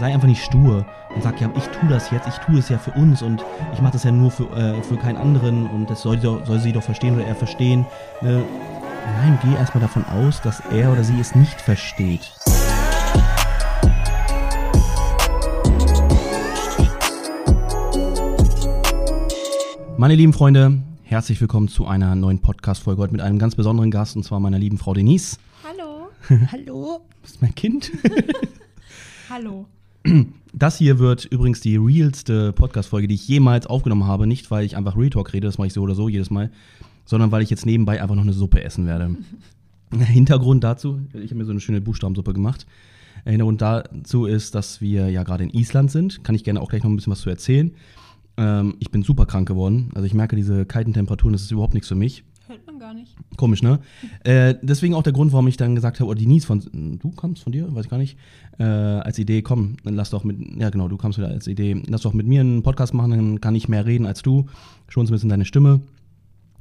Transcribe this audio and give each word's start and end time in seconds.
Sei 0.00 0.12
einfach 0.12 0.26
nicht 0.26 0.42
stur 0.42 0.84
und 1.14 1.22
sag, 1.22 1.40
ja, 1.40 1.48
ich 1.56 1.64
tue 1.68 1.88
das 1.88 2.10
jetzt, 2.10 2.26
ich 2.26 2.34
tue 2.38 2.58
es 2.58 2.68
ja 2.68 2.76
für 2.76 2.90
uns 2.92 3.22
und 3.22 3.44
ich 3.72 3.80
mache 3.80 3.92
das 3.92 4.02
ja 4.02 4.10
nur 4.10 4.32
für, 4.32 4.50
äh, 4.56 4.82
für 4.82 4.96
keinen 4.96 5.16
anderen 5.16 5.68
und 5.68 5.88
das 5.88 6.02
soll, 6.02 6.20
soll 6.20 6.58
sie 6.58 6.72
doch 6.72 6.82
verstehen 6.82 7.14
oder 7.14 7.24
er 7.24 7.36
verstehen. 7.36 7.86
Ne? 8.20 8.42
Nein, 9.20 9.38
geh 9.44 9.54
erstmal 9.54 9.80
davon 9.80 10.04
aus, 10.06 10.42
dass 10.42 10.60
er 10.72 10.90
oder 10.90 11.04
sie 11.04 11.20
es 11.20 11.36
nicht 11.36 11.60
versteht. 11.60 12.32
Meine 19.96 20.16
lieben 20.16 20.32
Freunde, 20.32 20.82
herzlich 21.04 21.40
willkommen 21.40 21.68
zu 21.68 21.86
einer 21.86 22.16
neuen 22.16 22.40
Podcast-Folge 22.40 23.02
heute 23.02 23.12
mit 23.12 23.20
einem 23.20 23.38
ganz 23.38 23.54
besonderen 23.54 23.92
Gast 23.92 24.16
und 24.16 24.24
zwar 24.24 24.40
meiner 24.40 24.58
lieben 24.58 24.78
Frau 24.78 24.94
Denise. 24.94 25.36
Hallo. 25.62 26.08
Hallo. 26.50 27.02
Das 27.22 27.32
ist 27.32 27.42
mein 27.42 27.54
Kind. 27.54 27.92
Hallo. 29.30 29.68
Das 30.52 30.76
hier 30.76 30.98
wird 30.98 31.24
übrigens 31.26 31.60
die 31.60 31.76
realste 31.76 32.52
Podcast-Folge, 32.52 33.06
die 33.06 33.14
ich 33.14 33.28
jemals 33.28 33.68
aufgenommen 33.68 34.04
habe. 34.04 34.26
Nicht, 34.26 34.50
weil 34.50 34.64
ich 34.64 34.76
einfach 34.76 34.96
Real 34.96 35.10
Talk 35.10 35.32
rede, 35.32 35.46
das 35.46 35.56
mache 35.56 35.68
ich 35.68 35.72
so 35.72 35.82
oder 35.82 35.94
so 35.94 36.08
jedes 36.08 36.30
Mal, 36.30 36.50
sondern 37.04 37.30
weil 37.30 37.40
ich 37.40 37.48
jetzt 37.48 37.64
nebenbei 37.64 38.02
einfach 38.02 38.16
noch 38.16 38.24
eine 38.24 38.32
Suppe 38.32 38.64
essen 38.64 38.88
werde. 38.88 39.14
Hintergrund 39.92 40.64
dazu, 40.64 40.98
ich 41.12 41.30
habe 41.30 41.36
mir 41.36 41.44
so 41.44 41.52
eine 41.52 41.60
schöne 41.60 41.80
Buchstabensuppe 41.80 42.32
gemacht. 42.32 42.66
Hintergrund 43.24 43.62
dazu 43.62 44.24
ist, 44.24 44.56
dass 44.56 44.80
wir 44.80 45.08
ja 45.10 45.22
gerade 45.22 45.44
in 45.44 45.50
Island 45.50 45.92
sind. 45.92 46.24
Kann 46.24 46.34
ich 46.34 46.42
gerne 46.42 46.60
auch 46.60 46.68
gleich 46.68 46.82
noch 46.82 46.90
ein 46.90 46.96
bisschen 46.96 47.12
was 47.12 47.20
zu 47.20 47.30
erzählen. 47.30 47.70
Ähm, 48.36 48.74
ich 48.80 48.90
bin 48.90 49.04
super 49.04 49.26
krank 49.26 49.46
geworden. 49.46 49.90
Also 49.94 50.06
ich 50.06 50.14
merke 50.14 50.34
diese 50.34 50.66
kalten 50.66 50.92
Temperaturen, 50.92 51.34
das 51.34 51.42
ist 51.42 51.52
überhaupt 51.52 51.74
nichts 51.74 51.88
für 51.88 51.94
mich. 51.94 52.24
Gar 52.80 52.94
nicht. 52.94 53.14
Komisch, 53.36 53.62
ne? 53.62 53.78
Äh, 54.24 54.54
deswegen 54.62 54.94
auch 54.94 55.02
der 55.02 55.12
Grund, 55.12 55.32
warum 55.32 55.46
ich 55.48 55.58
dann 55.58 55.74
gesagt 55.74 56.00
habe, 56.00 56.08
oder 56.08 56.18
Denise 56.18 56.46
von, 56.46 56.62
du 56.98 57.10
kommst 57.10 57.42
von 57.42 57.52
dir, 57.52 57.66
weiß 57.74 57.84
ich 57.84 57.90
gar 57.90 57.98
nicht, 57.98 58.16
äh, 58.58 58.64
als 58.64 59.18
Idee, 59.18 59.42
komm, 59.42 59.76
dann 59.84 59.96
lass 59.96 60.08
doch 60.08 60.24
mit, 60.24 60.38
ja 60.58 60.70
genau, 60.70 60.88
du 60.88 60.96
kommst 60.96 61.18
wieder 61.18 61.28
als 61.28 61.46
Idee, 61.46 61.82
lass 61.88 62.00
doch 62.00 62.14
mit 62.14 62.26
mir 62.26 62.40
einen 62.40 62.62
Podcast 62.62 62.94
machen, 62.94 63.10
dann 63.10 63.40
kann 63.42 63.54
ich 63.54 63.68
mehr 63.68 63.84
reden 63.84 64.06
als 64.06 64.22
du, 64.22 64.46
schon 64.88 65.04
so 65.04 65.12
ein 65.12 65.16
bisschen 65.16 65.28
deine 65.28 65.44
Stimme, 65.44 65.82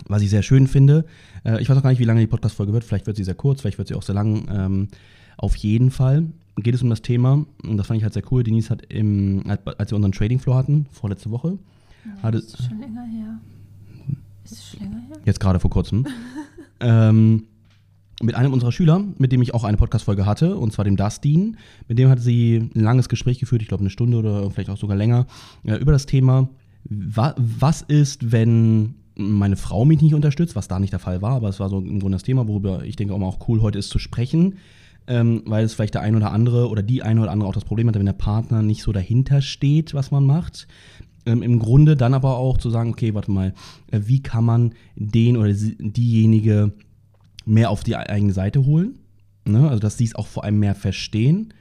was 0.08 0.22
ich 0.22 0.30
sehr 0.30 0.44
schön 0.44 0.68
finde. 0.68 1.06
Äh, 1.46 1.62
ich 1.62 1.70
weiß 1.70 1.78
auch 1.78 1.84
gar 1.84 1.92
nicht, 1.92 2.00
wie 2.00 2.04
lange 2.04 2.20
die 2.20 2.28
Podcast-Folge 2.28 2.74
wird, 2.74 2.84
vielleicht 2.84 3.08
wird 3.08 3.16
sie 3.16 3.24
sehr 3.24 3.36
kurz, 3.36 3.62
vielleicht 3.62 3.78
wird 3.78 3.88
sie 3.88 3.96
auch 3.96 4.04
sehr 4.04 4.16
lang. 4.16 4.46
Ähm, 4.52 4.88
auf 5.38 5.56
jeden 5.56 5.90
Fall 5.90 6.26
geht 6.58 6.76
es 6.76 6.84
um 6.84 6.90
das 6.90 7.02
Thema, 7.02 7.46
und 7.64 7.78
das 7.78 7.88
fand 7.88 7.98
ich 7.98 8.04
halt 8.04 8.14
sehr 8.14 8.30
cool, 8.30 8.44
Denise 8.44 8.72
hat 8.72 8.82
im, 8.90 9.44
als 9.48 9.92
wir 9.92 9.96
unseren 9.96 10.12
Trading 10.12 10.40
Floor 10.40 10.58
hatten, 10.58 10.86
vorletzte 10.92 11.32
Woche, 11.32 11.58
Nee, 12.04 12.12
hatte, 12.24 12.40
ist 12.40 12.62
schon 12.62 12.80
länger 12.80 13.06
her. 13.06 13.40
Ist 14.52 14.60
es 14.60 14.70
schon 14.72 14.80
länger 14.80 15.02
her? 15.08 15.18
jetzt 15.26 15.40
gerade 15.40 15.60
vor 15.60 15.70
kurzem, 15.70 16.06
ähm, 16.80 17.44
mit 18.22 18.36
einem 18.36 18.52
unserer 18.52 18.72
Schüler, 18.72 19.04
mit 19.18 19.32
dem 19.32 19.42
ich 19.42 19.54
auch 19.54 19.64
eine 19.64 19.78
Podcast-Folge 19.78 20.26
hatte, 20.26 20.58
und 20.58 20.74
zwar 20.74 20.86
dem 20.86 20.98
Dustin. 20.98 21.58
Mit 21.88 22.00
dem 22.00 22.10
hat 22.10 22.20
sie 22.20 22.58
ein 22.58 22.82
langes 22.82 23.08
Gespräch 23.08 23.40
geführt, 23.40 23.62
ich 23.62 23.68
glaube 23.68 23.82
eine 23.82 23.90
Stunde 23.90 24.18
oder 24.18 24.50
vielleicht 24.52 24.70
auch 24.70 24.78
sogar 24.78 24.98
länger, 24.98 25.26
äh, 25.64 25.76
über 25.76 25.92
das 25.92 26.06
Thema, 26.06 26.50
wa 26.84 27.34
was 27.38 27.82
ist, 27.82 28.32
wenn 28.32 28.96
meine 29.16 29.58
Frau 29.58 29.86
mich 29.86 30.02
nicht 30.02 30.16
unterstützt, 30.16 30.56
was 30.56 30.68
da 30.68 30.80
nicht 30.80 30.94
der 30.94 31.00
Fall 31.00 31.22
war, 31.22 31.34
aber 31.34 31.50
es 31.50 31.60
war 31.60 31.70
so 31.70 31.80
im 31.80 32.00
Grunde 32.00 32.16
das 32.16 32.24
Thema, 32.24 32.48
worüber 32.48 32.84
ich 32.86 32.96
denke 32.96 33.14
auch 33.14 33.20
mal 33.20 33.28
auch 33.28 33.48
cool 33.48 33.62
heute 33.62 33.78
ist 33.78 33.90
zu 33.90 34.00
sprechen, 34.00 34.56
ähm, 35.08 35.44
weil 35.46 35.66
es 35.66 35.74
vielleicht 35.74 35.96
der 35.96 36.02
ein 36.02 36.16
oder 36.16 36.32
andere 36.32 36.70
oder 36.70 36.82
die 36.82 37.04
eine 37.04 37.22
oder 37.22 37.32
andere 37.32 37.50
auch 37.50 37.54
das 37.54 37.66
Problem 37.66 37.88
hat, 37.88 37.96
wenn 37.96 38.06
der 38.06 38.14
Partner 38.14 38.62
nicht 38.62 38.82
so 38.82 38.92
dahinter 38.92 39.42
steht, 39.42 39.94
was 39.94 40.12
man 40.12 40.26
macht. 40.26 40.68
Ähm, 41.26 41.42
Im 41.44 41.60
Grunde 41.60 41.96
dann 41.96 42.14
aber 42.14 42.38
auch 42.38 42.58
zu 42.58 42.70
sagen, 42.70 42.92
okay, 42.92 43.14
warte 43.14 43.32
mal, 43.32 43.54
äh, 43.92 44.02
wie 44.06 44.22
kann 44.22 44.46
man 44.46 44.74
den 44.96 45.38
oder 45.38 45.54
sie- 45.54 45.78
diejenige 45.80 46.72
mehr 47.46 47.70
auf 47.70 47.84
die 47.84 47.96
eigene 47.96 48.34
Seite 48.34 48.66
holen? 48.66 49.00
Ne? 49.46 49.68
Also, 49.68 49.80
dass 49.80 49.98
sie 49.98 50.06
es 50.06 50.16
auch 50.16 50.28
vor 50.28 50.44
allem 50.44 50.60
mehr 50.60 50.76
verstehen. 50.76 51.54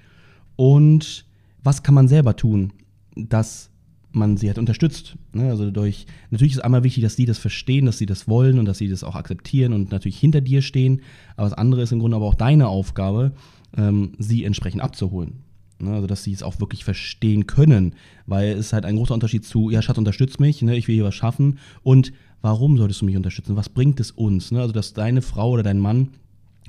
Und 0.57 1.25
was 1.63 1.83
kann 1.83 1.95
man 1.95 2.09
selber 2.09 2.37
tun, 2.37 2.73
dass 3.17 3.71
man 4.13 4.37
sie 4.37 4.49
halt 4.49 4.59
unterstützt? 4.59 5.17
Ne? 5.33 5.51
Also 5.51 5.71
durch, 5.71 6.07
natürlich 6.31 6.55
ist 6.55 6.61
einmal 6.65 6.85
wichtig, 6.85 7.03
dass 7.03 7.17
die 7.17 7.27
das 7.27 7.39
verstehen, 7.39 7.87
dass 7.87 7.99
sie 7.99 8.07
das 8.07 8.29
wollen 8.29 8.59
und 8.59 8.65
dass 8.65 8.79
sie 8.79 8.89
das 8.89 9.05
auch 9.05 9.17
akzeptieren 9.17 9.73
und 9.73 9.91
natürlich 9.91 10.19
hinter 10.19 10.41
dir 10.41 10.63
stehen. 10.63 11.03
Aber 11.37 11.49
das 11.49 11.59
andere 11.59 11.83
ist 11.83 11.93
im 11.93 11.99
Grunde 11.99 12.17
aber 12.17 12.27
auch 12.27 12.35
deine 12.35 12.69
Aufgabe, 12.69 13.33
ähm, 13.77 14.13
sie 14.19 14.45
entsprechend 14.45 14.83
abzuholen. 14.83 15.43
Ne, 15.81 15.93
also, 15.93 16.07
dass 16.09 16.25
sie 16.25 16.33
es 16.33 16.43
auch 16.43 16.59
wirklich 16.59 16.85
verstehen 16.85 17.47
können, 17.47 17.95
weil 18.27 18.49
es 18.51 18.67
ist 18.67 18.73
halt 18.73 18.85
ein 18.85 18.97
großer 18.97 19.15
Unterschied 19.15 19.45
zu, 19.45 19.71
ja, 19.71 19.81
Schatz, 19.81 19.97
unterstütz 19.97 20.41
mich, 20.41 20.61
ne, 20.63 20.77
ich 20.77 20.89
will 20.89 20.97
hier 20.97 21.05
was 21.05 21.15
schaffen 21.15 21.59
und 21.85 22.13
warum 22.43 22.77
solltest 22.77 23.01
du 23.01 23.05
mich 23.05 23.17
unterstützen? 23.17 23.55
Was 23.55 23.69
bringt 23.69 24.01
es 24.01 24.11
uns? 24.11 24.51
Ne? 24.51 24.61
Also, 24.61 24.73
dass 24.73 24.93
deine 24.93 25.23
Frau 25.23 25.51
oder 25.51 25.63
dein 25.63 25.79
Mann 25.79 26.09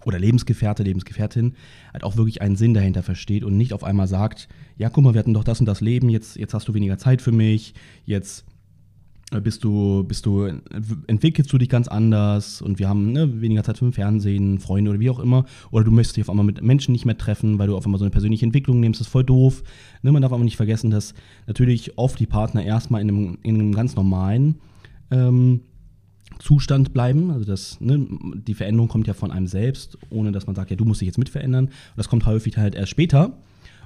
oder 0.05 0.19
Lebensgefährte, 0.19 0.83
Lebensgefährtin 0.83 1.55
halt 1.91 2.03
auch 2.03 2.17
wirklich 2.17 2.41
einen 2.41 2.55
Sinn 2.55 2.73
dahinter 2.73 3.03
versteht 3.03 3.43
und 3.43 3.57
nicht 3.57 3.73
auf 3.73 3.83
einmal 3.83 4.07
sagt, 4.07 4.47
ja, 4.77 4.89
guck 4.89 5.03
mal, 5.03 5.13
wir 5.13 5.19
hatten 5.19 5.33
doch 5.33 5.43
das 5.43 5.59
und 5.59 5.65
das 5.65 5.81
Leben, 5.81 6.09
jetzt, 6.09 6.37
jetzt 6.37 6.53
hast 6.53 6.67
du 6.67 6.73
weniger 6.73 6.97
Zeit 6.97 7.21
für 7.21 7.31
mich, 7.31 7.73
jetzt 8.05 8.45
bist 9.43 9.63
du, 9.63 10.03
bist 10.03 10.25
du, 10.25 10.45
äh, 10.45 10.55
entwickelst 11.07 11.51
du 11.53 11.57
dich 11.57 11.69
ganz 11.69 11.87
anders 11.87 12.61
und 12.61 12.79
wir 12.79 12.89
haben 12.89 13.11
ne, 13.11 13.41
weniger 13.41 13.63
Zeit 13.63 13.77
für 13.77 13.85
den 13.85 13.93
Fernsehen, 13.93 14.59
Freunde 14.59 14.91
oder 14.91 14.99
wie 14.99 15.09
auch 15.09 15.19
immer. 15.19 15.45
Oder 15.71 15.85
du 15.85 15.91
möchtest 15.91 16.17
dich 16.17 16.23
auf 16.23 16.29
einmal 16.29 16.45
mit 16.45 16.61
Menschen 16.63 16.91
nicht 16.91 17.05
mehr 17.05 17.17
treffen, 17.17 17.59
weil 17.59 17.67
du 17.67 17.77
auf 17.77 17.85
einmal 17.85 17.99
so 17.99 18.05
eine 18.05 18.11
persönliche 18.11 18.45
Entwicklung 18.45 18.79
nimmst, 18.79 18.99
das 18.99 19.07
ist 19.07 19.11
voll 19.11 19.23
doof. 19.23 19.63
Ne, 20.01 20.11
man 20.11 20.21
darf 20.21 20.33
aber 20.33 20.43
nicht 20.43 20.57
vergessen, 20.57 20.89
dass 20.89 21.13
natürlich 21.45 21.97
oft 21.97 22.19
die 22.19 22.25
Partner 22.25 22.63
erstmal 22.63 23.01
in 23.01 23.09
einem, 23.09 23.37
in 23.43 23.55
einem 23.55 23.73
ganz 23.73 23.95
normalen 23.95 24.55
ähm, 25.11 25.61
Zustand 26.39 26.93
bleiben. 26.93 27.29
Also 27.31 27.45
das, 27.45 27.79
ne, 27.81 28.07
die 28.47 28.55
Veränderung 28.55 28.87
kommt 28.87 29.07
ja 29.07 29.13
von 29.13 29.31
einem 29.31 29.47
selbst, 29.47 29.97
ohne 30.09 30.31
dass 30.31 30.47
man 30.47 30.55
sagt, 30.55 30.71
ja, 30.71 30.75
du 30.75 30.85
musst 30.85 31.01
dich 31.01 31.07
jetzt 31.07 31.17
mit 31.17 31.29
verändern. 31.29 31.65
Und 31.65 31.97
das 31.97 32.09
kommt 32.09 32.25
häufig 32.25 32.57
halt 32.57 32.73
erst 32.73 32.89
später. 32.89 33.37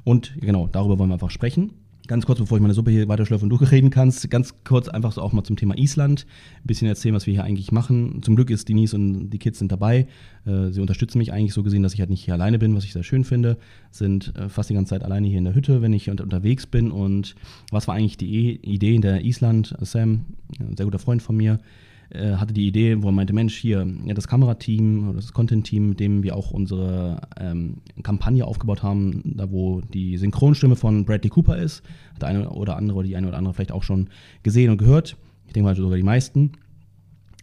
Und 0.05 0.33
genau, 0.39 0.67
darüber 0.71 0.99
wollen 0.99 1.09
wir 1.09 1.15
einfach 1.15 1.31
sprechen. 1.31 1.71
Ganz 2.05 2.25
kurz, 2.25 2.37
bevor 2.37 2.57
ich 2.57 2.61
meine 2.61 2.73
Suppe 2.73 2.91
hier 2.91 3.07
weiterschlürfe 3.07 3.45
und 3.45 3.49
du 3.49 3.55
reden 3.55 3.89
kannst, 3.89 4.29
ganz 4.29 4.53
kurz 4.65 4.89
einfach 4.89 5.13
so 5.13 5.21
auch 5.21 5.31
mal 5.31 5.45
zum 5.45 5.55
Thema 5.55 5.77
Island. 5.77 6.25
Ein 6.61 6.67
bisschen 6.67 6.89
erzählen, 6.89 7.15
was 7.15 7.27
wir 7.27 7.33
hier 7.33 7.45
eigentlich 7.45 7.71
machen. 7.71 8.21
Zum 8.23 8.35
Glück 8.35 8.49
ist 8.49 8.67
Denise 8.67 8.93
und 8.93 9.29
die 9.29 9.37
Kids 9.39 9.59
sind 9.59 9.71
dabei. 9.71 10.07
Äh, 10.45 10.71
Sie 10.71 10.81
unterstützen 10.81 11.17
mich 11.19 11.31
eigentlich 11.31 11.53
so 11.53 11.63
gesehen, 11.63 11.81
dass 11.81 11.93
ich 11.93 12.01
halt 12.01 12.09
nicht 12.09 12.25
hier 12.25 12.33
alleine 12.33 12.59
bin, 12.59 12.75
was 12.75 12.83
ich 12.83 12.91
sehr 12.91 13.03
schön 13.03 13.23
finde. 13.23 13.57
Sind 13.89 14.33
äh, 14.35 14.49
fast 14.49 14.69
die 14.69 14.73
ganze 14.73 14.89
Zeit 14.89 15.03
alleine 15.05 15.27
hier 15.27 15.37
in 15.37 15.45
der 15.45 15.55
Hütte, 15.55 15.81
wenn 15.81 15.93
ich 15.93 16.09
unter- 16.09 16.25
unterwegs 16.25 16.67
bin. 16.67 16.91
Und 16.91 17.35
was 17.71 17.87
war 17.87 17.95
eigentlich 17.95 18.17
die 18.17 18.35
E- 18.49 18.59
Idee 18.63 18.95
in 18.95 19.01
der 19.01 19.23
Island? 19.23 19.73
Sam, 19.79 20.25
ein 20.59 20.75
sehr 20.75 20.85
guter 20.85 20.99
Freund 20.99 21.21
von 21.21 21.37
mir, 21.37 21.59
äh, 22.13 22.35
hatte 22.35 22.53
die 22.53 22.67
Idee, 22.67 23.01
wo 23.01 23.09
er 23.09 23.11
meinte, 23.11 23.33
Mensch, 23.33 23.55
hier, 23.55 23.85
das 24.07 24.27
Kamerateam 24.27 25.09
oder 25.09 25.15
das 25.15 25.33
Content-Team, 25.33 25.89
mit 25.89 25.99
dem 25.99 26.23
wir 26.23 26.35
auch 26.35 26.51
unsere 26.51 27.21
ähm, 27.39 27.77
Kampagne 28.03 28.45
aufgebaut 28.45 28.83
haben, 28.83 29.21
da 29.35 29.51
wo 29.51 29.81
die 29.81 30.17
Synchronstimme 30.17 30.75
von 30.75 31.05
Bradley 31.05 31.29
Cooper 31.29 31.57
ist, 31.57 31.83
hat 32.13 32.21
der 32.21 32.29
eine 32.29 32.49
oder 32.49 32.77
andere 32.77 32.99
oder 32.99 33.07
die 33.07 33.15
eine 33.15 33.27
oder 33.27 33.37
andere 33.37 33.53
vielleicht 33.53 33.71
auch 33.71 33.83
schon 33.83 34.09
gesehen 34.43 34.69
und 34.69 34.77
gehört. 34.77 35.17
Ich 35.47 35.53
denke 35.53 35.65
mal 35.65 35.75
sogar 35.75 35.97
die 35.97 36.03
meisten. 36.03 36.51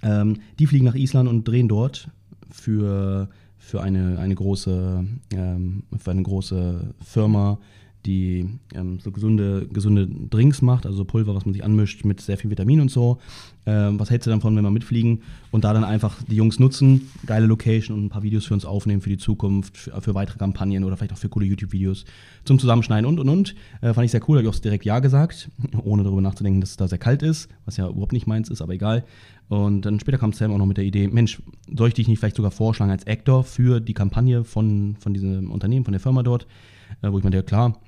Ähm, 0.03 0.37
die 0.59 0.67
fliegen 0.67 0.85
nach 0.85 0.95
Island 0.95 1.29
und 1.29 1.47
drehen 1.47 1.69
dort 1.69 2.09
für, 2.51 3.29
für 3.59 3.83
eine, 3.83 4.19
eine, 4.19 4.35
große, 4.35 5.05
ähm, 5.33 5.83
für 5.99 6.11
eine 6.11 6.23
große 6.23 6.95
Firma, 7.05 7.59
die 8.07 8.49
ähm, 8.75 8.99
so 9.01 9.11
gesunde, 9.11 9.67
gesunde 9.73 10.09
Drinks 10.09 10.63
macht, 10.63 10.87
also 10.87 11.05
Pulver, 11.05 11.35
was 11.35 11.45
man 11.45 11.53
sich 11.53 11.65
anmischt 11.65 12.05
mit 12.05 12.21
sehr 12.21 12.39
viel 12.39 12.51
Vitamin 12.51 12.81
und 12.81 12.91
so. 12.91 13.19
Ähm, 13.67 14.01
was 14.01 14.11
hältst 14.11 14.27
du 14.27 14.31
davon, 14.31 14.57
wenn 14.57 14.65
wir 14.65 14.71
mitfliegen 14.71 15.23
und 15.51 15.65
da 15.65 15.75
dann 15.75 15.85
einfach 15.85 16.23
die 16.23 16.37
Jungs 16.37 16.59
nutzen, 16.59 17.11
geile 17.27 17.47
Location 17.47 17.97
und 17.97 18.07
ein 18.07 18.09
paar 18.09 18.23
Videos 18.23 18.47
für 18.47 18.55
uns 18.55 18.65
aufnehmen 18.65 19.03
für 19.03 19.11
die 19.11 19.19
Zukunft, 19.19 19.77
für, 19.77 20.01
für 20.01 20.15
weitere 20.15 20.39
Kampagnen 20.39 20.85
oder 20.85 20.97
vielleicht 20.97 21.13
auch 21.13 21.19
für 21.19 21.29
coole 21.29 21.45
YouTube-Videos 21.47 22.07
zum 22.45 22.59
Zusammenschneiden 22.59 23.07
und 23.07 23.21
und 23.21 23.29
und. 23.29 23.55
Äh, 23.83 23.93
fand 23.93 24.07
ich 24.07 24.11
sehr 24.11 24.27
cool, 24.29 24.39
habe 24.39 24.49
ich 24.49 24.55
auch 24.55 24.59
direkt 24.59 24.85
Ja 24.85 25.01
gesagt, 25.01 25.51
ohne 25.85 26.03
darüber 26.03 26.23
nachzudenken, 26.23 26.61
dass 26.61 26.71
es 26.71 26.77
da 26.79 26.89
sehr 26.89 26.99
kalt 26.99 27.23
ist, 27.23 27.49
was 27.67 27.77
ja 27.77 27.89
überhaupt 27.89 28.13
nicht 28.13 28.27
meins 28.27 28.49
ist, 28.49 28.63
aber 28.63 28.73
egal. 28.73 29.05
Und 29.49 29.83
dann 29.83 30.01
später 30.01 30.17
kam 30.17 30.33
Sam 30.33 30.53
auch 30.53 30.59
noch 30.59 30.67
mit 30.67 30.77
der 30.77 30.85
Idee, 30.85 31.09
Mensch, 31.09 31.43
soll 31.77 31.89
ich 31.89 31.95
dich 31.95 32.09
nicht 32.09 32.21
vielleicht 32.21 32.37
sogar 32.37 32.53
vorschlagen 32.53 32.93
als 32.93 33.07
Actor 33.07 33.45
für 33.45 33.81
die 33.81 33.95
Kampagne 33.95 34.45
von, 34.45 34.97
von 35.01 35.13
diesem 35.13 35.51
Unternehmen, 35.51 35.85
von 35.85 35.93
der 35.93 36.01
Firma 36.01 36.23
dort? 36.23 36.47
Äh, 37.03 37.13
wo 37.13 37.19
ich 37.19 37.25
meinte, 37.25 37.39
ja 37.39 37.43
klar, 37.43 37.81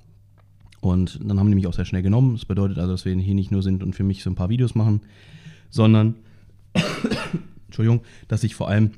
und 0.83 1.21
dann 1.25 1.39
haben 1.39 1.49
die 1.49 1.55
mich 1.55 1.69
auch 1.69 1.75
sehr 1.75 1.85
schnell 1.85 2.03
genommen. 2.03 2.35
Das 2.35 2.45
bedeutet 2.45 2.79
also, 2.79 2.91
dass 2.91 3.05
wir 3.05 3.15
hier 3.15 3.35
nicht 3.35 3.53
nur 3.53 3.63
sind 3.63 3.85
und 3.85 3.95
für 3.95 4.03
mich 4.03 4.25
so 4.25 4.31
ein 4.31 4.35
paar 4.35 4.49
Videos 4.49 4.75
machen, 4.75 5.01
sondern, 5.71 6.17
Entschuldigung, 7.67 8.01
dass 8.27 8.43
ich 8.43 8.57
vor 8.57 8.69
allem 8.69 8.91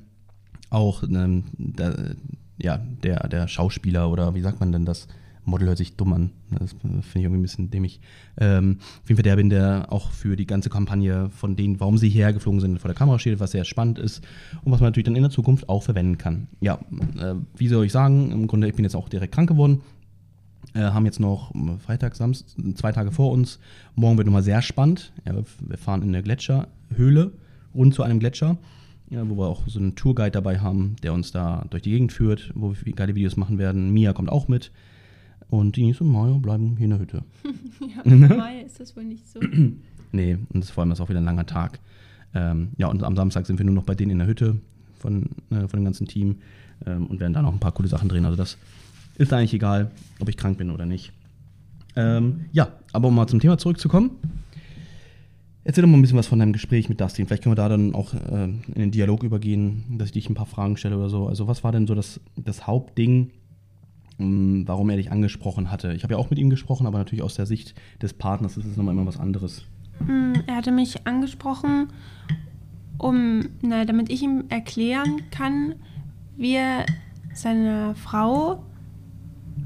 auch 0.71 1.03
ähm, 1.03 1.45
der, 1.59 2.17
ja, 2.57 2.79
der, 2.79 3.29
der 3.29 3.49
Schauspieler 3.49 4.11
oder 4.11 4.35
wie 4.35 4.41
sagt 4.41 4.61
man 4.61 4.73
denn 4.73 4.87
das? 4.87 5.09
Model 5.45 5.69
hört 5.69 5.77
sich 5.77 5.95
dumm 5.97 6.15
an. 6.15 6.31
Das 6.59 6.73
finde 6.73 7.03
ich 7.03 7.17
irgendwie 7.17 7.41
ein 7.41 7.43
bisschen 7.43 7.71
dämlich. 7.71 8.01
Ähm, 8.39 8.79
auf 9.03 9.09
jeden 9.11 9.19
Fall 9.19 9.23
der 9.25 9.37
bin, 9.37 9.51
der 9.51 9.93
auch 9.93 10.11
für 10.11 10.37
die 10.37 10.47
ganze 10.47 10.71
Kampagne 10.71 11.29
von 11.29 11.55
denen, 11.55 11.81
warum 11.81 11.99
sie 11.99 12.09
hierher 12.09 12.33
geflogen 12.33 12.61
sind, 12.61 12.79
vor 12.79 12.89
der 12.89 12.97
Kamera 12.97 13.19
steht, 13.19 13.41
was 13.41 13.51
sehr 13.51 13.65
spannend 13.65 13.99
ist 13.99 14.25
und 14.65 14.73
was 14.73 14.81
man 14.81 14.89
natürlich 14.89 15.05
dann 15.05 15.17
in 15.17 15.23
der 15.23 15.31
Zukunft 15.31 15.69
auch 15.69 15.83
verwenden 15.83 16.17
kann. 16.17 16.49
Ja, 16.61 16.79
äh, 17.21 17.35
wie 17.57 17.69
soll 17.69 17.85
ich 17.85 17.93
sagen? 17.93 18.33
Im 18.33 18.47
Grunde, 18.47 18.69
ich 18.69 18.75
bin 18.75 18.87
jetzt 18.87 18.97
auch 18.97 19.11
direkt 19.11 19.35
krank 19.35 19.51
geworden. 19.51 19.83
Äh, 20.73 20.81
haben 20.81 21.05
jetzt 21.05 21.21
noch 21.21 21.55
ähm, 21.55 21.79
Freitag, 21.79 22.17
Samstag, 22.17 22.49
zwei 22.77 22.93
Tage 22.93 23.13
vor 23.13 23.33
uns. 23.33 23.59
Morgen 23.95 24.17
wird 24.17 24.27
nochmal 24.27 24.43
sehr 24.43 24.63
spannend. 24.63 25.13
Ja, 25.27 25.35
wir 25.35 25.79
fahren 25.79 26.03
in 26.03 26.09
eine 26.09 26.23
Gletscherhöhle, 26.23 27.33
rund 27.75 27.95
zu 27.95 28.03
einem 28.03 28.19
Gletscher, 28.19 28.57
ja, 29.11 29.29
wo 29.29 29.37
wir 29.37 29.47
auch 29.47 29.69
so 29.69 29.79
einen 29.79 29.95
Tourguide 29.95 30.33
dabei 30.33 30.61
haben, 30.61 30.97
der 31.03 31.13
uns 31.13 31.33
da 31.33 31.67
durch 31.71 31.83
die 31.83 31.91
Gegend 31.91 32.13
führt, 32.13 32.51
wo 32.55 32.75
wir 32.83 32.93
geile 32.95 33.15
Videos 33.15 33.37
machen 33.37 33.59
werden. 33.59 33.93
Mia 33.93 34.13
kommt 34.13 34.31
auch 34.31 34.49
mit. 34.49 34.73
Und 35.51 35.77
die 35.77 35.93
so, 35.93 36.05
naja, 36.05 36.39
bleiben 36.39 36.77
hier 36.77 36.85
in 36.85 36.91
der 36.91 37.01
Hütte. 37.01 37.23
Ja, 38.05 38.15
Mai 38.15 38.61
ist 38.61 38.81
das 38.81 38.97
wohl 38.97 39.05
nicht 39.05 39.29
so. 39.29 39.41
Nee, 40.13 40.39
und 40.53 40.63
das, 40.63 40.71
vor 40.71 40.83
allem 40.83 40.93
ist 40.93 41.01
auch 41.01 41.09
wieder 41.09 41.21
ein 41.21 41.25
langer 41.25 41.45
Tag. 41.45 41.81
Ähm, 42.35 42.69
ja, 42.77 42.87
und 42.87 43.03
am 43.03 43.17
Samstag 43.17 43.47
sind 43.47 43.59
wir 43.59 43.67
nur 43.67 43.75
noch 43.75 43.83
bei 43.83 43.97
denen 43.97 44.13
in 44.13 44.19
der 44.19 44.29
Hütte 44.29 44.57
von, 44.97 45.25
äh, 45.51 45.67
von 45.67 45.81
dem 45.81 45.85
ganzen 45.85 46.07
Team 46.07 46.37
ähm, 46.87 47.07
und 47.07 47.19
werden 47.19 47.33
da 47.33 47.43
noch 47.43 47.53
ein 47.53 47.59
paar 47.59 47.73
coole 47.73 47.89
Sachen 47.89 48.09
drehen. 48.09 48.25
Also 48.25 48.37
das 48.37 48.57
ist 49.19 49.33
eigentlich 49.33 49.55
egal, 49.55 49.91
ob 50.21 50.29
ich 50.29 50.37
krank 50.37 50.59
bin 50.59 50.71
oder 50.71 50.87
nicht. 50.87 51.13
Ähm, 51.97 52.47
ja, 52.53 52.69
aber 52.93 53.09
um 53.09 53.15
mal 53.15 53.27
zum 53.27 53.41
Thema 53.41 53.59
zurückzukommen. 53.59 54.11
Erzähl 55.67 55.83
doch 55.83 55.89
mal 55.89 55.97
ein 55.97 56.03
bisschen 56.03 56.19
was 56.19 56.27
von 56.27 56.39
deinem 56.39 56.53
Gespräch 56.53 56.89
mit 56.89 57.01
Dustin. 57.01 57.27
Vielleicht 57.27 57.43
können 57.43 57.53
wir 57.53 57.63
da 57.63 57.69
dann 57.71 57.95
auch 57.95 58.13
äh, 58.13 58.45
in 58.45 58.75
den 58.75 58.91
Dialog 58.91 59.23
übergehen, 59.23 59.85
dass 59.97 60.09
ich 60.09 60.13
dich 60.13 60.29
ein 60.29 60.35
paar 60.35 60.45
Fragen 60.47 60.77
stelle 60.77 60.99
oder 60.99 61.09
so. 61.09 61.27
Also 61.27 61.47
was 61.49 61.65
war 61.65 61.73
denn 61.73 61.87
so 61.87 61.95
das, 61.95 62.21
das 62.37 62.67
Hauptding, 62.67 63.31
mh, 64.19 64.65
warum 64.67 64.91
er 64.91 64.97
dich 64.97 65.11
angesprochen 65.11 65.71
hatte? 65.71 65.95
Ich 65.95 66.03
habe 66.03 66.15
ja 66.15 66.19
auch 66.19 66.29
mit 66.29 66.39
ihm 66.39 66.51
gesprochen, 66.51 66.87
aber 66.87 66.99
natürlich 66.99 67.23
aus 67.23 67.35
der 67.37 67.47
Sicht 67.47 67.75
des 68.03 68.13
Partners 68.13 68.59
ist 68.59 68.67
es 68.67 68.77
nochmal 68.77 68.95
immer 68.95 69.07
was 69.07 69.19
anderes. 69.19 69.65
Mm, 70.01 70.33
Er 70.47 70.57
hatte 70.57 70.71
mich 70.73 71.07
angesprochen, 71.07 71.89
um, 72.99 73.49
na, 73.63 73.85
damit 73.87 74.11
ich 74.11 74.23
ihm 74.23 74.45
erklären 74.51 75.23
kann, 75.31 75.77
wie 76.37 76.57
er 76.57 76.85
seiner 77.33 77.95
Frau 77.95 78.65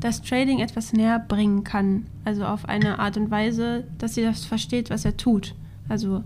das 0.00 0.22
Trading 0.22 0.60
etwas 0.60 0.92
näher 0.92 1.18
bringen 1.18 1.64
kann. 1.64 2.06
Also 2.24 2.44
auf 2.44 2.68
eine 2.68 2.98
Art 2.98 3.16
und 3.16 3.30
Weise, 3.30 3.84
dass 3.98 4.14
sie 4.14 4.22
das 4.22 4.44
versteht, 4.44 4.90
was 4.90 5.04
er 5.04 5.16
tut. 5.16 5.54
Also, 5.88 6.22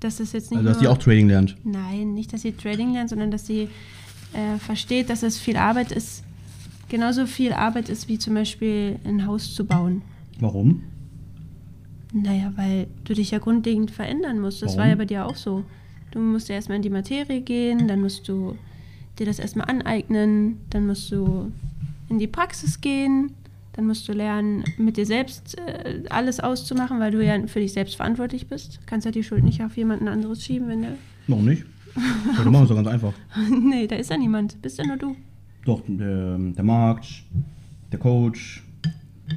dass 0.00 0.20
es 0.20 0.32
jetzt 0.32 0.50
nicht 0.50 0.58
Also 0.58 0.70
dass 0.70 0.82
nur, 0.82 0.92
auch 0.92 0.98
Trading 0.98 1.28
lernt. 1.28 1.56
Nein, 1.64 2.14
nicht, 2.14 2.32
dass 2.32 2.42
sie 2.42 2.52
Trading 2.52 2.92
lernt, 2.92 3.10
sondern 3.10 3.30
dass 3.30 3.46
sie 3.46 3.68
äh, 4.32 4.58
versteht, 4.58 5.10
dass 5.10 5.22
es 5.22 5.38
viel 5.38 5.56
Arbeit 5.56 5.92
ist, 5.92 6.22
genauso 6.88 7.26
viel 7.26 7.52
Arbeit 7.52 7.88
ist, 7.88 8.08
wie 8.08 8.18
zum 8.18 8.34
Beispiel 8.34 8.98
ein 9.04 9.26
Haus 9.26 9.54
zu 9.54 9.64
bauen. 9.64 10.02
Warum? 10.38 10.82
Naja, 12.12 12.52
weil 12.54 12.86
du 13.04 13.14
dich 13.14 13.32
ja 13.32 13.38
grundlegend 13.38 13.90
verändern 13.90 14.38
musst. 14.40 14.62
Das 14.62 14.72
Warum? 14.72 14.78
war 14.80 14.88
ja 14.88 14.94
bei 14.94 15.04
dir 15.04 15.26
auch 15.26 15.36
so. 15.36 15.64
Du 16.12 16.20
musst 16.20 16.48
ja 16.48 16.54
erstmal 16.54 16.76
in 16.76 16.82
die 16.82 16.90
Materie 16.90 17.40
gehen, 17.40 17.88
dann 17.88 18.00
musst 18.00 18.28
du 18.28 18.56
dir 19.18 19.26
das 19.26 19.40
erstmal 19.40 19.68
aneignen, 19.68 20.58
dann 20.70 20.86
musst 20.86 21.10
du 21.10 21.50
in 22.08 22.18
die 22.18 22.26
Praxis 22.26 22.80
gehen, 22.80 23.32
dann 23.72 23.86
musst 23.86 24.06
du 24.08 24.12
lernen, 24.12 24.64
mit 24.78 24.96
dir 24.96 25.06
selbst 25.06 25.58
äh, 25.58 26.02
alles 26.10 26.38
auszumachen, 26.40 27.00
weil 27.00 27.10
du 27.10 27.24
ja 27.24 27.46
für 27.46 27.60
dich 27.60 27.72
selbst 27.72 27.96
verantwortlich 27.96 28.46
bist. 28.46 28.80
Kannst 28.86 29.04
ja 29.04 29.10
die 29.10 29.24
Schuld 29.24 29.42
nicht 29.42 29.62
auf 29.62 29.76
jemanden 29.76 30.08
anderes 30.08 30.44
schieben, 30.44 30.68
wenn 30.68 30.82
der. 30.82 30.92
Warum 31.26 31.44
nicht? 31.44 31.64
Sollte 32.34 32.50
machen, 32.50 32.64
ist 32.64 32.70
doch 32.70 32.76
ganz 32.76 32.88
einfach. 32.88 33.12
nee, 33.50 33.86
da 33.86 33.96
ist 33.96 34.10
ja 34.10 34.16
niemand. 34.16 34.60
Bist 34.62 34.78
ja 34.78 34.86
nur 34.86 34.96
du. 34.96 35.16
Doch, 35.64 35.82
der, 35.86 36.38
der 36.38 36.64
Markt, 36.64 37.24
der 37.90 37.98
Coach, 37.98 38.62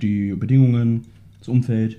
die 0.01 0.33
Bedingungen, 0.33 1.05
das 1.39 1.47
Umfeld. 1.47 1.97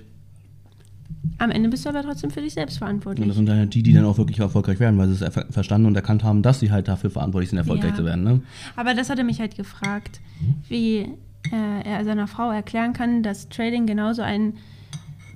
Am 1.37 1.51
Ende 1.51 1.69
bist 1.69 1.85
du 1.85 1.89
aber 1.89 2.01
trotzdem 2.03 2.31
für 2.31 2.41
dich 2.41 2.53
selbst 2.53 2.77
verantwortlich. 2.77 3.23
Und 3.23 3.29
das 3.29 3.37
sind 3.37 3.45
dann 3.47 3.57
halt 3.59 3.73
die, 3.73 3.83
die 3.83 3.93
dann 3.93 4.05
auch 4.05 4.17
wirklich 4.17 4.39
erfolgreich 4.39 4.79
werden, 4.79 4.97
weil 4.97 5.07
sie 5.09 5.23
es 5.25 5.33
ver- 5.33 5.45
verstanden 5.49 5.87
und 5.87 5.95
erkannt 5.95 6.23
haben, 6.23 6.41
dass 6.41 6.59
sie 6.59 6.71
halt 6.71 6.87
dafür 6.87 7.09
verantwortlich 7.09 7.49
sind, 7.49 7.57
erfolgreich 7.59 7.91
Ja. 7.91 7.95
zu 7.97 8.05
werden. 8.05 8.23
Ne? 8.23 8.41
Aber 8.75 8.93
das 8.93 9.09
hat 9.09 9.17
er 9.17 9.23
mich 9.25 9.39
halt 9.39 9.55
gefragt, 9.55 10.21
wie 10.67 11.07
äh, 11.51 11.81
er 11.83 12.03
seiner 12.05 12.27
Frau 12.27 12.51
erklären 12.51 12.93
kann, 12.93 13.23
dass 13.23 13.49
Trading 13.49 13.85
genauso 13.85 14.21
ein 14.21 14.53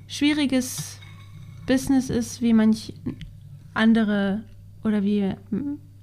schwieriges 0.08 1.00
Business 1.66 2.10
ist, 2.10 2.42
wie 2.42 2.54
manch 2.54 2.94
andere 3.74 4.42
oder 4.84 5.04
wie, 5.04 5.20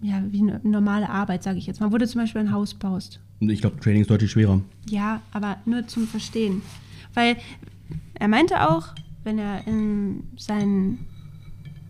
ja, 0.03 0.23
wie 0.31 0.41
eine 0.41 0.61
normale 0.63 1.09
Arbeit, 1.09 1.43
sage 1.43 1.59
ich 1.59 1.67
jetzt 1.67 1.81
mal. 1.81 1.93
Wo 1.93 1.99
du 1.99 2.07
zum 2.07 2.21
Beispiel 2.23 2.41
ein 2.41 2.53
Haus 2.53 2.75
baust. 2.75 3.21
Ich 3.41 3.61
glaube, 3.61 3.79
Trading 3.81 4.03
ist 4.03 4.11
deutlich 4.11 4.31
schwerer. 4.31 4.61
Ja, 4.89 5.21
aber 5.33 5.57
nur 5.65 5.87
zum 5.87 6.07
Verstehen. 6.07 6.63
Weil 7.15 7.37
er 8.15 8.29
meinte 8.29 8.69
auch, 8.71 8.89
wenn 9.25 9.39
er 9.39 9.67
in 9.67 10.25
sein 10.37 10.99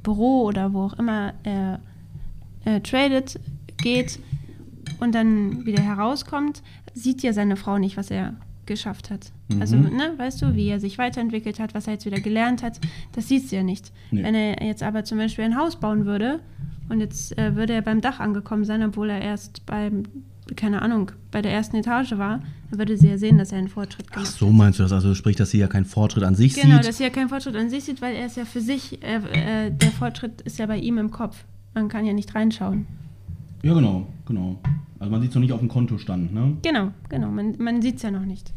Büro 0.02 0.44
oder 0.44 0.72
wo 0.72 0.82
auch 0.84 0.98
immer 0.98 1.34
er 1.42 1.80
äh, 2.64 2.80
tradet, 2.80 3.38
geht 3.78 4.18
und 5.00 5.14
dann 5.14 5.64
wieder 5.64 5.82
herauskommt, 5.82 6.62
sieht 6.94 7.22
ja 7.22 7.32
seine 7.32 7.56
Frau 7.56 7.78
nicht, 7.78 7.96
was 7.96 8.10
er 8.10 8.34
geschafft 8.66 9.10
hat. 9.10 9.32
Mhm. 9.48 9.60
Also, 9.60 9.76
ne, 9.76 10.14
weißt 10.16 10.42
du, 10.42 10.54
wie 10.54 10.68
er 10.68 10.80
sich 10.80 10.98
weiterentwickelt 10.98 11.58
hat, 11.58 11.74
was 11.74 11.86
er 11.86 11.94
jetzt 11.94 12.06
wieder 12.06 12.20
gelernt 12.20 12.62
hat, 12.62 12.80
das 13.12 13.28
sieht 13.28 13.48
sie 13.48 13.56
ja 13.56 13.62
nicht. 13.62 13.92
Nee. 14.10 14.22
Wenn 14.22 14.34
er 14.34 14.64
jetzt 14.64 14.82
aber 14.82 15.04
zum 15.04 15.18
Beispiel 15.18 15.44
ein 15.44 15.56
Haus 15.56 15.76
bauen 15.76 16.06
würde 16.06 16.40
und 16.88 17.00
jetzt 17.00 17.36
äh, 17.38 17.56
würde 17.56 17.72
er 17.72 17.82
beim 17.82 18.00
Dach 18.00 18.20
angekommen 18.20 18.64
sein, 18.64 18.82
obwohl 18.82 19.10
er 19.10 19.20
erst 19.20 19.66
beim, 19.66 20.04
keine 20.56 20.82
Ahnung, 20.82 21.12
bei 21.30 21.42
der 21.42 21.52
ersten 21.52 21.76
Etage 21.76 22.12
war, 22.12 22.40
dann 22.70 22.78
würde 22.78 22.96
sie 22.96 23.08
ja 23.08 23.18
sehen, 23.18 23.38
dass 23.38 23.52
er 23.52 23.58
einen 23.58 23.68
Fortschritt 23.68 24.06
Ach 24.10 24.14
gemacht 24.14 24.30
so 24.30 24.50
meinst 24.50 24.78
du 24.78 24.82
das? 24.84 24.92
Also 24.92 25.14
sprich, 25.14 25.36
dass 25.36 25.50
sie 25.50 25.58
ja 25.58 25.66
keinen 25.68 25.84
Fortschritt 25.84 26.24
an 26.24 26.34
sich 26.34 26.54
Genau, 26.54 26.76
sieht. 26.76 26.88
dass 26.88 26.98
sie 26.98 27.04
ja 27.04 27.10
keinen 27.10 27.28
Fortschritt 27.28 27.56
an 27.56 27.70
sich 27.70 27.84
sieht, 27.84 28.00
weil 28.02 28.14
er 28.14 28.26
ist 28.26 28.36
ja 28.36 28.44
für 28.44 28.60
sich, 28.60 29.02
äh, 29.02 29.16
äh, 29.66 29.70
der 29.70 29.90
Fortschritt 29.90 30.40
ist 30.42 30.58
ja 30.58 30.66
bei 30.66 30.78
ihm 30.78 30.98
im 30.98 31.10
Kopf. 31.10 31.44
Man 31.74 31.88
kann 31.88 32.04
ja 32.06 32.12
nicht 32.12 32.34
reinschauen. 32.34 32.86
Ja, 33.62 33.74
genau, 33.74 34.06
genau. 34.26 34.58
Also 34.98 35.10
man 35.10 35.20
sieht 35.20 35.30
es 35.30 35.34
noch 35.34 35.42
nicht 35.42 35.52
auf 35.52 35.60
dem 35.60 35.68
Kontostand, 35.68 36.32
ne? 36.32 36.56
Genau, 36.62 36.90
genau, 37.08 37.28
man, 37.30 37.54
man 37.58 37.80
sieht 37.82 37.96
es 37.96 38.02
ja 38.02 38.10
noch 38.10 38.24
nicht. 38.24 38.52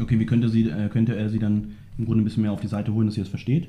Okay, 0.00 0.18
wie 0.18 0.26
könnte, 0.26 0.48
sie, 0.48 0.68
äh, 0.68 0.88
könnte 0.88 1.16
er 1.16 1.28
sie 1.30 1.38
dann 1.38 1.72
im 1.98 2.04
Grunde 2.04 2.22
ein 2.22 2.24
bisschen 2.24 2.42
mehr 2.42 2.52
auf 2.52 2.60
die 2.60 2.68
Seite 2.68 2.92
holen, 2.92 3.06
dass 3.06 3.14
sie 3.14 3.20
das 3.20 3.28
versteht? 3.28 3.68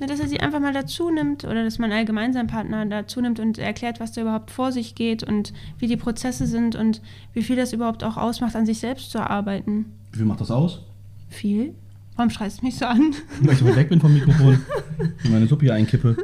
Na, 0.00 0.06
dass 0.06 0.18
er 0.18 0.26
sie 0.28 0.40
einfach 0.40 0.58
mal 0.60 0.72
dazu 0.72 1.10
nimmt 1.10 1.44
oder 1.44 1.62
dass 1.62 1.78
man 1.78 1.92
allgemein 1.92 2.32
seinen 2.32 2.48
Partner 2.48 2.84
dazu 2.86 3.20
nimmt 3.20 3.38
und 3.38 3.58
erklärt, 3.58 4.00
was 4.00 4.10
da 4.12 4.22
überhaupt 4.22 4.50
vor 4.50 4.72
sich 4.72 4.94
geht 4.96 5.22
und 5.22 5.52
wie 5.78 5.86
die 5.86 5.96
Prozesse 5.96 6.46
sind 6.46 6.74
und 6.74 7.00
wie 7.32 7.42
viel 7.42 7.54
das 7.56 7.72
überhaupt 7.72 8.02
auch 8.02 8.16
ausmacht, 8.16 8.56
an 8.56 8.66
sich 8.66 8.78
selbst 8.80 9.10
zu 9.12 9.18
arbeiten. 9.20 9.86
Wie 10.10 10.18
viel 10.18 10.26
macht 10.26 10.40
das 10.40 10.50
aus? 10.50 10.80
Viel? 11.28 11.74
Warum 12.16 12.30
schreist 12.30 12.60
du 12.60 12.66
mich 12.66 12.76
so 12.76 12.86
an? 12.86 13.14
Weil 13.42 13.52
ich 13.54 13.58
so 13.60 13.76
weg 13.76 13.88
bin 13.88 14.00
vom 14.00 14.12
Mikrofon 14.14 14.58
und 14.98 15.30
meine 15.30 15.46
Suppe 15.46 15.66
hier 15.66 15.74
einkippe. 15.74 16.16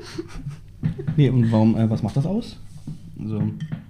Nee, 1.17 1.31
und 1.31 1.51
warum, 1.53 1.77
äh, 1.77 1.89
was 1.89 2.03
macht 2.03 2.17
das 2.17 2.27
aus? 2.27 2.57
So 3.23 3.39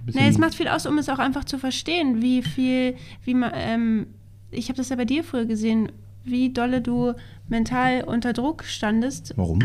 bisschen- 0.05 0.21
Nee, 0.21 0.27
es 0.29 0.37
macht 0.37 0.53
viel 0.55 0.67
aus, 0.67 0.85
um 0.85 0.97
es 0.99 1.09
auch 1.09 1.19
einfach 1.19 1.43
zu 1.45 1.57
verstehen, 1.57 2.21
wie 2.21 2.43
viel, 2.43 2.95
wie 3.23 3.33
man, 3.33 3.51
ähm, 3.55 4.07
ich 4.51 4.67
habe 4.69 4.77
das 4.77 4.89
ja 4.89 4.95
bei 4.95 5.05
dir 5.05 5.23
früher 5.23 5.45
gesehen, 5.45 5.91
wie 6.23 6.51
dolle 6.51 6.81
du 6.81 7.13
mental 7.49 8.03
unter 8.03 8.33
Druck 8.33 8.63
standest, 8.63 9.33
Warum? 9.35 9.59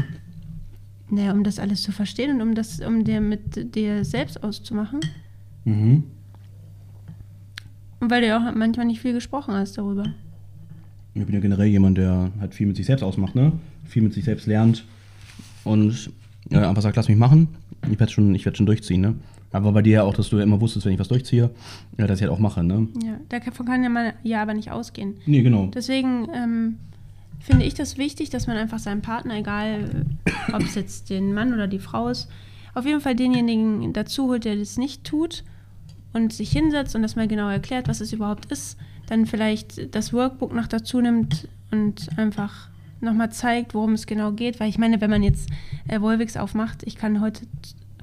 naja, 1.11 1.33
um 1.33 1.45
das 1.45 1.59
alles 1.59 1.83
zu 1.83 1.93
verstehen 1.93 2.37
und 2.37 2.43
um 2.43 2.55
das, 2.55 2.81
um 2.81 3.05
dir 3.05 3.21
mit 3.21 3.75
dir 3.75 4.05
selbst 4.05 4.43
auszumachen. 4.43 5.01
Mhm. 5.65 6.05
Und 8.01 8.11
weil 8.11 8.21
du 8.21 8.29
ja 8.29 8.39
auch 8.39 8.55
manchmal 8.55 8.87
nicht 8.87 9.01
viel 9.01 9.13
gesprochen 9.13 9.55
hast 9.55 9.79
darüber. 9.79 10.05
Ich 11.15 11.25
bin 11.25 11.35
ja 11.35 11.41
generell 11.41 11.67
jemand, 11.67 11.97
der 11.97 12.31
halt 12.41 12.55
viel 12.55 12.67
mit 12.67 12.77
sich 12.77 12.87
selbst 12.87 13.03
ausmacht, 13.03 13.35
ne? 13.35 13.53
Viel 13.85 14.03
mit 14.03 14.13
sich 14.13 14.25
selbst 14.25 14.47
lernt 14.47 14.85
und 15.65 16.11
ja, 16.51 16.69
einfach 16.69 16.83
sagt, 16.83 16.97
lass 16.97 17.09
mich 17.09 17.17
machen. 17.17 17.49
Ich 17.91 17.99
werde 17.99 18.13
schon, 18.13 18.35
ich 18.35 18.45
werd 18.45 18.57
schon 18.57 18.67
durchziehen, 18.67 19.01
ne? 19.01 19.15
Aber 19.57 19.73
bei 19.73 19.83
dir 19.83 19.93
ja 19.93 20.03
auch, 20.03 20.15
dass 20.15 20.29
du 20.31 20.37
ja 20.37 20.43
immer 20.43 20.61
wusstest, 20.61 20.87
wenn 20.87 20.93
ich 20.93 20.99
was 20.99 21.09
durchziehe, 21.09 21.51
ja, 21.99 22.07
dass 22.07 22.19
ich 22.19 22.23
halt 22.23 22.33
auch 22.33 22.39
mache, 22.39 22.63
ne? 22.63 22.89
Ja, 23.05 23.19
davon 23.29 23.67
kann 23.67 23.83
ja 23.83 23.89
man 23.89 24.13
ja 24.23 24.43
aber 24.43 24.55
nicht 24.55 24.71
ausgehen. 24.71 25.17
Nee, 25.27 25.43
genau. 25.43 25.71
Deswegen 25.75 26.29
ähm, 26.35 26.77
finde 27.41 27.65
ich 27.65 27.75
das 27.75 27.99
wichtig, 27.99 28.31
dass 28.31 28.47
man 28.47 28.57
einfach 28.57 28.79
seinem 28.79 29.03
Partner, 29.03 29.37
egal 29.37 30.07
ob 30.53 30.63
es 30.63 30.75
jetzt 30.75 31.11
den 31.11 31.35
Mann 31.35 31.55
oder 31.55 31.67
die 31.67 31.79
Frau 31.79 32.09
ist, 32.09 32.29
auf 32.75 32.85
jeden 32.85 33.01
Fall 33.01 33.15
denjenigen 33.15 33.93
dazu 33.93 34.29
holt, 34.29 34.45
der 34.45 34.57
das 34.57 34.77
nicht 34.77 35.05
tut 35.05 35.45
und 36.13 36.33
sich 36.33 36.51
hinsetzt 36.51 36.95
und 36.95 37.03
das 37.03 37.17
mal 37.17 37.29
genau 37.29 37.49
erklärt, 37.49 37.89
was 37.89 38.01
es 38.01 38.13
überhaupt 38.13 38.47
ist, 38.47 38.77
dann 39.07 39.27
vielleicht 39.27 39.95
das 39.95 40.13
Workbook 40.13 40.53
noch 40.55 40.67
dazu 40.67 41.01
nimmt 41.01 41.49
und 41.71 42.09
einfach 42.17 42.69
nochmal 43.01 43.31
zeigt, 43.31 43.75
worum 43.75 43.93
es 43.93 44.07
genau 44.07 44.33
geht. 44.33 44.61
Weil 44.61 44.69
ich 44.69 44.79
meine, 44.79 45.01
wenn 45.01 45.11
man 45.11 45.23
jetzt 45.23 45.49
äh, 45.89 46.01
Volvix 46.01 46.37
aufmacht, 46.37 46.83
ich 46.85 46.97
kann 46.97 47.21
heute, 47.21 47.43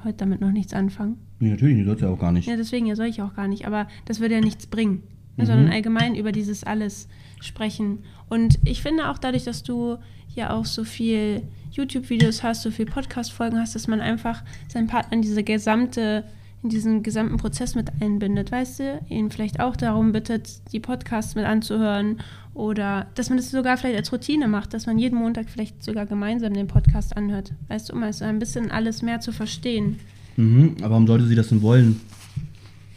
heute 0.03 0.17
damit 0.17 0.41
noch 0.41 0.51
nichts 0.51 0.73
anfangen. 0.73 1.17
Nee, 1.39 1.49
natürlich, 1.51 1.75
nicht, 1.75 1.85
sollst 1.85 2.01
ja 2.03 2.09
auch 2.09 2.19
gar 2.19 2.31
nicht. 2.31 2.47
Ja, 2.47 2.55
deswegen 2.57 2.85
ja 2.85 2.95
soll 2.95 3.07
ich 3.07 3.21
auch 3.21 3.33
gar 3.35 3.47
nicht. 3.47 3.65
Aber 3.67 3.87
das 4.05 4.19
würde 4.19 4.35
ja 4.35 4.41
nichts 4.41 4.67
bringen, 4.67 5.03
ne, 5.37 5.43
Mhm. 5.43 5.47
sondern 5.47 5.69
allgemein 5.71 6.15
über 6.15 6.31
dieses 6.31 6.63
alles 6.63 7.07
sprechen. 7.41 7.99
Und 8.29 8.59
ich 8.65 8.81
finde 8.81 9.09
auch 9.09 9.17
dadurch, 9.17 9.43
dass 9.43 9.63
du 9.63 9.97
ja 10.33 10.51
auch 10.51 10.65
so 10.65 10.83
viel 10.83 11.43
YouTube-Videos 11.71 12.43
hast, 12.43 12.61
so 12.63 12.71
viel 12.71 12.85
Podcast-Folgen 12.85 13.59
hast, 13.59 13.75
dass 13.75 13.87
man 13.87 13.99
einfach 14.01 14.43
seinen 14.67 14.87
Partner 14.87 15.13
in 15.13 15.21
diese 15.21 15.43
gesamte, 15.43 16.23
in 16.63 16.69
diesen 16.69 17.03
gesamten 17.03 17.37
Prozess 17.37 17.75
mit 17.75 17.91
einbindet, 18.01 18.51
weißt 18.51 18.79
du? 18.79 19.01
Ihn 19.09 19.29
vielleicht 19.29 19.59
auch 19.59 19.75
darum 19.75 20.13
bittet, 20.13 20.71
die 20.71 20.79
Podcasts 20.79 21.35
mit 21.35 21.45
anzuhören 21.45 22.21
oder 22.53 23.07
dass 23.15 23.29
man 23.29 23.37
das 23.37 23.51
sogar 23.51 23.77
vielleicht 23.77 23.97
als 23.97 24.11
Routine 24.11 24.47
macht, 24.47 24.73
dass 24.73 24.85
man 24.85 24.97
jeden 24.97 25.17
Montag 25.17 25.49
vielleicht 25.49 25.83
sogar 25.83 26.05
gemeinsam 26.05 26.53
den 26.53 26.67
Podcast 26.67 27.17
anhört, 27.17 27.51
weißt 27.67 27.89
du, 27.89 27.93
um 27.93 28.03
also 28.03 28.25
ein 28.25 28.39
bisschen 28.39 28.71
alles 28.71 29.01
mehr 29.01 29.19
zu 29.19 29.31
verstehen. 29.31 29.99
Mhm, 30.37 30.77
aber 30.79 30.91
warum 30.91 31.07
sollte 31.07 31.25
sie 31.25 31.35
das 31.35 31.49
denn 31.49 31.61
wollen? 31.61 31.99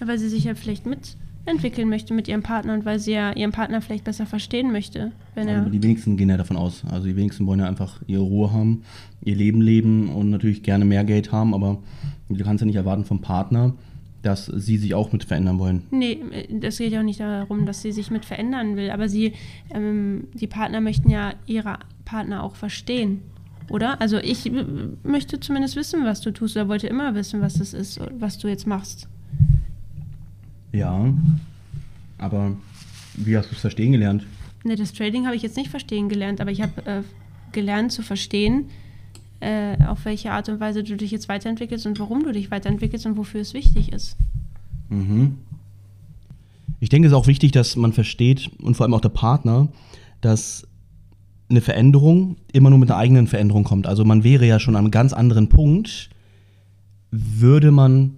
Ja, 0.01 0.07
weil 0.07 0.19
sie 0.19 0.29
sich 0.29 0.45
ja 0.45 0.55
vielleicht 0.55 0.87
mitentwickeln 1.47 1.89
möchte 1.89 2.13
mit 2.13 2.29
ihrem 2.29 2.43
Partner 2.43 2.75
und 2.75 2.85
weil 2.85 2.99
sie 2.99 3.13
ja 3.13 3.33
ihren 3.33 3.53
Partner 3.53 3.81
vielleicht 3.81 4.05
besser 4.05 4.27
verstehen 4.27 4.73
möchte. 4.73 5.13
Wenn 5.35 5.49
er, 5.49 5.61
Aber 5.61 5.71
die 5.71 5.83
wenigsten 5.83 6.17
gehen 6.17 6.29
ja 6.29 6.37
davon 6.37 6.57
aus. 6.57 6.83
Also 6.91 7.07
die 7.07 7.17
wenigsten 7.17 7.47
wollen 7.47 7.61
ja 7.61 7.69
einfach 7.69 8.03
ihre 8.07 8.23
Ruhe 8.23 8.53
haben, 8.53 8.83
ihr 9.23 9.37
Leben 9.37 9.61
leben 9.61 10.09
und 10.09 10.31
natürlich 10.31 10.63
gerne 10.63 10.85
mehr 10.85 11.05
Geld 11.05 11.33
haben, 11.33 11.55
aber 11.55 11.79
du 12.29 12.45
kannst 12.45 12.63
ja 12.63 12.67
nicht 12.67 12.77
erwarten 12.77 13.05
vom 13.05 13.21
Partner, 13.21 13.75
dass 14.23 14.47
sie 14.47 14.77
sich 14.77 14.95
auch 14.95 15.13
mit 15.13 15.25
verändern 15.25 15.59
wollen. 15.59 15.83
Nee, 15.91 16.19
das 16.51 16.79
geht 16.79 16.93
ja 16.93 17.01
auch 17.01 17.05
nicht 17.05 17.21
darum, 17.21 17.65
dass 17.65 17.83
sie 17.83 17.93
sich 17.93 18.11
mit 18.11 18.25
verändern 18.25 18.77
will, 18.77 18.91
aber 18.91 19.09
sie, 19.09 19.35
ähm, 19.73 20.25
die 20.35 20.49
Partner 20.49 20.81
möchten 20.81 21.11
ja 21.11 21.35
ihre 21.47 21.79
Partner 22.05 22.43
auch 22.43 22.57
verstehen, 22.57 23.21
oder? 23.71 24.01
Also 24.01 24.19
ich 24.19 24.51
möchte 25.05 25.39
zumindest 25.39 25.77
wissen, 25.77 26.05
was 26.05 26.21
du 26.21 26.33
tust, 26.33 26.57
oder 26.57 26.69
wollte 26.69 26.89
immer 26.89 27.15
wissen, 27.15 27.41
was 27.41 27.55
das 27.55 27.73
ist, 27.73 28.01
was 28.19 28.39
du 28.39 28.49
jetzt 28.49 28.67
machst. 28.67 29.09
Ja, 30.73 31.13
aber 32.19 32.57
wie 33.15 33.37
hast 33.37 33.51
du 33.51 33.55
es 33.55 33.61
verstehen 33.61 33.93
gelernt? 33.93 34.25
Ne, 34.65 34.77
das 34.77 34.93
Trading 34.93 35.27
habe 35.27 35.37
ich 35.37 35.43
jetzt 35.43 35.57
nicht 35.57 35.71
verstehen 35.71 36.09
gelernt, 36.09 36.41
aber 36.41 36.51
ich 36.51 36.61
habe 36.61 36.85
äh, 36.87 37.03
gelernt 37.53 37.93
zu 37.93 38.03
verstehen, 38.03 38.67
äh, 39.41 39.77
auf 39.87 40.05
welche 40.05 40.33
Art 40.33 40.49
und 40.49 40.61
Weise 40.61 40.83
du 40.83 40.97
dich 40.97 41.11
jetzt 41.11 41.29
weiterentwickelst 41.29 41.87
und 41.87 41.99
warum 42.01 42.25
du 42.25 42.33
dich 42.33 42.51
weiterentwickelst 42.51 43.07
und 43.07 43.17
wofür 43.17 43.41
es 43.41 43.55
wichtig 43.55 43.93
ist. 43.93 44.17
Mhm. 44.89 45.39
Ich 46.81 46.89
denke, 46.89 47.07
es 47.07 47.13
ist 47.13 47.17
auch 47.17 47.27
wichtig, 47.27 47.53
dass 47.53 47.77
man 47.77 47.93
versteht 47.93 48.51
und 48.61 48.77
vor 48.77 48.85
allem 48.85 48.95
auch 48.95 49.01
der 49.01 49.09
Partner, 49.09 49.69
dass 50.21 50.67
eine 51.49 51.61
Veränderung 51.61 52.37
immer 52.53 52.71
nur 52.71 52.79
mit 52.79 52.91
einer 52.91 52.99
eigenen 52.99 53.27
Veränderung 53.29 53.65
kommt. 53.65 53.87
Also 53.87 54.05
man 54.05 54.25
wäre 54.25 54.47
ja 54.47 54.59
schon 54.59 54.75
an 54.75 54.85
einem 54.85 54.91
ganz 54.91 55.13
anderen 55.13 55.49
Punkt, 55.49 56.11
würde 57.11 57.71
man 57.71 58.17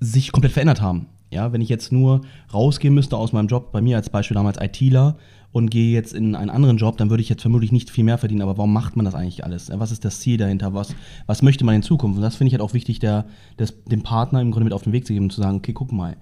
sich 0.00 0.32
komplett 0.32 0.52
verändert 0.52 0.80
haben. 0.80 1.06
Ja, 1.30 1.52
wenn 1.52 1.60
ich 1.60 1.68
jetzt 1.68 1.92
nur 1.92 2.22
rausgehen 2.52 2.94
müsste 2.94 3.16
aus 3.16 3.32
meinem 3.32 3.48
Job, 3.48 3.72
bei 3.72 3.80
mir 3.80 3.96
als 3.96 4.10
Beispiel 4.10 4.34
damals 4.34 4.58
ITler, 4.60 5.16
und 5.50 5.70
gehe 5.70 5.92
jetzt 5.92 6.12
in 6.12 6.34
einen 6.34 6.50
anderen 6.50 6.76
Job, 6.76 6.98
dann 6.98 7.10
würde 7.10 7.22
ich 7.22 7.28
jetzt 7.28 7.42
vermutlich 7.42 7.72
nicht 7.72 7.90
viel 7.90 8.04
mehr 8.04 8.18
verdienen. 8.18 8.42
Aber 8.42 8.58
warum 8.58 8.72
macht 8.72 8.96
man 8.96 9.04
das 9.04 9.14
eigentlich 9.14 9.44
alles? 9.44 9.70
Was 9.72 9.92
ist 9.92 10.04
das 10.04 10.20
Ziel 10.20 10.36
dahinter? 10.36 10.74
Was, 10.74 10.94
was 11.26 11.42
möchte 11.42 11.64
man 11.64 11.74
in 11.74 11.82
Zukunft? 11.82 12.16
Und 12.16 12.22
das 12.22 12.36
finde 12.36 12.48
ich 12.48 12.54
halt 12.54 12.62
auch 12.62 12.74
wichtig, 12.74 12.98
der, 12.98 13.26
des, 13.58 13.82
dem 13.84 14.02
Partner 14.02 14.40
im 14.40 14.50
Grunde 14.50 14.64
mit 14.64 14.72
auf 14.72 14.82
den 14.82 14.92
Weg 14.92 15.06
zu 15.06 15.12
geben 15.12 15.30
zu 15.30 15.40
sagen, 15.40 15.58
okay, 15.58 15.72
guck 15.72 15.90
mal, 15.90 16.16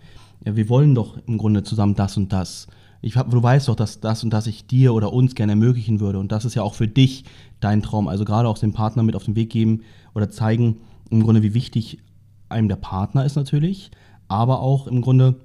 ja, 0.45 0.55
wir 0.55 0.69
wollen 0.69 0.95
doch 0.95 1.19
im 1.27 1.39
Grunde 1.39 1.65
zusammen 1.65 1.95
das 1.95 2.17
und 2.17 2.33
das. 2.33 2.69
Ich 3.03 3.17
hab, 3.17 3.31
du 3.31 3.43
weißt 3.43 3.69
doch, 3.69 3.75
dass 3.75 4.01
das 4.01 4.23
und 4.23 4.31
das 4.31 4.47
ich 4.47 4.67
dir 4.67 4.95
oder 4.95 5.13
uns 5.13 5.35
gerne 5.35 5.53
ermöglichen 5.53 6.01
würde. 6.01 6.19
Und 6.19 6.31
das 6.31 6.45
ist 6.45 6.55
ja 6.55 6.63
auch 6.63 6.75
für 6.75 6.89
dich 6.89 7.25
dein 7.61 7.83
Traum. 7.83 8.09
Also 8.09 8.25
gerade 8.25 8.49
auch 8.49 8.59
dem 8.59 8.73
Partner 8.73 9.03
mit 9.03 9.17
auf 9.17 9.25
den 9.25 9.37
Weg 9.37 9.51
geben 9.51 9.83
oder 10.15 10.31
zeigen, 10.31 10.79
im 11.11 11.23
Grunde, 11.23 11.43
wie 11.43 11.55
wichtig 11.55 11.99
einem 12.49 12.69
der 12.69 12.77
Partner 12.77 13.25
ist 13.25 13.37
natürlich, 13.37 13.91
aber 14.29 14.61
auch 14.61 14.87
im 14.87 15.03
Grunde, 15.03 15.37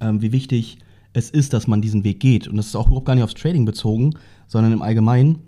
ähm, 0.00 0.22
wie 0.22 0.32
wichtig 0.32 0.78
es 1.12 1.30
ist, 1.30 1.52
dass 1.52 1.66
man 1.66 1.80
diesen 1.80 2.04
Weg 2.04 2.20
geht. 2.20 2.46
Und 2.46 2.56
das 2.56 2.66
ist 2.66 2.76
auch 2.76 2.88
überhaupt 2.88 3.06
gar 3.06 3.14
nicht 3.14 3.24
aufs 3.24 3.34
Trading 3.34 3.64
bezogen, 3.64 4.14
sondern 4.46 4.72
im 4.72 4.82
Allgemeinen. 4.82 5.38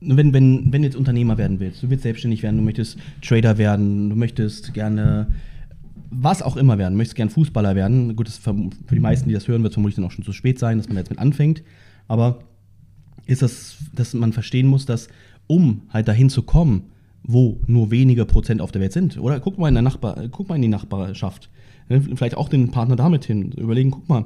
Wenn, 0.00 0.32
wenn, 0.32 0.72
wenn 0.72 0.82
du 0.82 0.88
jetzt 0.88 0.96
Unternehmer 0.96 1.36
werden 1.36 1.60
willst, 1.60 1.82
du 1.82 1.90
willst 1.90 2.04
selbstständig 2.04 2.42
werden, 2.42 2.56
du 2.56 2.62
möchtest 2.62 2.96
Trader 3.20 3.58
werden, 3.58 4.08
du 4.08 4.16
möchtest 4.16 4.72
gerne 4.72 5.26
was 6.10 6.42
auch 6.42 6.56
immer 6.56 6.78
werden, 6.78 6.94
du 6.94 6.98
möchtest 6.98 7.16
gerne 7.16 7.30
Fußballer 7.30 7.74
werden. 7.74 8.16
Gut, 8.16 8.28
für, 8.28 8.54
für 8.86 8.94
die 8.94 9.00
meisten, 9.00 9.28
die 9.28 9.34
das 9.34 9.46
hören, 9.46 9.62
wird 9.62 9.72
es 9.72 9.74
vermutlich 9.74 9.96
dann 9.96 10.04
auch 10.04 10.10
schon 10.10 10.24
zu 10.24 10.32
spät 10.32 10.58
sein, 10.58 10.78
dass 10.78 10.88
man 10.88 10.96
jetzt 10.96 11.10
mit 11.10 11.18
anfängt. 11.18 11.62
Aber 12.08 12.40
ist 13.26 13.42
das, 13.42 13.76
dass 13.94 14.14
man 14.14 14.32
verstehen 14.32 14.66
muss, 14.66 14.86
dass 14.86 15.08
um 15.46 15.82
halt 15.90 16.08
dahin 16.08 16.30
zu 16.30 16.42
kommen, 16.42 16.84
wo 17.22 17.60
nur 17.66 17.90
wenige 17.90 18.24
Prozent 18.24 18.60
auf 18.60 18.72
der 18.72 18.80
Welt 18.80 18.92
sind. 18.92 19.18
Oder 19.18 19.40
guck 19.40 19.58
mal 19.58 19.68
in 19.68 19.74
der 19.74 19.82
Nachbar, 19.82 20.28
guck 20.30 20.48
mal 20.48 20.56
in 20.56 20.62
die 20.62 20.68
Nachbarschaft. 20.68 21.50
Vielleicht 21.88 22.36
auch 22.36 22.48
den 22.48 22.70
Partner 22.70 22.96
damit 22.96 23.24
hin. 23.24 23.52
Überlegen, 23.52 23.90
guck 23.90 24.08
mal, 24.08 24.24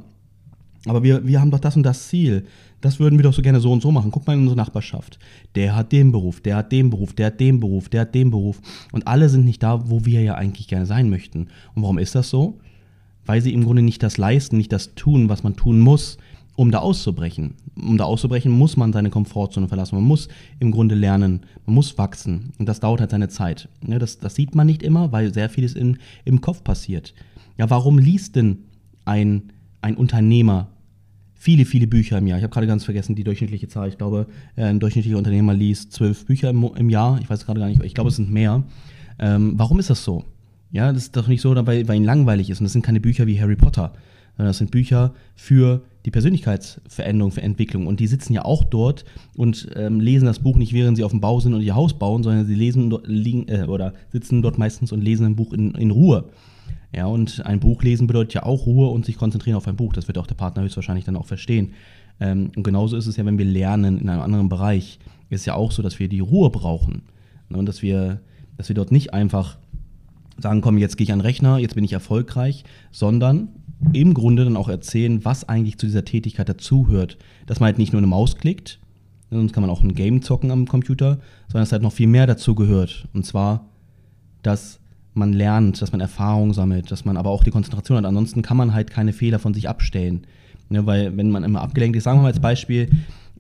aber 0.87 1.03
wir, 1.03 1.27
wir 1.27 1.41
haben 1.41 1.51
doch 1.51 1.61
das 1.61 1.77
und 1.77 1.83
das 1.83 2.09
Ziel. 2.09 2.45
Das 2.81 3.01
würden 3.01 3.19
wir 3.19 3.23
doch 3.23 3.33
so 3.33 3.41
gerne 3.41 3.61
so 3.61 3.73
und 3.73 3.81
so 3.83 3.91
machen. 3.91 4.11
Guck 4.11 4.27
mal 4.27 4.35
in 4.35 4.41
unsere 4.41 4.57
Nachbarschaft. 4.57 5.19
Der 5.55 5.75
hat 5.75 5.93
den 5.93 6.13
Beruf, 6.13 6.41
der 6.41 6.57
hat 6.57 6.73
den 6.73 6.91
Beruf, 6.91 7.15
der 7.15 7.27
hat 7.27 7.41
den 7.41 7.61
Beruf, 7.61 7.89
der 7.89 8.03
hat 8.03 8.15
den 8.15 8.31
Beruf. 8.31 8.61
Und 8.93 9.09
alle 9.09 9.29
sind 9.31 9.45
nicht 9.47 9.63
da, 9.63 9.89
wo 9.89 10.05
wir 10.05 10.21
ja 10.21 10.35
eigentlich 10.35 10.69
gerne 10.69 10.87
sein 10.87 11.09
möchten. 11.09 11.49
Und 11.75 11.83
warum 11.83 11.99
ist 11.99 12.15
das 12.15 12.29
so? 12.29 12.59
Weil 13.25 13.41
sie 13.41 13.55
im 13.55 13.65
Grunde 13.65 13.81
nicht 13.81 14.03
das 14.03 14.19
leisten, 14.19 14.59
nicht 14.59 14.73
das 14.73 14.95
tun, 14.95 15.31
was 15.31 15.43
man 15.43 15.57
tun 15.57 15.81
muss, 15.81 16.19
um 16.57 16.71
da 16.71 16.79
auszubrechen. 16.79 17.55
Um 17.77 17.99
da 17.99 18.05
auszubrechen, 18.05 18.53
muss 18.53 18.77
man 18.77 18.93
seine 18.93 19.11
Komfortzone 19.11 19.69
verlassen. 19.69 19.97
Man 19.97 20.05
muss 20.05 20.29
im 20.61 20.71
Grunde 20.71 20.95
lernen, 20.95 21.41
man 21.67 21.75
muss 21.75 21.99
wachsen. 21.99 22.53
Und 22.59 22.67
das 22.67 22.81
dauert 22.81 23.01
halt 23.01 23.11
seine 23.11 23.29
Zeit. 23.29 23.69
Ja, 23.87 23.99
das, 23.99 24.19
das 24.19 24.35
sieht 24.35 24.55
man 24.55 24.67
nicht 24.67 24.83
immer, 24.83 25.13
weil 25.13 25.35
sehr 25.35 25.49
vieles 25.49 25.75
in, 25.75 25.99
im 26.25 26.41
Kopf 26.41 26.63
passiert. 26.63 27.15
Ja, 27.59 27.71
warum 27.71 27.99
liest 27.99 28.37
denn 28.37 28.59
ein, 29.05 29.53
ein 29.83 29.97
Unternehmer 29.97 30.69
viele, 31.45 31.67
viele 31.67 31.87
Bücher 31.87 32.17
im 32.17 32.27
Jahr. 32.27 32.39
Ich 32.39 32.43
habe 32.43 32.55
gerade 32.55 32.67
ganz 32.67 32.85
vergessen 32.85 33.15
die 33.15 33.23
durchschnittliche 33.23 33.69
Zahl. 33.69 33.89
Ich 33.89 33.99
glaube, 33.99 34.27
äh, 34.57 34.65
ein 34.65 34.81
durchschnittlicher 34.81 35.19
Unternehmer 35.19 35.53
liest 35.53 35.93
zwölf 35.93 36.25
Bücher 36.25 36.49
im, 36.49 36.65
im, 36.75 36.89
Jahr. 36.89 37.21
Ich 37.21 37.29
weiß 37.29 37.45
gerade 37.45 37.61
gar 37.61 37.69
nicht, 37.69 37.83
ich 37.83 37.93
glaube, 37.93 38.09
es 38.09 38.17
sind 38.17 38.33
mehr. 38.33 38.65
Ähm, 39.19 39.53
warum 39.57 39.79
ist 39.79 39.91
das 39.91 40.03
so? 40.03 40.25
Ja, 40.75 40.93
das 40.93 41.05
ist 41.05 41.17
doch 41.17 41.29
nicht 41.29 41.41
so, 41.41 41.55
weil, 41.55 41.87
weil 41.87 41.97
ihn 41.97 42.05
langweilig 42.05 42.51
ist. 42.51 42.59
Und 42.59 42.65
das 42.65 42.73
sind 42.73 42.85
keine 42.85 42.99
Bücher 42.99 43.29
wie 43.29 43.41
Harry 43.41 43.55
Potter. 43.55 43.93
Das 44.37 44.59
sind 44.59 44.73
Bücher 44.73 45.15
für 45.37 45.83
die 46.05 46.11
Persönlichkeitsveränderung, 46.11 47.31
für 47.31 47.43
Entwicklung. 47.43 47.87
Und 47.87 48.01
die 48.01 48.09
sitzen 48.09 48.33
ja 48.33 48.45
auch 48.45 48.65
dort 48.65 49.05
und 49.37 49.69
ähm, 49.77 50.01
lesen 50.01 50.27
das 50.27 50.41
Buch 50.41 50.57
nicht, 50.57 50.73
während 50.73 50.97
sie 50.97 51.05
auf 51.05 51.13
dem 51.13 51.21
Bau 51.21 51.39
sind 51.39 51.55
und 51.55 51.63
ihr 51.63 51.77
Haus 51.77 51.97
bauen, 51.97 52.25
sondern 52.25 52.45
sie 52.45 52.57
lesen 52.57 52.93
liegen, 53.05 53.47
äh, 53.47 53.67
oder 53.69 53.93
sitzen 54.11 54.43
dort 54.43 54.59
meistens 54.59 54.91
und 54.91 55.01
lesen 55.01 55.27
ein 55.27 55.37
Buch 55.37 55.53
in, 55.53 55.77
in 55.77 55.93
Ruhe. 55.93 56.25
Ja, 56.93 57.07
und 57.07 57.47
ein 57.47 57.61
Buch 57.61 57.85
lesen 57.85 58.09
bedeutet 58.09 58.35
ja 58.35 58.43
auch 58.43 58.67
Ruhe 58.67 58.89
und 58.89 59.05
sich 59.05 59.17
konzentrieren 59.17 59.57
auf 59.57 59.69
ein 59.69 59.77
Buch. 59.77 59.93
Das 59.93 60.09
wird 60.09 60.19
auch 60.19 60.27
der 60.27 60.35
Partner 60.35 60.65
höchstwahrscheinlich 60.65 61.05
dann 61.05 61.17
auch 61.17 61.27
verstehen. 61.27 61.75
Ähm, 62.19 62.51
und 62.57 62.65
genauso 62.65 62.97
ist 62.97 63.07
es 63.07 63.17
ja, 63.17 63.25
wenn 63.25 63.39
wir 63.39 63.47
lernen 63.47 63.99
in 63.99 64.09
einem 64.09 64.23
anderen 64.23 64.49
Bereich. 64.49 64.99
Ist 65.31 65.47
ja 65.47 65.55
auch 65.55 65.71
so, 65.71 65.83
dass 65.83 66.01
wir 66.01 66.09
die 66.09 66.19
Ruhe 66.19 66.51
brauchen. 66.51 67.03
Ne, 67.49 67.59
und 67.59 67.67
dass 67.67 67.81
wir, 67.81 68.21
dass 68.57 68.69
wir 68.69 68.75
dort 68.75 68.91
nicht 68.91 69.15
einfach 69.15 69.57
sagen, 70.39 70.61
komm, 70.61 70.79
jetzt 70.79 70.97
gehe 70.97 71.05
ich 71.05 71.13
an 71.13 71.21
den 71.21 71.27
Rechner, 71.27 71.59
jetzt 71.59 71.75
bin 71.75 71.85
ich 71.85 71.93
erfolgreich, 71.93 72.65
sondern 72.91 73.49
im 73.93 74.15
Grunde 74.15 74.45
dann 74.45 74.57
auch 74.57 74.69
erzählen, 74.69 75.25
was 75.25 75.49
eigentlich 75.49 75.79
zu 75.79 75.87
dieser 75.87 76.05
Tätigkeit 76.05 76.49
dazuhört. 76.49 77.19
Dass 77.47 77.61
man 77.61 77.67
halt 77.67 77.79
nicht 77.79 77.93
nur 77.93 78.01
eine 78.01 78.07
Maus 78.07 78.37
klickt, 78.37 78.81
ne, 79.31 79.39
sonst 79.39 79.53
kann 79.53 79.63
man 79.63 79.71
auch 79.71 79.83
ein 79.83 79.95
Game 79.95 80.23
zocken 80.23 80.51
am 80.51 80.67
Computer, 80.67 81.19
sondern 81.49 81.63
dass 81.63 81.73
halt 81.73 81.83
noch 81.83 81.93
viel 81.93 82.07
mehr 82.07 82.27
dazu 82.27 82.55
gehört. 82.55 83.09
Und 83.13 83.27
zwar, 83.27 83.69
dass 84.43 84.81
man 85.13 85.33
lernt, 85.33 85.81
dass 85.81 85.93
man 85.93 86.01
Erfahrung 86.01 86.53
sammelt, 86.53 86.91
dass 86.91 87.05
man 87.05 87.17
aber 87.17 87.31
auch 87.31 87.45
die 87.45 87.51
Konzentration 87.51 87.99
hat. 87.99 88.05
Ansonsten 88.05 88.43
kann 88.43 88.57
man 88.57 88.75
halt 88.75 88.91
keine 88.91 89.13
Fehler 89.13 89.39
von 89.39 89.55
sich 89.55 89.69
abstellen. 89.69 90.27
Ne, 90.71 90.87
weil 90.87 91.17
wenn 91.17 91.31
man 91.31 91.45
immer 91.45 91.61
abgelenkt 91.61 91.97
ist, 91.97 92.05
sagen 92.05 92.19
wir 92.19 92.23
mal 92.23 92.29
als 92.29 92.41
Beispiel, 92.41 92.89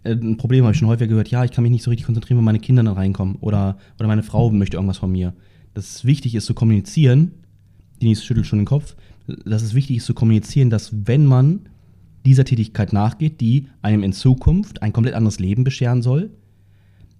äh, 0.04 0.12
ein 0.12 0.36
Problem 0.36 0.64
habe 0.64 0.72
ich 0.72 0.78
schon 0.78 0.88
häufig 0.88 1.08
gehört, 1.08 1.28
ja, 1.28 1.44
ich 1.44 1.50
kann 1.50 1.62
mich 1.62 1.72
nicht 1.72 1.82
so 1.82 1.90
richtig 1.90 2.06
konzentrieren, 2.06 2.38
wenn 2.38 2.44
meine 2.44 2.60
Kinder 2.60 2.82
dann 2.82 2.94
reinkommen 2.94 3.36
oder, 3.40 3.78
oder 3.98 4.08
meine 4.08 4.22
Frau 4.22 4.50
möchte 4.50 4.76
irgendwas 4.76 4.98
von 4.98 5.10
mir. 5.10 5.32
Dass 5.74 5.96
es 5.96 6.04
wichtig 6.04 6.34
ist 6.34 6.46
zu 6.46 6.54
kommunizieren, 6.54 7.32
nächste 8.00 8.26
schüttelt 8.26 8.46
schon 8.46 8.60
den 8.60 8.66
Kopf, 8.66 8.96
dass 9.44 9.62
es 9.62 9.74
wichtig 9.74 9.98
ist 9.98 10.06
zu 10.06 10.14
kommunizieren, 10.14 10.70
dass 10.70 10.92
wenn 11.06 11.26
man 11.26 11.68
dieser 12.24 12.44
Tätigkeit 12.44 12.92
nachgeht, 12.92 13.40
die 13.40 13.68
einem 13.82 14.02
in 14.02 14.12
Zukunft 14.12 14.82
ein 14.82 14.92
komplett 14.92 15.14
anderes 15.14 15.38
Leben 15.38 15.64
bescheren 15.64 16.02
soll, 16.02 16.30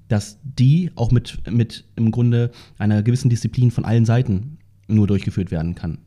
dass 0.09 0.39
die 0.43 0.91
auch 0.97 1.11
mit, 1.11 1.43
mit 1.51 1.85
im 1.97 2.11
Grunde 2.11 2.51
einer 2.79 3.03
gewissen 3.03 3.31
Disziplin 3.31 3.71
von 3.71 3.85
allen 3.85 4.05
Seiten 4.05 4.59
nur 4.87 5.07
durchgeführt 5.07 5.51
werden 5.51 5.75
kann. 5.75 5.99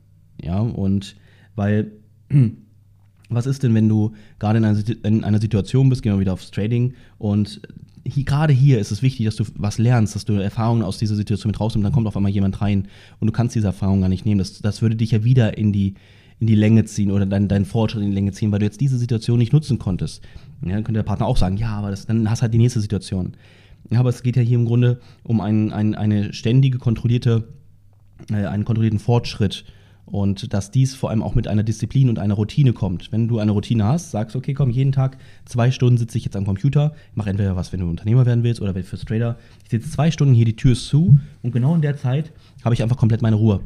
Ja, 0.41 0.59
und 0.59 1.15
weil, 1.55 1.91
was 3.29 3.47
ist 3.47 3.63
denn, 3.63 3.73
wenn 3.73 3.89
du 3.89 4.13
gerade 4.39 4.59
in 5.03 5.23
einer 5.23 5.39
Situation 5.39 5.89
bist, 5.89 6.03
gehen 6.03 6.13
wir 6.13 6.19
wieder 6.19 6.33
aufs 6.33 6.51
Trading, 6.51 6.93
und 7.17 7.61
hier, 8.07 8.23
gerade 8.23 8.53
hier 8.53 8.79
ist 8.79 8.91
es 8.91 9.01
wichtig, 9.01 9.25
dass 9.25 9.35
du 9.35 9.43
was 9.55 9.77
lernst, 9.77 10.15
dass 10.15 10.25
du 10.25 10.33
Erfahrungen 10.33 10.83
aus 10.83 10.97
dieser 10.97 11.15
Situation 11.15 11.51
mit 11.51 11.59
rausnimmst, 11.59 11.85
dann 11.85 11.93
kommt 11.93 12.07
auf 12.07 12.15
einmal 12.15 12.31
jemand 12.31 12.61
rein 12.61 12.87
und 13.19 13.27
du 13.27 13.33
kannst 13.33 13.55
diese 13.55 13.67
Erfahrung 13.67 14.01
gar 14.01 14.09
nicht 14.09 14.25
nehmen. 14.25 14.39
Das, 14.39 14.59
das 14.59 14.81
würde 14.81 14.95
dich 14.95 15.11
ja 15.11 15.23
wieder 15.23 15.57
in 15.57 15.73
die, 15.73 15.95
in 16.39 16.47
die 16.47 16.55
Länge 16.55 16.85
ziehen 16.85 17.11
oder 17.11 17.25
deinen 17.25 17.47
dein 17.47 17.65
Fortschritt 17.65 18.03
in 18.03 18.09
die 18.09 18.15
Länge 18.15 18.31
ziehen, 18.31 18.51
weil 18.51 18.59
du 18.59 18.65
jetzt 18.65 18.81
diese 18.81 18.97
Situation 18.97 19.39
nicht 19.39 19.53
nutzen 19.53 19.79
konntest. 19.79 20.23
Ja, 20.63 20.73
dann 20.73 20.83
könnte 20.83 20.99
der 20.99 21.03
Partner 21.03 21.25
auch 21.25 21.37
sagen, 21.37 21.57
ja, 21.57 21.69
aber 21.69 21.89
das, 21.89 22.05
dann 22.05 22.29
hast 22.29 22.39
du 22.39 22.43
halt 22.43 22.53
die 22.53 22.59
nächste 22.59 22.81
Situation. 22.81 23.35
Ja, 23.89 23.99
aber 23.99 24.09
es 24.09 24.23
geht 24.23 24.35
ja 24.35 24.41
hier 24.41 24.57
im 24.57 24.65
Grunde 24.65 24.99
um 25.23 25.41
ein, 25.41 25.71
ein, 25.71 25.95
eine 25.95 26.33
ständige, 26.33 26.77
kontrollierte, 26.77 27.47
äh, 28.31 28.45
einen 28.45 28.65
kontrollierten 28.65 28.99
Fortschritt. 28.99 29.65
Und 30.09 30.53
dass 30.53 30.71
dies 30.71 30.95
vor 30.95 31.09
allem 31.09 31.21
auch 31.21 31.35
mit 31.35 31.49
einer 31.49 31.63
Disziplin 31.63 32.07
und 32.07 32.17
einer 32.17 32.33
Routine 32.33 32.71
kommt. 32.71 33.11
Wenn 33.11 33.27
du 33.27 33.39
eine 33.39 33.51
Routine 33.51 33.83
hast, 33.83 34.11
sagst, 34.11 34.37
okay, 34.37 34.53
komm, 34.53 34.69
jeden 34.69 34.93
Tag 34.93 35.17
zwei 35.43 35.69
Stunden 35.69 35.97
sitze 35.97 36.17
ich 36.17 36.23
jetzt 36.23 36.37
am 36.37 36.45
Computer, 36.45 36.93
mache 37.13 37.29
entweder 37.29 37.57
was, 37.57 37.73
wenn 37.73 37.81
du 37.81 37.89
Unternehmer 37.89 38.25
werden 38.25 38.41
willst 38.43 38.61
oder 38.61 38.73
fürs 38.83 39.03
Trader. 39.03 39.37
Ich 39.65 39.69
sitze 39.69 39.89
zwei 39.89 40.09
Stunden 40.09 40.33
hier, 40.33 40.45
die 40.45 40.55
Tür 40.55 40.71
ist 40.71 40.87
zu 40.87 41.19
und 41.43 41.51
genau 41.51 41.75
in 41.75 41.81
der 41.81 41.97
Zeit 41.97 42.31
habe 42.63 42.73
ich 42.73 42.81
einfach 42.81 42.95
komplett 42.95 43.21
meine 43.21 43.35
Ruhe. 43.35 43.59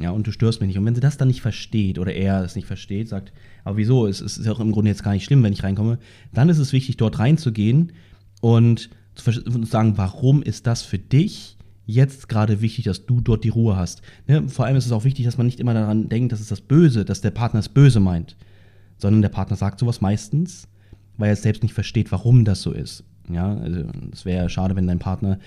Ja, 0.00 0.10
und 0.10 0.26
du 0.26 0.32
störst 0.32 0.60
mich 0.60 0.68
nicht. 0.68 0.78
Und 0.78 0.84
wenn 0.86 0.96
sie 0.96 1.00
das 1.00 1.16
dann 1.16 1.28
nicht 1.28 1.42
versteht 1.42 2.00
oder 2.00 2.12
er 2.12 2.42
es 2.42 2.56
nicht 2.56 2.66
versteht, 2.66 3.08
sagt, 3.08 3.32
aber 3.62 3.76
wieso, 3.76 4.08
es 4.08 4.20
ist 4.20 4.44
ja 4.44 4.50
auch 4.50 4.60
im 4.60 4.72
Grunde 4.72 4.90
jetzt 4.90 5.04
gar 5.04 5.12
nicht 5.12 5.24
schlimm, 5.24 5.44
wenn 5.44 5.52
ich 5.52 5.62
reinkomme, 5.62 5.98
dann 6.32 6.48
ist 6.48 6.58
es 6.58 6.72
wichtig, 6.72 6.96
dort 6.96 7.20
reinzugehen 7.20 7.92
und 8.40 8.90
zu 9.14 9.30
sagen, 9.64 9.96
warum 9.96 10.42
ist 10.42 10.66
das 10.66 10.82
für 10.82 10.98
dich 10.98 11.56
jetzt 11.86 12.28
gerade 12.28 12.60
wichtig, 12.60 12.84
dass 12.84 13.06
du 13.06 13.20
dort 13.20 13.44
die 13.44 13.50
Ruhe 13.50 13.76
hast. 13.76 14.02
Ne? 14.26 14.48
Vor 14.48 14.64
allem 14.64 14.76
ist 14.76 14.86
es 14.86 14.92
auch 14.92 15.04
wichtig, 15.04 15.24
dass 15.24 15.36
man 15.36 15.46
nicht 15.46 15.60
immer 15.60 15.74
daran 15.74 16.08
denkt, 16.08 16.32
dass 16.32 16.40
es 16.40 16.48
das 16.48 16.60
Böse, 16.60 17.04
dass 17.04 17.20
der 17.20 17.30
Partner 17.30 17.60
es 17.60 17.68
böse 17.68 18.00
meint, 18.00 18.36
sondern 18.96 19.22
der 19.22 19.28
Partner 19.28 19.56
sagt 19.56 19.80
sowas 19.80 20.00
meistens, 20.00 20.66
weil 21.16 21.30
er 21.30 21.36
selbst 21.36 21.62
nicht 21.62 21.74
versteht, 21.74 22.10
warum 22.12 22.44
das 22.44 22.62
so 22.62 22.72
ist. 22.72 23.04
Ja, 23.30 23.56
also 23.56 23.84
es 24.12 24.24
wäre 24.24 24.48
schade, 24.50 24.76
wenn 24.76 24.86
dein 24.86 24.98
Partner 24.98 25.38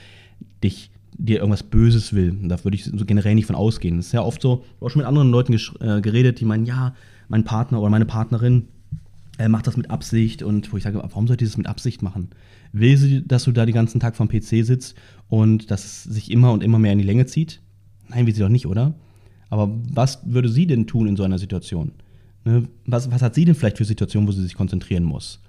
dich 0.64 0.92
dir 1.18 1.40
irgendwas 1.40 1.64
Böses 1.64 2.14
will. 2.14 2.38
Da 2.44 2.64
würde 2.64 2.76
ich 2.76 2.86
so 2.86 3.06
generell 3.06 3.36
nicht 3.36 3.48
von 3.48 3.56
ausgehen. 3.56 3.98
Das 3.98 4.08
ist 4.08 4.12
ja 4.12 4.22
oft 4.22 4.42
so, 4.42 4.64
ich 4.64 4.76
habe 4.76 4.86
auch 4.86 4.90
schon 4.90 5.00
mit 5.00 5.08
anderen 5.08 5.32
Leuten 5.32 5.54
äh, 5.54 6.02
geredet, 6.02 6.40
die 6.40 6.46
meinen, 6.46 6.66
ja, 6.66 6.94
mein 7.28 7.44
Partner 7.44 7.82
oder 7.82 7.90
meine 7.90 8.06
Partnerin 8.06 8.68
äh, 9.38 9.50
macht 9.50 9.68
das 9.68 9.78
mit 9.78 9.90
Absicht 9.90 10.44
und 10.44 10.72
wo 10.72 10.78
ich 10.78 10.84
sage, 10.84 11.00
warum 11.00 11.28
sollte 11.28 11.46
sie 11.46 11.52
das 11.52 11.58
mit 11.58 11.68
Absicht 11.68 12.02
machen? 12.02 12.30
Will 12.72 12.98
sie, 12.98 13.26
dass 13.26 13.44
du 13.44 13.52
da 13.52 13.66
den 13.66 13.76
ganzen 13.76 14.00
Tag 14.00 14.16
vom 14.16 14.28
PC 14.28 14.66
sitzt 14.66 14.96
und 15.30 15.72
dass 15.72 15.86
es 15.86 16.04
sich 16.04 16.32
immer 16.32 16.52
und 16.52 16.64
immer 16.64 16.80
mehr 16.80 16.94
in 16.94 17.00
die 17.00 17.06
Länge 17.06 17.26
zieht? 17.26 17.62
Nein, 18.10 18.26
will 18.26 18.34
sie 18.34 18.42
doch 18.42 18.50
nicht, 18.50 18.68
oder? 18.68 18.94
Aber 19.50 19.70
was 19.92 20.20
würde 20.26 20.50
sie 20.50 20.68
denn 20.68 20.88
tun 20.88 21.08
in 21.08 21.16
so 21.16 21.24
einer 21.24 21.40
Situation? 21.40 21.92
Ne? 22.46 22.68
Was, 22.86 23.12
was 23.12 23.22
hat 23.22 23.36
sie 23.36 23.46
denn 23.46 23.56
vielleicht 23.56 23.78
für 23.78 23.86
Situationen, 23.86 24.28
wo 24.28 24.32
sie 24.32 24.44
sich 24.44 24.56
konzentrieren 24.56 25.04
muss? 25.04 25.42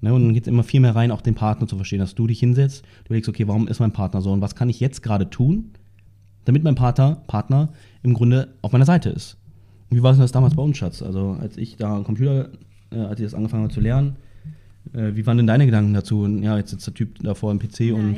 Ne? 0.00 0.12
Und 0.12 0.24
dann 0.24 0.34
geht 0.34 0.44
es 0.44 0.48
immer 0.48 0.62
viel 0.62 0.80
mehr 0.80 0.94
rein, 0.94 1.10
auch 1.10 1.20
den 1.20 1.34
Partner 1.34 1.66
zu 1.66 1.76
verstehen, 1.76 1.98
dass 1.98 2.14
du 2.14 2.26
dich 2.26 2.40
hinsetzt, 2.40 2.82
du 3.04 3.06
überlegst, 3.06 3.28
okay, 3.28 3.46
warum 3.48 3.68
ist 3.68 3.80
mein 3.80 3.92
Partner 3.92 4.20
so 4.20 4.32
und 4.32 4.40
was 4.40 4.54
kann 4.54 4.68
ich 4.68 4.80
jetzt 4.80 5.02
gerade 5.02 5.30
tun, 5.30 5.72
damit 6.44 6.64
mein 6.64 6.74
Partner, 6.74 7.22
Partner 7.26 7.72
im 8.02 8.14
Grunde 8.14 8.54
auf 8.62 8.72
meiner 8.72 8.86
Seite 8.86 9.10
ist. 9.10 9.36
Und 9.90 9.96
wie 9.96 10.02
war 10.02 10.12
es 10.12 10.16
denn 10.16 10.24
das 10.24 10.32
damals 10.32 10.54
bei 10.54 10.62
uns, 10.62 10.78
Schatz? 10.78 11.02
Also 11.02 11.36
als 11.40 11.56
ich 11.56 11.76
da 11.76 12.00
Computer, 12.02 12.50
äh, 12.90 12.98
als 12.98 13.20
ich 13.20 13.26
das 13.26 13.34
angefangen 13.34 13.64
habe 13.64 13.72
zu 13.72 13.80
lernen, 13.80 14.16
äh, 14.94 15.14
wie 15.14 15.26
waren 15.26 15.36
denn 15.36 15.46
deine 15.46 15.66
Gedanken 15.66 15.94
dazu? 15.94 16.26
Ja, 16.26 16.56
jetzt 16.56 16.70
sitzt 16.70 16.86
der 16.86 16.94
Typ 16.94 17.18
da 17.22 17.34
vor 17.34 17.52
dem 17.54 17.58
PC 17.58 17.80
Nein, 17.80 17.92
und. 17.92 18.16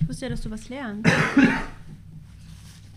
ich 0.00 0.08
wusste 0.08 0.26
ja, 0.26 0.30
dass 0.30 0.40
du 0.42 0.50
was 0.50 0.68
lernst. 0.68 1.10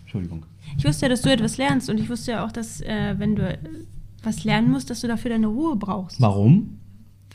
Entschuldigung. 0.02 0.44
Ich 0.78 0.84
wusste 0.84 1.06
ja, 1.06 1.08
dass 1.08 1.22
du 1.22 1.30
etwas 1.30 1.58
lernst 1.58 1.90
und 1.90 1.98
ich 1.98 2.08
wusste 2.08 2.32
ja 2.32 2.44
auch, 2.44 2.52
dass 2.52 2.80
äh, 2.80 3.14
wenn 3.18 3.36
du 3.36 3.48
äh, 3.48 3.58
was 4.22 4.44
lernen 4.44 4.70
musst, 4.70 4.90
dass 4.90 5.00
du 5.00 5.08
dafür 5.08 5.30
deine 5.30 5.48
Ruhe 5.48 5.76
brauchst. 5.76 6.20
Warum? 6.20 6.78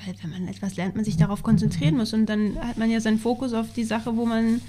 Weil 0.06 0.16
wenn 0.22 0.30
man 0.30 0.48
etwas 0.48 0.76
lernt, 0.78 0.96
man 0.96 1.04
sich 1.04 1.18
darauf 1.18 1.44
konzentrieren 1.44 1.98
muss 1.98 2.14
und 2.14 2.28
dann 2.28 2.56
hat 2.60 2.78
man 2.78 2.90
ja 2.90 3.00
seinen 3.00 3.18
Fokus 3.18 3.54
auf 3.54 3.74
die 3.74 3.84
Sache, 3.84 4.16
wo 4.16 4.26
man 4.26 4.62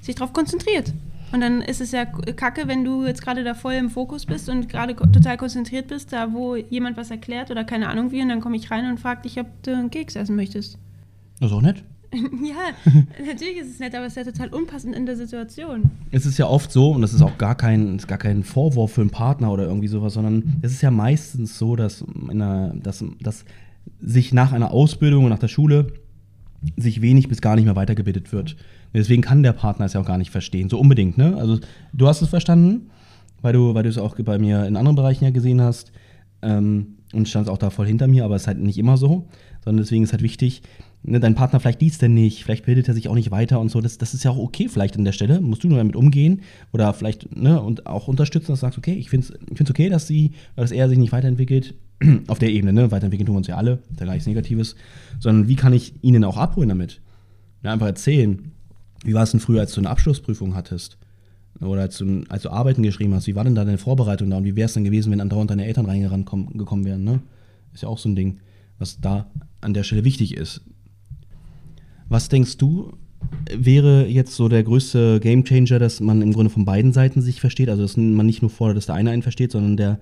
sich 0.00 0.14
darauf 0.14 0.32
konzentriert. 0.32 0.92
Und 1.34 1.40
dann 1.40 1.62
ist 1.62 1.80
es 1.80 1.90
ja 1.90 2.04
kacke, 2.04 2.68
wenn 2.68 2.84
du 2.84 3.04
jetzt 3.04 3.20
gerade 3.20 3.42
da 3.42 3.54
voll 3.54 3.72
im 3.72 3.90
Fokus 3.90 4.24
bist 4.24 4.48
und 4.48 4.68
gerade 4.68 4.94
total 4.94 5.36
konzentriert 5.36 5.88
bist, 5.88 6.12
da 6.12 6.32
wo 6.32 6.54
jemand 6.54 6.96
was 6.96 7.10
erklärt 7.10 7.50
oder 7.50 7.64
keine 7.64 7.88
Ahnung 7.88 8.12
wie, 8.12 8.22
und 8.22 8.28
dann 8.28 8.40
komme 8.40 8.54
ich 8.54 8.70
rein 8.70 8.88
und 8.88 9.00
frage 9.00 9.22
dich, 9.22 9.40
ob 9.40 9.48
du 9.64 9.72
einen 9.72 9.90
Keks 9.90 10.14
essen 10.14 10.36
möchtest. 10.36 10.78
Das 11.40 11.50
ist 11.50 11.56
auch 11.56 11.60
nett. 11.60 11.82
ja, 12.12 12.94
natürlich 13.26 13.56
ist 13.56 13.72
es 13.72 13.78
nett, 13.80 13.96
aber 13.96 14.06
es 14.06 14.16
ist 14.16 14.24
ja 14.24 14.30
total 14.30 14.48
unpassend 14.50 14.94
in 14.94 15.06
der 15.06 15.16
Situation. 15.16 15.90
Es 16.12 16.24
ist 16.24 16.38
ja 16.38 16.46
oft 16.46 16.70
so, 16.70 16.92
und 16.92 17.02
das 17.02 17.12
ist 17.12 17.22
auch 17.22 17.36
gar 17.36 17.56
kein, 17.56 17.98
gar 18.06 18.18
kein 18.18 18.44
Vorwurf 18.44 18.92
für 18.92 19.00
einen 19.00 19.10
Partner 19.10 19.50
oder 19.50 19.64
irgendwie 19.64 19.88
sowas, 19.88 20.14
sondern 20.14 20.60
es 20.62 20.70
ist 20.70 20.82
ja 20.82 20.92
meistens 20.92 21.58
so, 21.58 21.74
dass, 21.74 22.02
in 22.30 22.42
einer, 22.42 22.74
dass, 22.76 23.04
dass 23.20 23.44
sich 24.00 24.32
nach 24.32 24.52
einer 24.52 24.70
Ausbildung 24.70 25.24
und 25.24 25.30
nach 25.30 25.40
der 25.40 25.48
Schule 25.48 25.94
sich 26.76 27.02
wenig 27.02 27.28
bis 27.28 27.40
gar 27.40 27.56
nicht 27.56 27.64
mehr 27.64 27.74
weitergebildet 27.74 28.32
wird. 28.32 28.54
Deswegen 28.94 29.22
kann 29.22 29.42
der 29.42 29.52
Partner 29.52 29.86
es 29.86 29.92
ja 29.92 30.00
auch 30.00 30.06
gar 30.06 30.18
nicht 30.18 30.30
verstehen, 30.30 30.68
so 30.68 30.78
unbedingt. 30.78 31.18
Ne? 31.18 31.36
Also 31.36 31.58
du 31.92 32.06
hast 32.06 32.22
es 32.22 32.28
verstanden, 32.28 32.90
weil 33.42 33.52
du, 33.52 33.74
weil 33.74 33.82
du 33.82 33.88
es 33.88 33.98
auch 33.98 34.16
bei 34.16 34.38
mir 34.38 34.64
in 34.66 34.76
anderen 34.76 34.96
Bereichen 34.96 35.24
ja 35.24 35.30
gesehen 35.30 35.60
hast 35.60 35.92
ähm, 36.42 36.98
und 37.12 37.28
standst 37.28 37.50
auch 37.50 37.58
da 37.58 37.70
voll 37.70 37.86
hinter 37.86 38.06
mir, 38.06 38.24
aber 38.24 38.36
es 38.36 38.42
ist 38.42 38.48
halt 38.48 38.60
nicht 38.60 38.78
immer 38.78 38.96
so, 38.96 39.28
sondern 39.64 39.82
deswegen 39.82 40.04
ist 40.04 40.12
halt 40.12 40.22
wichtig, 40.22 40.62
ne, 41.02 41.20
dein 41.20 41.34
Partner 41.34 41.60
vielleicht 41.60 41.80
liest 41.80 42.02
er 42.02 42.08
nicht, 42.08 42.44
vielleicht 42.44 42.66
bildet 42.66 42.88
er 42.88 42.94
sich 42.94 43.08
auch 43.08 43.14
nicht 43.14 43.30
weiter 43.30 43.60
und 43.60 43.70
so. 43.70 43.80
Das, 43.80 43.98
das 43.98 44.14
ist 44.14 44.24
ja 44.24 44.30
auch 44.30 44.38
okay 44.38 44.68
vielleicht 44.68 44.96
an 44.96 45.04
der 45.04 45.12
Stelle. 45.12 45.40
Musst 45.40 45.64
du 45.64 45.68
nur 45.68 45.78
damit 45.78 45.96
umgehen 45.96 46.42
oder 46.72 46.92
vielleicht 46.94 47.36
ne, 47.36 47.60
und 47.60 47.86
auch 47.86 48.08
unterstützen, 48.08 48.52
dass 48.52 48.60
du 48.60 48.66
sagst, 48.66 48.78
okay, 48.78 48.94
ich 48.94 49.10
finde 49.10 49.26
es 49.26 49.34
ich 49.50 49.56
find's 49.56 49.70
okay, 49.70 49.88
dass 49.88 50.06
sie, 50.06 50.32
dass 50.56 50.72
er 50.72 50.88
sich 50.88 50.98
nicht 50.98 51.12
weiterentwickelt. 51.12 51.74
Auf 52.26 52.38
der 52.38 52.50
Ebene, 52.50 52.72
ne? 52.72 52.90
Weiterentwickeln 52.90 53.26
tun 53.26 53.34
wir 53.34 53.38
uns 53.38 53.46
ja 53.46 53.56
alle, 53.56 53.78
ja 53.98 54.06
gar 54.06 54.14
nichts 54.14 54.26
Negatives. 54.26 54.74
Sondern 55.20 55.48
wie 55.48 55.54
kann 55.56 55.72
ich 55.72 55.94
ihnen 56.02 56.24
auch 56.24 56.36
abholen 56.36 56.68
damit? 56.68 57.00
Ja, 57.62 57.72
einfach 57.72 57.86
erzählen. 57.86 58.50
Wie 59.04 59.14
war 59.14 59.22
es 59.22 59.30
denn 59.30 59.40
früher, 59.40 59.60
als 59.60 59.72
du 59.72 59.80
eine 59.80 59.90
Abschlussprüfung 59.90 60.54
hattest? 60.54 60.98
Oder 61.60 61.82
als 61.82 61.98
du, 61.98 62.24
als 62.28 62.42
du 62.42 62.50
Arbeiten 62.50 62.82
geschrieben 62.82 63.14
hast, 63.14 63.26
wie 63.26 63.36
war 63.36 63.44
denn 63.44 63.54
da 63.54 63.64
deine 63.64 63.78
Vorbereitung 63.78 64.30
da 64.30 64.38
und 64.38 64.44
wie 64.44 64.56
wäre 64.56 64.66
es 64.66 64.74
denn 64.74 64.82
gewesen, 64.82 65.12
wenn 65.12 65.20
andauernd 65.20 65.50
deine 65.50 65.66
Eltern 65.66 65.86
reingekommen 65.86 66.84
wären, 66.84 67.04
ne? 67.04 67.20
Ist 67.72 67.82
ja 67.82 67.88
auch 67.88 67.98
so 67.98 68.08
ein 68.08 68.16
Ding, 68.16 68.40
was 68.78 69.00
da 69.00 69.26
an 69.60 69.74
der 69.74 69.82
Stelle 69.82 70.04
wichtig 70.04 70.36
ist. 70.36 70.62
Was 72.08 72.28
denkst 72.28 72.56
du, 72.56 72.92
wäre 73.52 74.06
jetzt 74.06 74.34
so 74.34 74.48
der 74.48 74.62
größte 74.62 75.20
Gamechanger, 75.20 75.78
dass 75.78 76.00
man 76.00 76.22
im 76.22 76.32
Grunde 76.32 76.50
von 76.50 76.64
beiden 76.64 76.92
Seiten 76.92 77.22
sich 77.22 77.40
versteht? 77.40 77.68
Also, 77.68 77.82
dass 77.82 77.96
man 77.96 78.26
nicht 78.26 78.42
nur 78.42 78.50
fordert, 78.50 78.76
dass 78.76 78.86
der 78.86 78.94
eine 78.94 79.10
einen 79.10 79.22
versteht, 79.22 79.52
sondern 79.52 79.76
der 79.76 80.00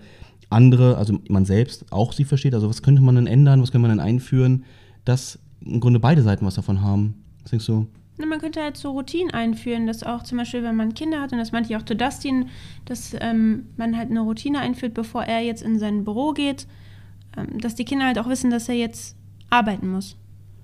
andere, 0.49 0.97
also 0.97 1.19
man 1.29 1.45
selbst, 1.45 1.87
auch 1.91 2.13
sie 2.13 2.25
versteht? 2.25 2.55
Also, 2.55 2.69
was 2.69 2.83
könnte 2.83 3.03
man 3.03 3.15
denn 3.15 3.27
ändern? 3.27 3.63
Was 3.63 3.73
könnte 3.73 3.89
man 3.89 3.97
denn 3.97 4.07
einführen, 4.07 4.65
dass 5.05 5.39
im 5.65 5.81
Grunde 5.81 6.01
beide 6.01 6.23
Seiten 6.23 6.45
was 6.45 6.55
davon 6.55 6.83
haben? 6.83 7.15
Was 7.43 7.51
denkst 7.51 7.67
du? 7.67 7.87
Na, 8.19 8.27
man 8.27 8.41
könnte 8.41 8.63
halt 8.63 8.77
so 8.77 8.91
Routinen 8.91 9.33
einführen, 9.33 9.87
dass 9.87 10.03
auch 10.03 10.23
zum 10.23 10.39
Beispiel, 10.39 10.63
wenn 10.63 10.77
man 10.77 10.95
Kinder 10.95 11.21
hat, 11.21 11.33
und 11.33 11.39
das 11.39 11.53
meinte 11.53 11.71
ich 11.71 11.77
auch 11.77 11.85
zu 11.85 11.97
Dustin, 11.97 12.51
dass 12.85 13.17
ähm, 13.19 13.67
man 13.77 13.97
halt 13.97 14.11
eine 14.11 14.21
Routine 14.21 14.61
einführt, 14.61 14.95
bevor 14.95 15.25
er 15.25 15.41
jetzt 15.41 15.63
in 15.63 15.79
sein 15.79 16.05
Büro 16.05 16.33
geht, 16.33 16.67
ähm, 17.37 17.59
dass 17.59 17.75
die 17.75 17.85
Kinder 17.85 18.07
halt 18.07 18.19
auch 18.19 18.29
wissen, 18.29 18.51
dass 18.51 18.69
er 18.69 18.75
jetzt 18.75 19.17
arbeiten 19.49 19.91
muss. 19.91 20.17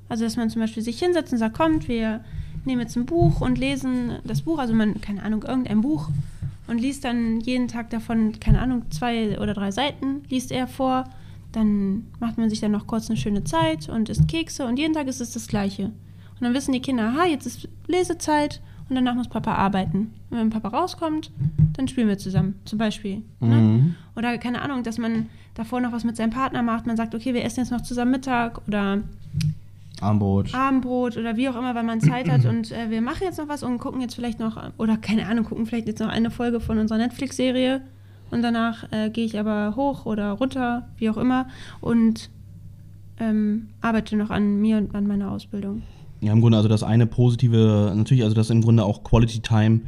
Also, 0.08 0.24
dass 0.24 0.36
man 0.36 0.50
zum 0.50 0.60
Beispiel 0.60 0.82
sich 0.82 0.98
hinsetzt 0.98 1.32
und 1.32 1.38
sagt, 1.38 1.56
kommt, 1.56 1.88
wir 1.88 2.24
nehmen 2.64 2.82
jetzt 2.82 2.96
ein 2.96 3.06
Buch 3.06 3.40
und 3.40 3.58
lesen 3.58 4.18
das 4.24 4.42
Buch, 4.42 4.58
also 4.58 4.74
man, 4.74 5.00
keine 5.00 5.22
Ahnung, 5.22 5.42
irgendein 5.42 5.80
Buch 5.80 6.08
und 6.66 6.78
liest 6.78 7.04
dann 7.04 7.40
jeden 7.40 7.68
Tag 7.68 7.90
davon, 7.90 8.38
keine 8.40 8.60
Ahnung, 8.60 8.82
zwei 8.90 9.38
oder 9.40 9.54
drei 9.54 9.70
Seiten, 9.70 10.22
liest 10.28 10.52
er 10.52 10.66
vor. 10.66 11.04
Dann 11.52 12.06
macht 12.20 12.36
man 12.36 12.50
sich 12.50 12.60
dann 12.60 12.72
noch 12.72 12.86
kurz 12.86 13.08
eine 13.08 13.16
schöne 13.16 13.42
Zeit 13.42 13.88
und 13.88 14.10
isst 14.10 14.28
Kekse 14.28 14.66
und 14.66 14.78
jeden 14.78 14.92
Tag 14.92 15.06
ist 15.06 15.20
es 15.20 15.32
das 15.32 15.48
Gleiche. 15.48 15.92
Und 16.40 16.44
dann 16.44 16.54
wissen 16.54 16.72
die 16.72 16.80
Kinder, 16.80 17.08
aha, 17.08 17.26
jetzt 17.26 17.46
ist 17.46 17.68
Lesezeit 17.86 18.60
und 18.88 18.94
danach 18.94 19.14
muss 19.14 19.28
Papa 19.28 19.54
arbeiten. 19.54 20.12
Und 20.30 20.38
wenn 20.38 20.50
Papa 20.50 20.68
rauskommt, 20.68 21.30
dann 21.76 21.88
spielen 21.88 22.08
wir 22.08 22.18
zusammen, 22.18 22.54
zum 22.64 22.78
Beispiel. 22.78 23.22
Ne? 23.40 23.56
Mhm. 23.56 23.94
Oder 24.16 24.38
keine 24.38 24.62
Ahnung, 24.62 24.82
dass 24.82 24.98
man 24.98 25.26
davor 25.54 25.80
noch 25.80 25.92
was 25.92 26.04
mit 26.04 26.16
seinem 26.16 26.30
Partner 26.30 26.62
macht. 26.62 26.86
Man 26.86 26.96
sagt, 26.96 27.14
okay, 27.14 27.34
wir 27.34 27.44
essen 27.44 27.60
jetzt 27.60 27.70
noch 27.70 27.82
zusammen 27.82 28.12
Mittag 28.12 28.66
oder 28.66 29.02
Armbrot. 30.00 30.54
Abendbrot 30.54 31.16
oder 31.16 31.36
wie 31.36 31.48
auch 31.48 31.56
immer, 31.56 31.74
weil 31.74 31.82
man 31.82 32.00
Zeit 32.00 32.30
hat 32.30 32.44
und 32.46 32.72
äh, 32.72 32.90
wir 32.90 33.00
machen 33.00 33.22
jetzt 33.22 33.38
noch 33.38 33.48
was 33.48 33.62
und 33.62 33.78
gucken 33.78 34.00
jetzt 34.00 34.14
vielleicht 34.14 34.38
noch, 34.38 34.62
oder 34.78 34.96
keine 34.96 35.26
Ahnung, 35.26 35.44
gucken 35.44 35.66
vielleicht 35.66 35.88
jetzt 35.88 36.00
noch 36.00 36.08
eine 36.08 36.30
Folge 36.30 36.60
von 36.60 36.78
unserer 36.78 36.98
Netflix-Serie 36.98 37.82
und 38.30 38.42
danach 38.42 38.90
äh, 38.92 39.10
gehe 39.10 39.24
ich 39.24 39.38
aber 39.38 39.74
hoch 39.76 40.06
oder 40.06 40.32
runter, 40.32 40.88
wie 40.98 41.10
auch 41.10 41.16
immer, 41.16 41.48
und 41.80 42.30
ähm, 43.18 43.68
arbeite 43.80 44.16
noch 44.16 44.30
an 44.30 44.60
mir 44.60 44.78
und 44.78 44.94
an 44.94 45.06
meiner 45.06 45.30
Ausbildung. 45.30 45.82
Ja, 46.20 46.32
im 46.32 46.40
Grunde 46.40 46.56
also 46.56 46.68
das 46.68 46.82
eine 46.82 47.06
positive, 47.06 47.92
natürlich, 47.94 48.24
also 48.24 48.34
dass 48.34 48.50
im 48.50 48.60
Grunde 48.60 48.84
auch 48.84 49.04
Quality 49.04 49.40
Time 49.40 49.80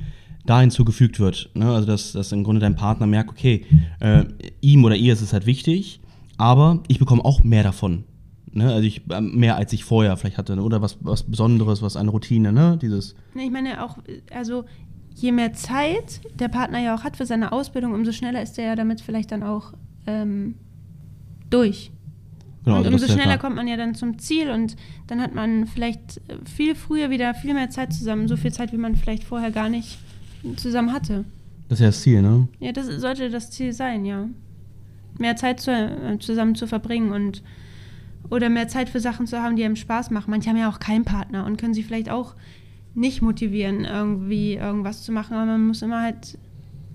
da 0.47 0.61
hinzugefügt 0.61 1.21
wird. 1.21 1.51
Ne? 1.55 1.67
Also 1.67 1.87
dass, 1.87 2.13
dass 2.13 2.33
im 2.33 2.45
Grunde 2.45 2.61
dein 2.61 2.77
Partner 2.77 3.07
merkt, 3.07 3.31
okay, 3.31 3.65
äh, 4.01 4.25
ihm 4.61 4.85
oder 4.85 4.97
ihr 4.97 5.13
ist 5.13 5.21
es 5.21 5.33
halt 5.33 5.47
wichtig, 5.47 6.01
aber 6.39 6.83
ich 6.89 6.99
bekomme 6.99 7.25
auch 7.25 7.43
mehr 7.43 7.63
davon. 7.63 8.05
Ne? 8.53 8.73
Also 8.73 8.87
ich, 8.87 9.03
äh, 9.11 9.21
mehr 9.21 9.57
als 9.57 9.73
ich 9.73 9.85
vorher 9.85 10.17
vielleicht 10.17 10.39
hatte. 10.39 10.57
Oder 10.61 10.83
was, 10.83 10.99
was 11.01 11.25
Besonderes, 11.25 11.83
was 11.83 11.97
eine 11.97 12.11
Routine, 12.11 12.53
ne? 12.53 12.79
Dieses. 12.81 13.15
Ne, 13.35 13.45
Ich 13.45 13.51
meine 13.51 13.85
auch, 13.85 13.99
also 14.33 14.65
je 15.15 15.33
mehr 15.33 15.53
Zeit 15.53 16.21
der 16.35 16.49
Partner 16.49 16.81
ja 16.81 16.95
auch 16.95 17.05
hat 17.05 17.17
für 17.17 17.27
seine 17.27 17.53
Ausbildung, 17.53 17.93
umso 17.93 18.13
schneller 18.13 18.43
ist 18.43 18.59
er 18.59 18.67
ja 18.67 18.77
damit 18.77 19.01
vielleicht 19.01 19.33
dann 19.33 19.43
auch 19.43 19.75
ähm, 20.07 20.55
durch. 21.51 21.93
Genau, 22.65 22.79
und 22.79 22.87
also 22.87 22.97
umso 22.97 23.13
schneller 23.13 23.39
kommt 23.39 23.57
man 23.57 23.67
ja 23.67 23.77
dann 23.77 23.95
zum 23.95 24.19
Ziel 24.19 24.51
und 24.51 24.77
dann 25.07 25.21
hat 25.21 25.35
man 25.35 25.67
vielleicht 25.67 26.19
äh, 26.29 26.37
viel 26.45 26.75
früher 26.75 27.11
wieder 27.11 27.33
viel 27.35 27.55
mehr 27.55 27.71
Zeit 27.71 27.93
zusammen, 27.93 28.29
so 28.29 28.37
viel 28.37 28.53
Zeit, 28.53 28.73
wie 28.73 28.77
man 28.77 28.97
vielleicht 28.97 29.25
vorher 29.25 29.51
gar 29.51 29.69
nicht 29.69 29.99
zusammen 30.57 30.93
hatte. 30.93 31.25
Das 31.69 31.79
ist 31.79 31.83
ja 31.83 31.89
das 31.89 32.01
Ziel, 32.03 32.23
ne? 32.23 32.49
Ja, 32.59 32.73
das 32.73 32.87
sollte 32.87 33.31
das 33.31 33.51
Ziel 33.51 33.73
sein, 33.73 34.05
ja. 34.05 34.29
Mehr 35.19 35.37
Zeit 35.37 35.61
zu, 35.61 35.71
äh, 35.71 36.19
zusammen 36.19 36.55
zu 36.55 36.67
verbringen 36.67 37.13
und 37.13 37.43
oder 38.29 38.49
mehr 38.49 38.69
Zeit 38.69 38.89
für 38.89 39.01
Sachen 39.01 39.27
zu 39.27 39.43
haben, 39.43 39.57
die 39.57 39.65
einem 39.65 39.77
Spaß 39.77 40.11
machen. 40.11 40.31
Manche 40.31 40.51
haben 40.51 40.57
ja 40.57 40.71
auch 40.71 40.79
keinen 40.79 41.05
Partner 41.05 41.47
und 41.47 41.57
können 41.57 41.75
sich 41.75 41.87
vielleicht 41.87 42.11
auch 42.11 42.35
nicht 42.95 43.23
motivieren, 43.23 43.85
irgendwie 43.85 44.55
irgendwas 44.55 45.03
zu 45.03 45.13
machen, 45.13 45.35
aber 45.35 45.47
man 45.47 45.67
muss 45.67 45.83
immer 45.83 46.03
halt 46.03 46.39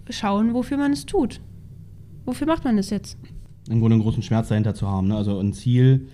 schauen, 0.10 0.54
wofür 0.54 0.78
man 0.78 0.93
es 0.93 1.06
tut. 1.06 1.41
Wofür 2.25 2.47
macht 2.47 2.63
man 2.63 2.78
das 2.78 2.89
jetzt? 2.89 3.17
Im 3.69 3.80
Grunde 3.80 3.95
einen 3.95 4.04
großen 4.04 4.21
Schmerz 4.23 4.49
dahinter 4.49 4.75
zu 4.75 4.88
haben. 4.88 5.08
Ne? 5.08 5.15
Also 5.15 5.39
ein 5.39 5.54
Ziel, 5.54 6.08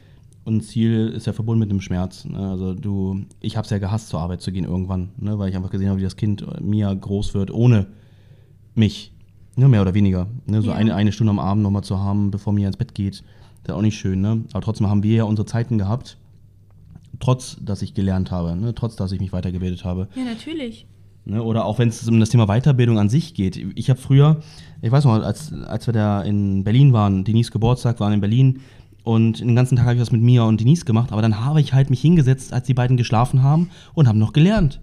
und 0.44 0.58
ein 0.58 0.62
Ziel 0.62 1.10
ist 1.16 1.28
ja 1.28 1.34
verbunden 1.34 1.60
mit 1.60 1.70
einem 1.70 1.82
Schmerz. 1.82 2.26
Ne? 2.26 2.40
Also 2.40 2.74
du, 2.74 3.22
ich 3.42 3.58
habe 3.58 3.66
es 3.66 3.72
ja 3.72 3.78
gehasst, 3.78 4.10
zur 4.10 4.20
Arbeit 4.22 4.42
zu 4.42 4.52
gehen 4.52 4.66
irgendwann, 4.66 5.10
ne? 5.18 5.38
weil 5.38 5.50
ich 5.50 5.56
einfach 5.56 5.70
gesehen 5.70 5.90
habe, 5.90 6.00
wie 6.00 6.04
das 6.04 6.16
Kind 6.16 6.46
Mia 6.62 6.94
groß 6.94 7.34
wird, 7.34 7.52
ohne 7.52 7.88
mich. 8.74 9.12
Ne? 9.56 9.68
Mehr 9.68 9.82
oder 9.82 9.94
weniger. 9.94 10.28
Ne? 10.46 10.62
So 10.62 10.70
Ja. 10.70 10.76
eine, 10.76 10.96
eine 10.96 11.12
Stunde 11.12 11.32
am 11.32 11.40
Abend 11.40 11.62
nochmal 11.64 11.84
zu 11.84 12.00
haben, 12.00 12.32
bevor 12.32 12.54
Mia 12.54 12.68
ins 12.68 12.78
Bett 12.78 12.96
geht. 12.96 13.24
Das 13.64 13.74
ist 13.74 13.78
auch 13.78 13.82
nicht 13.84 13.98
schön, 13.98 14.22
ne? 14.22 14.44
Aber 14.54 14.62
trotzdem 14.62 14.88
haben 14.88 15.04
wir 15.04 15.18
ja 15.18 15.24
unsere 15.26 15.46
Zeiten 15.46 15.78
gehabt, 15.78 16.18
trotz 17.20 17.58
dass 17.62 17.84
ich 17.84 17.94
gelernt 17.94 18.32
habe, 18.32 18.56
ne? 18.56 18.74
trotz 18.74 18.96
dass 18.96 19.12
ich 19.12 19.20
mich 19.20 19.34
weitergebildet 19.34 19.86
habe. 19.86 20.08
Ja, 20.16 20.24
natürlich. 20.24 20.88
Ne? 21.26 21.42
Oder 21.44 21.66
auch 21.66 21.80
wenn 21.80 21.90
es 21.90 22.08
um 22.08 22.20
das 22.20 22.30
Thema 22.30 22.48
Weiterbildung 22.48 22.98
an 22.98 23.10
sich 23.10 23.34
geht. 23.34 23.58
Ich 23.76 23.90
habe 23.90 24.00
früher, 24.00 24.42
ich 24.82 24.92
weiß 24.92 25.06
noch, 25.06 25.14
als, 25.14 25.54
als 25.54 25.88
wir 25.88 25.94
da 25.94 26.22
in 26.22 26.64
Berlin 26.64 26.94
waren, 26.94 27.24
Denise 27.24 27.52
Geburtstag 27.52 28.00
waren 28.00 28.14
in 28.14 28.22
Berlin 28.22 28.62
und 29.04 29.40
den 29.40 29.56
ganzen 29.56 29.76
Tag 29.76 29.86
habe 29.86 29.96
ich 29.96 30.02
was 30.02 30.12
mit 30.12 30.22
Mia 30.22 30.44
und 30.44 30.60
Denise 30.60 30.86
gemacht, 30.86 31.12
aber 31.12 31.22
dann 31.22 31.44
habe 31.44 31.62
ich 31.62 31.74
halt 31.74 31.90
mich 31.90 32.02
hingesetzt, 32.02 32.54
als 32.54 32.68
die 32.68 32.74
beiden 32.74 32.98
geschlafen 32.98 33.44
haben 33.44 33.70
und 33.94 34.08
habe 34.08 34.18
noch 34.18 34.34
gelernt. 34.34 34.82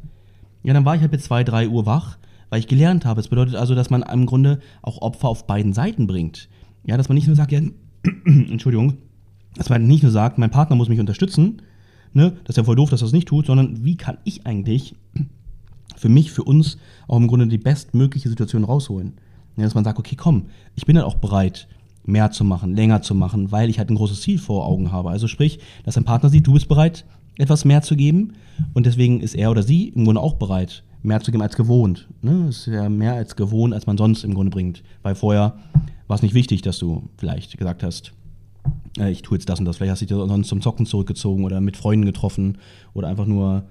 ja, 0.63 0.75
dann 0.75 0.85
war 0.85 0.95
ich 0.95 1.01
halt 1.01 1.11
bis 1.11 1.25
2, 1.25 1.45
3 1.45 1.69
Uhr 1.69 1.87
wach, 1.87 2.19
weil 2.51 2.61
ich 2.61 2.67
gelernt 2.67 3.05
habe. 3.05 3.21
Es 3.21 3.29
bedeutet 3.29 3.55
also, 3.55 3.75
dass 3.75 3.91
man 3.91 4.03
im 4.03 4.27
Grunde 4.27 4.61
auch 4.83 5.03
Opfer 5.03 5.29
auf 5.29 5.47
beiden 5.47 5.73
Seiten 5.73 6.07
bringt. 6.07 6.49
Ja, 6.85 6.97
dass 6.97 7.09
man 7.09 7.15
nicht 7.15 7.27
nur 7.27 7.37
sagt, 7.37 7.53
ja, 7.53 7.61
Entschuldigung, 8.25 8.95
dass 9.57 9.69
man 9.69 9.87
nicht 9.87 10.03
nur 10.03 10.13
sagt, 10.13 10.39
mein 10.39 10.51
Partner 10.51 10.77
muss 10.77 10.89
mich 10.89 11.01
unterstützen, 11.01 11.63
ne, 12.13 12.33
das 12.45 12.51
ist 12.51 12.57
ja 12.57 12.65
voll 12.65 12.77
doof, 12.77 12.91
dass 12.91 13.03
er 13.03 13.07
das 13.07 13.13
nicht 13.13 13.29
tut, 13.29 13.47
sondern 13.47 13.85
wie 13.85 13.97
kann 13.97 14.19
ich 14.25 14.47
eigentlich 14.47 14.95
für 15.97 16.09
mich, 16.09 16.31
für 16.31 16.45
uns 16.45 16.79
auch 17.07 17.17
im 17.17 17.29
Grunde 17.29 17.47
die 17.47 17.59
bestmögliche 17.59 18.29
Situation 18.29 18.65
rausholen. 18.65 19.15
Ja, 19.57 19.65
dass 19.65 19.75
man 19.75 19.85
sagt, 19.85 19.99
okay, 19.99 20.17
komm, 20.17 20.47
ich 20.77 20.87
bin 20.87 20.97
dann 20.97 21.05
auch 21.05 21.17
bereit, 21.17 21.67
mehr 22.05 22.31
zu 22.31 22.45
machen, 22.45 22.75
länger 22.75 23.03
zu 23.03 23.15
machen, 23.15 23.53
weil 23.53 23.69
ich 23.69 23.79
halt 23.79 23.91
ein 23.91 23.97
großes 23.97 24.23
Ziel 24.23 24.39
vor 24.39 24.67
Augen 24.67 24.93
habe. 24.93 25.11
Also 25.11 25.29
sprich, 25.29 25.59
dass 25.85 25.95
dein 25.95 26.05
Partner 26.05 26.31
sieht, 26.31 26.47
du 26.47 26.53
bist 26.53 26.69
bereit, 26.69 27.05
etwas 27.37 27.65
mehr 27.65 27.83
zu 27.83 27.97
geben 27.97 28.33
und 28.75 28.87
deswegen 28.87 29.21
ist 29.21 29.35
er 29.35 29.51
oder 29.51 29.63
sie 29.63 29.89
im 29.89 30.05
Grunde 30.05 30.21
auch 30.21 30.35
bereit, 30.35 30.85
mehr 31.03 31.21
zu 31.21 31.31
geben 31.31 31.43
als 31.43 31.57
gewohnt. 31.57 32.09
Ne? 32.23 32.47
Es 32.49 32.67
ist 32.67 32.75
ja 32.75 32.89
mehr 32.89 33.15
als 33.15 33.37
gewohnt, 33.37 33.75
als 33.75 33.87
man 33.87 33.99
sonst 33.99 34.25
im 34.25 34.35
Grunde 34.35 34.51
bringt. 34.51 34.83
Weil 35.03 35.15
vorher 35.15 35.59
war 36.07 36.17
es 36.17 36.23
nicht 36.23 36.35
wichtig, 36.35 36.63
dass 36.63 36.79
du 36.79 37.09
vielleicht 37.17 37.57
gesagt 37.59 37.83
hast, 37.83 38.13
äh, 38.99 39.11
ich 39.11 39.23
tue 39.23 39.37
jetzt 39.37 39.49
das 39.49 39.59
und 39.59 39.67
das. 39.67 39.77
Vielleicht 39.77 39.93
hast 39.93 40.03
du 40.03 40.07
dich 40.07 40.17
sonst 40.17 40.49
zum 40.49 40.61
Zocken 40.61 40.87
zurückgezogen 40.87 41.45
oder 41.45 41.61
mit 41.61 41.77
Freunden 41.77 42.07
getroffen 42.07 42.59
oder 42.95 43.09
einfach 43.09 43.27
nur 43.27 43.65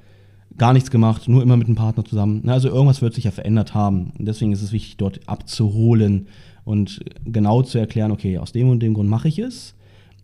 gar 0.58 0.74
nichts 0.74 0.92
gemacht, 0.92 1.28
nur 1.28 1.42
immer 1.42 1.58
mit 1.58 1.68
einem 1.68 1.76
Partner 1.76 2.04
zusammen. 2.04 2.42
Na, 2.44 2.54
also 2.54 2.70
irgendwas 2.70 3.02
wird 3.02 3.14
sich 3.14 3.26
ja 3.26 3.32
verändert 3.32 3.74
haben. 3.74 4.12
Und 4.18 4.26
deswegen 4.26 4.52
ist 4.52 4.62
es 4.62 4.72
wichtig, 4.72 4.98
dort 4.98 5.28
abzuholen 5.28 6.28
und 6.64 7.00
genau 7.26 7.62
zu 7.62 7.78
erklären, 7.78 8.12
okay, 8.12 8.38
aus 8.38 8.52
dem 8.52 8.70
und 8.70 8.82
dem 8.82 8.94
Grund 8.94 9.10
mache 9.10 9.28
ich 9.28 9.40
es. 9.40 9.76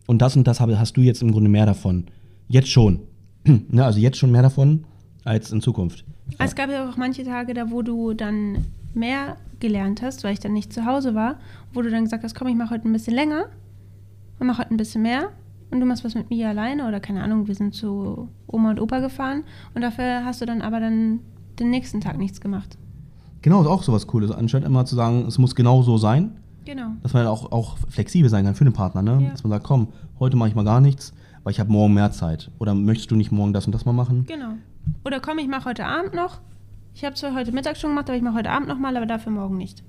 Und 0.06 0.20
das 0.20 0.36
und 0.36 0.46
das 0.46 0.60
hast 0.60 0.96
du 0.96 1.00
jetzt 1.00 1.22
im 1.22 1.32
Grunde 1.32 1.48
mehr 1.48 1.66
davon. 1.66 2.06
Jetzt 2.48 2.68
schon. 2.68 3.00
ne, 3.44 3.84
also 3.84 3.98
jetzt 3.98 4.18
schon 4.18 4.30
mehr 4.30 4.42
davon 4.42 4.84
als 5.24 5.52
in 5.52 5.60
Zukunft. 5.60 6.04
Es 6.38 6.54
gab 6.54 6.70
ja 6.70 6.88
auch 6.88 6.96
manche 6.96 7.24
Tage, 7.24 7.54
da 7.54 7.70
wo 7.70 7.82
du 7.82 8.14
dann 8.14 8.66
mehr 8.92 9.36
gelernt 9.60 10.02
hast, 10.02 10.24
weil 10.24 10.32
ich 10.32 10.40
dann 10.40 10.52
nicht 10.52 10.72
zu 10.72 10.84
Hause 10.84 11.14
war, 11.14 11.38
wo 11.72 11.82
du 11.82 11.90
dann 11.90 12.04
gesagt 12.04 12.24
hast, 12.24 12.34
komm, 12.34 12.48
ich 12.48 12.56
mache 12.56 12.70
heute 12.70 12.88
ein 12.88 12.92
bisschen 12.92 13.14
länger 13.14 13.46
und 14.38 14.46
mache 14.46 14.58
heute 14.58 14.74
ein 14.74 14.76
bisschen 14.76 15.02
mehr 15.02 15.30
und 15.74 15.80
du 15.80 15.86
machst 15.86 16.04
was 16.04 16.14
mit 16.14 16.30
mir 16.30 16.48
alleine 16.48 16.86
oder 16.86 17.00
keine 17.00 17.22
Ahnung, 17.22 17.48
wir 17.48 17.54
sind 17.54 17.74
zu 17.74 18.28
Oma 18.46 18.70
und 18.70 18.80
Opa 18.80 19.00
gefahren 19.00 19.42
und 19.74 19.82
dafür 19.82 20.24
hast 20.24 20.40
du 20.40 20.46
dann 20.46 20.62
aber 20.62 20.78
dann 20.78 21.20
den 21.58 21.70
nächsten 21.70 22.00
Tag 22.00 22.16
nichts 22.16 22.40
gemacht. 22.40 22.78
Genau, 23.42 23.60
ist 23.60 23.66
auch 23.66 23.82
sowas 23.82 24.06
Cooles. 24.06 24.30
Anstatt 24.30 24.64
immer 24.64 24.84
zu 24.86 24.94
sagen, 24.94 25.26
es 25.26 25.36
muss 25.36 25.54
genau 25.54 25.82
so 25.82 25.98
sein. 25.98 26.36
Genau. 26.64 26.92
Dass 27.02 27.12
man 27.12 27.26
auch, 27.26 27.52
auch 27.52 27.76
flexibel 27.88 28.30
sein 28.30 28.44
kann 28.44 28.54
für 28.54 28.64
den 28.64 28.72
Partner, 28.72 29.02
ne? 29.02 29.18
Ja. 29.20 29.30
Dass 29.30 29.42
man 29.42 29.50
sagt, 29.50 29.64
komm, 29.64 29.88
heute 30.18 30.36
mache 30.36 30.48
ich 30.48 30.54
mal 30.54 30.64
gar 30.64 30.80
nichts, 30.80 31.12
weil 31.42 31.50
ich 31.50 31.60
habe 31.60 31.70
morgen 31.70 31.92
mehr 31.92 32.10
Zeit. 32.10 32.50
Oder 32.58 32.74
möchtest 32.74 33.10
du 33.10 33.16
nicht 33.16 33.32
morgen 33.32 33.52
das 33.52 33.66
und 33.66 33.74
das 33.74 33.84
mal 33.84 33.92
machen? 33.92 34.24
Genau. 34.26 34.54
Oder 35.04 35.20
komm, 35.20 35.38
ich 35.38 35.48
mache 35.48 35.68
heute 35.68 35.84
Abend 35.84 36.14
noch. 36.14 36.40
Ich 36.94 37.04
habe 37.04 37.16
zwar 37.16 37.34
heute 37.34 37.52
Mittag 37.52 37.76
schon 37.76 37.90
gemacht, 37.90 38.08
aber 38.08 38.16
ich 38.16 38.22
mache 38.22 38.36
heute 38.36 38.50
Abend 38.50 38.68
noch 38.68 38.78
mal, 38.78 38.96
aber 38.96 39.06
dafür 39.06 39.32
morgen 39.32 39.58
nicht. 39.58 39.82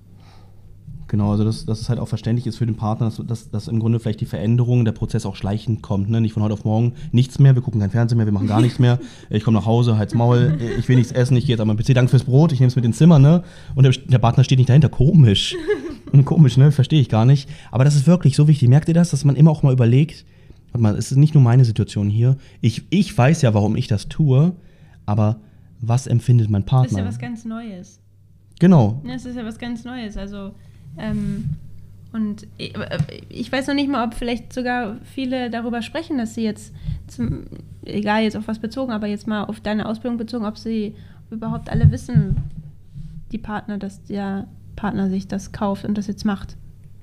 Genau, 1.08 1.32
also 1.32 1.44
dass, 1.44 1.66
dass 1.66 1.82
es 1.82 1.90
halt 1.90 2.00
auch 2.00 2.08
verständlich 2.08 2.48
ist 2.48 2.58
für 2.58 2.66
den 2.66 2.76
Partner, 2.76 3.08
dass, 3.08 3.22
dass, 3.26 3.52
dass 3.52 3.68
im 3.68 3.80
Grunde 3.80 4.00
vielleicht 4.00 4.22
die 4.22 4.26
Veränderung, 4.26 4.86
der 4.86 4.92
Prozess 4.92 5.26
auch 5.26 5.36
schleichend 5.36 5.84
kommt. 5.84 6.10
Ne? 6.10 6.20
Nicht 6.20 6.34
von 6.34 6.42
heute 6.42 6.54
auf 6.54 6.66
morgen 6.66 6.94
nichts 7.12 7.38
mehr, 7.38 7.54
wir 7.54 7.62
gucken 7.62 7.80
kein 7.80 7.92
Fernsehen 7.92 8.18
mehr, 8.18 8.26
wir 8.26 8.34
machen 8.34 8.48
gar 8.48 8.62
nichts 8.62 8.80
mehr. 8.80 9.00
Ich 9.30 9.44
komme 9.44 9.58
nach 9.58 9.66
Hause, 9.66 9.98
halt's 9.98 10.14
Maul, 10.14 10.58
ich 10.80 10.88
will 10.88 10.96
nichts 10.96 11.12
essen, 11.12 11.36
ich 11.36 11.46
gehe 11.46 11.54
jetzt 11.54 11.62
an 11.62 11.68
meinen 11.68 11.78
PC, 11.78 11.94
danke 11.94 12.10
fürs 12.10 12.24
Brot, 12.24 12.52
ich 12.52 12.60
nehme 12.60 12.68
es 12.68 12.76
mit 12.76 12.86
ins 12.86 12.98
Zimmer, 12.98 13.20
ne? 13.20 13.44
Und 13.76 13.84
der, 13.84 13.92
der 13.92 14.20
Partner 14.20 14.44
steht 14.44 14.58
nicht 14.58 14.70
dahinter. 14.70 14.90
Komisch. 14.90 15.56
Komisch, 16.26 16.58
ne? 16.58 16.72
Verstehe 16.72 17.02
ich 17.02 17.10
gar 17.10 17.26
nicht. 17.26 17.50
Aber 17.72 17.84
das 17.84 17.96
ist 17.96 18.08
wirklich 18.08 18.36
so 18.36 18.48
wichtig. 18.48 18.70
Merkt 18.70 18.88
ihr 18.88 18.94
das, 18.94 19.12
dass 19.12 19.26
man 19.26 19.36
immer 19.36 19.52
auch 19.52 19.64
mal 19.64 19.74
überlegt, 19.74 20.26
warte 20.72 20.82
mal, 20.82 20.96
es 20.96 21.12
ist 21.12 21.18
nicht 21.18 21.34
nur 21.34 21.44
meine 21.44 21.66
Situation 21.66 22.10
hier. 22.10 22.38
Ich, 22.62 22.84
ich 22.90 23.18
weiß 23.18 23.42
ja, 23.42 23.54
warum 23.54 23.76
ich 23.76 23.88
das 23.88 24.08
tue, 24.08 24.54
aber 25.06 25.40
was 25.82 26.08
empfindet 26.08 26.50
mein 26.50 26.66
Partner? 26.66 26.84
Das 26.84 26.92
ist 26.92 26.98
ja 26.98 27.06
was 27.06 27.20
ganz 27.20 27.46
Neues. 27.46 28.00
Genau. 28.60 29.02
Das 29.06 29.26
ist 29.26 29.36
ja 29.36 29.46
was 29.46 29.60
ganz 29.60 29.84
Neues. 29.84 30.18
Also 30.18 30.54
ähm, 30.98 31.50
und 32.14 32.48
ich, 32.58 32.74
ich, 33.28 33.52
weiß 33.52 33.68
noch 33.68 33.76
nicht 33.76 33.90
mal, 33.90 34.06
ob 34.08 34.14
vielleicht 34.14 34.54
sogar 34.54 34.98
viele 35.04 35.50
darüber 35.50 35.82
sprechen, 35.82 36.18
dass 36.18 36.34
sie 36.34 36.44
jetzt, 36.44 36.74
zum, 37.08 37.44
egal 37.84 38.24
jetzt 38.24 38.38
auf 38.38 38.48
was 38.48 38.60
bezogen, 38.60 38.94
aber 38.94 39.08
jetzt 39.08 39.28
mal 39.28 39.44
auf 39.44 39.60
deine 39.60 39.86
Ausbildung 39.86 40.18
bezogen, 40.18 40.46
ob 40.46 40.58
sie 40.58 40.96
überhaupt 41.30 41.70
alle 41.70 41.92
wissen, 41.92 42.38
die 43.32 43.38
Partner, 43.38 43.78
dass 43.78 44.04
der 44.04 44.48
Partner 44.78 45.10
sich 45.10 45.28
das 45.28 45.52
kauft 45.52 45.84
und 45.84 45.98
das 45.98 46.08
jetzt 46.08 46.26
macht. 46.26 46.56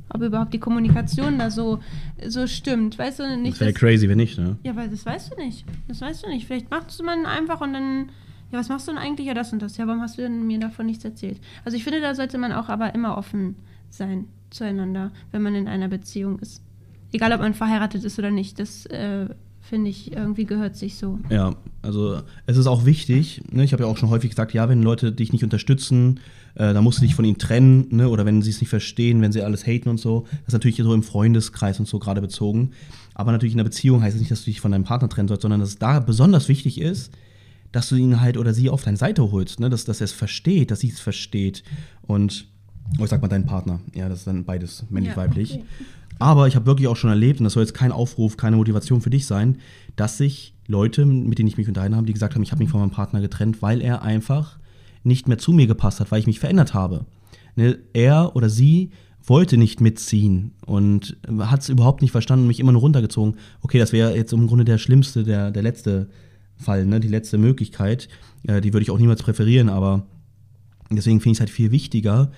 Ob 0.09 0.23
überhaupt 0.23 0.55
die 0.55 0.61
Kommunikation 0.61 1.39
da 1.39 1.51
so, 1.51 1.81
so 2.27 2.47
stimmt. 2.47 2.99
Weißt 2.99 3.19
du 3.19 3.37
nicht? 3.37 3.55
Das 3.55 3.61
wäre 3.61 3.73
crazy, 3.73 4.09
wenn 4.09 4.19
nicht, 4.19 4.39
ne? 4.39 4.57
Ja, 4.63 4.77
weil 4.77 4.89
das 4.89 5.05
weißt 5.05 5.33
du 5.33 5.37
nicht. 5.43 5.65
Das 5.89 6.01
weißt 6.01 6.25
du 6.25 6.29
nicht. 6.29 6.47
Vielleicht 6.47 6.71
macht 6.71 6.91
es 6.91 7.03
man 7.03 7.27
einfach 7.27 7.61
und 7.61 7.73
dann 7.73 8.09
ja, 8.53 8.59
was 8.59 8.69
machst 8.69 8.87
du 8.87 8.93
denn 8.93 9.01
eigentlich? 9.01 9.27
Ja, 9.27 9.35
das 9.35 9.53
und 9.53 9.63
das. 9.63 9.79
Ja, 9.79 9.87
warum 9.87 10.03
hast 10.03 10.19
du 10.19 10.23
denn 10.23 10.47
mir 10.47 10.61
davon 10.61 10.85
nichts 10.85 11.05
erzählt? 11.05 11.41
Also 11.65 11.77
ich 11.77 11.85
finde, 11.85 12.03
da 12.03 12.15
sollte 12.15 12.37
man 12.37 12.53
auch 12.53 12.69
aber 12.69 12.95
immer 12.95 13.17
offen 13.17 13.57
sein 13.93 14.27
zueinander, 14.51 15.13
wenn 15.31 15.43
man 15.43 15.55
in 15.55 15.69
einer 15.69 15.89
Beziehung 15.89 16.39
ist. 16.39 16.63
Egal, 17.13 17.33
ob 17.33 17.41
man 17.41 17.55
verheiratet 17.55 18.05
ist 18.05 18.19
oder 18.19 18.31
nicht, 18.31 18.59
das 18.59 18.87
äh, 18.87 19.27
finde 19.61 19.91
ich, 19.91 20.13
irgendwie 20.13 20.45
gehört 20.45 20.77
sich 20.77 20.97
so. 20.97 21.19
Ja, 21.31 21.55
also 21.83 22.21
es 22.47 22.57
ist 22.57 22.67
auch 22.67 22.85
wichtig, 22.85 23.43
ne, 23.51 23.65
ich 23.65 23.73
habe 23.73 23.85
ja 23.85 23.89
auch 23.89 23.97
schon 23.97 24.11
häufig 24.11 24.31
gesagt, 24.31 24.53
ja, 24.55 24.69
wenn 24.69 24.83
Leute 24.83 25.13
dich 25.13 25.33
nicht 25.33 25.45
unterstützen, 25.45 26.21
äh, 26.55 26.75
dann 26.75 26.85
musst 26.85 26.99
du 26.99 27.03
dich 27.03 27.15
von 27.15 27.25
ihnen 27.25 27.39
trennen, 27.39 27.87
ne, 27.91 28.09
oder 28.09 28.27
wenn 28.27 28.43
sie 28.43 28.51
es 28.51 28.61
nicht 28.61 28.71
verstehen, 28.71 29.23
wenn 29.23 29.33
sie 29.33 29.43
alles 29.43 29.67
haten 29.67 29.89
und 29.89 29.99
so. 29.99 30.27
Das 30.31 30.49
ist 30.49 30.53
natürlich 30.53 30.77
so 30.77 30.93
im 30.93 31.03
Freundeskreis 31.03 31.79
und 31.79 31.87
so 31.87 31.99
gerade 31.99 32.21
bezogen. 32.21 32.73
Aber 33.15 33.33
natürlich 33.33 33.55
in 33.55 33.61
einer 33.61 33.69
Beziehung 33.69 34.03
heißt 34.03 34.15
es 34.15 34.21
nicht, 34.21 34.31
dass 34.31 34.41
du 34.41 34.47
dich 34.47 34.61
von 34.61 34.73
deinem 34.73 34.85
Partner 34.85 35.09
trennen 35.09 35.29
sollst, 35.29 35.43
sondern 35.43 35.61
dass 35.61 35.71
es 35.71 35.79
da 35.79 36.01
besonders 36.01 36.49
wichtig 36.49 36.81
ist, 36.81 37.13
dass 37.73 37.89
du 37.89 37.97
ihn 37.97 38.21
halt 38.21 38.37
oder 38.37 38.53
sie 38.53 38.69
auf 38.69 38.85
deine 38.85 38.97
Seite 38.97 39.31
holst, 39.31 39.61
ne? 39.61 39.71
dass, 39.71 39.85
dass 39.85 40.01
er 40.01 40.07
es 40.07 40.13
versteht, 40.13 40.71
dass 40.71 40.81
sie 40.81 40.89
es 40.89 41.01
versteht. 41.01 41.63
Und 42.03 42.47
Oh, 42.99 43.05
ich 43.05 43.11
sag 43.11 43.23
mal 43.23 43.29
deinen 43.29 43.47
Partner. 43.47 43.81
Ja, 43.95 44.09
das 44.09 44.21
ist 44.21 44.27
dann 44.27 44.45
beides 44.45 44.85
männlich-weiblich. 44.91 45.51
Ja, 45.51 45.57
okay. 45.57 45.67
Aber 46.19 46.47
ich 46.47 46.55
habe 46.55 46.67
wirklich 46.67 46.89
auch 46.89 46.97
schon 46.97 47.11
erlebt, 47.11 47.41
und 47.41 47.45
das 47.45 47.55
soll 47.55 47.63
jetzt 47.63 47.75
kein 47.75 47.91
Aufruf, 47.91 48.37
keine 48.37 48.57
Motivation 48.57 49.01
für 49.01 49.11
dich 49.11 49.27
sein, 49.27 49.59
dass 49.97 50.19
sich 50.19 50.55
Leute, 50.67 51.05
mit 51.05 51.39
denen 51.39 51.49
ich 51.49 51.57
mich 51.57 51.69
unterhalten 51.69 51.97
habe, 51.97 52.07
die 52.07 52.13
gesagt 52.13 52.35
haben, 52.35 52.43
ich 52.43 52.53
habe 52.53 52.63
mich 52.63 52.71
von 52.71 52.81
meinem 52.81 52.91
Partner 52.91 53.21
getrennt, 53.21 53.61
weil 53.61 53.81
er 53.81 54.03
einfach 54.03 54.59
nicht 55.03 55.27
mehr 55.27 55.39
zu 55.39 55.53
mir 55.53 55.67
gepasst 55.67 56.01
hat, 56.01 56.11
weil 56.13 56.21
ich 56.21 56.27
mich 56.27 56.39
verändert 56.39 56.75
habe. 56.75 57.07
Ne, 57.57 57.79
er 57.93 58.35
oder 58.37 58.49
sie 58.49 58.91
wollte 59.25 59.57
nicht 59.57 59.81
mitziehen 59.81 60.53
und 60.65 61.17
hat 61.39 61.61
es 61.61 61.69
überhaupt 61.69 62.03
nicht 62.03 62.13
verstanden, 62.13 62.47
mich 62.47 62.61
immer 62.61 62.73
nur 62.73 62.81
runtergezogen. 62.81 63.37
Okay, 63.61 63.79
das 63.79 63.93
wäre 63.93 64.17
jetzt 64.17 64.33
im 64.33 64.47
Grunde 64.47 64.65
der 64.65 64.79
schlimmste, 64.79 65.25
der, 65.25 65.51
der 65.51 65.63
letzte 65.63 66.09
Fall, 66.57 66.87
ne? 66.87 67.01
die 67.01 67.09
letzte 67.09 67.39
Möglichkeit. 67.39 68.09
Äh, 68.45 68.61
die 68.61 68.73
würde 68.73 68.83
ich 68.83 68.91
auch 68.91 68.99
niemals 68.99 69.23
präferieren, 69.23 69.69
aber 69.69 70.07
deswegen 70.91 71.21
finde 71.21 71.33
ich 71.33 71.37
es 71.37 71.41
halt 71.41 71.51
viel 71.51 71.71
wichtiger, 71.71 72.33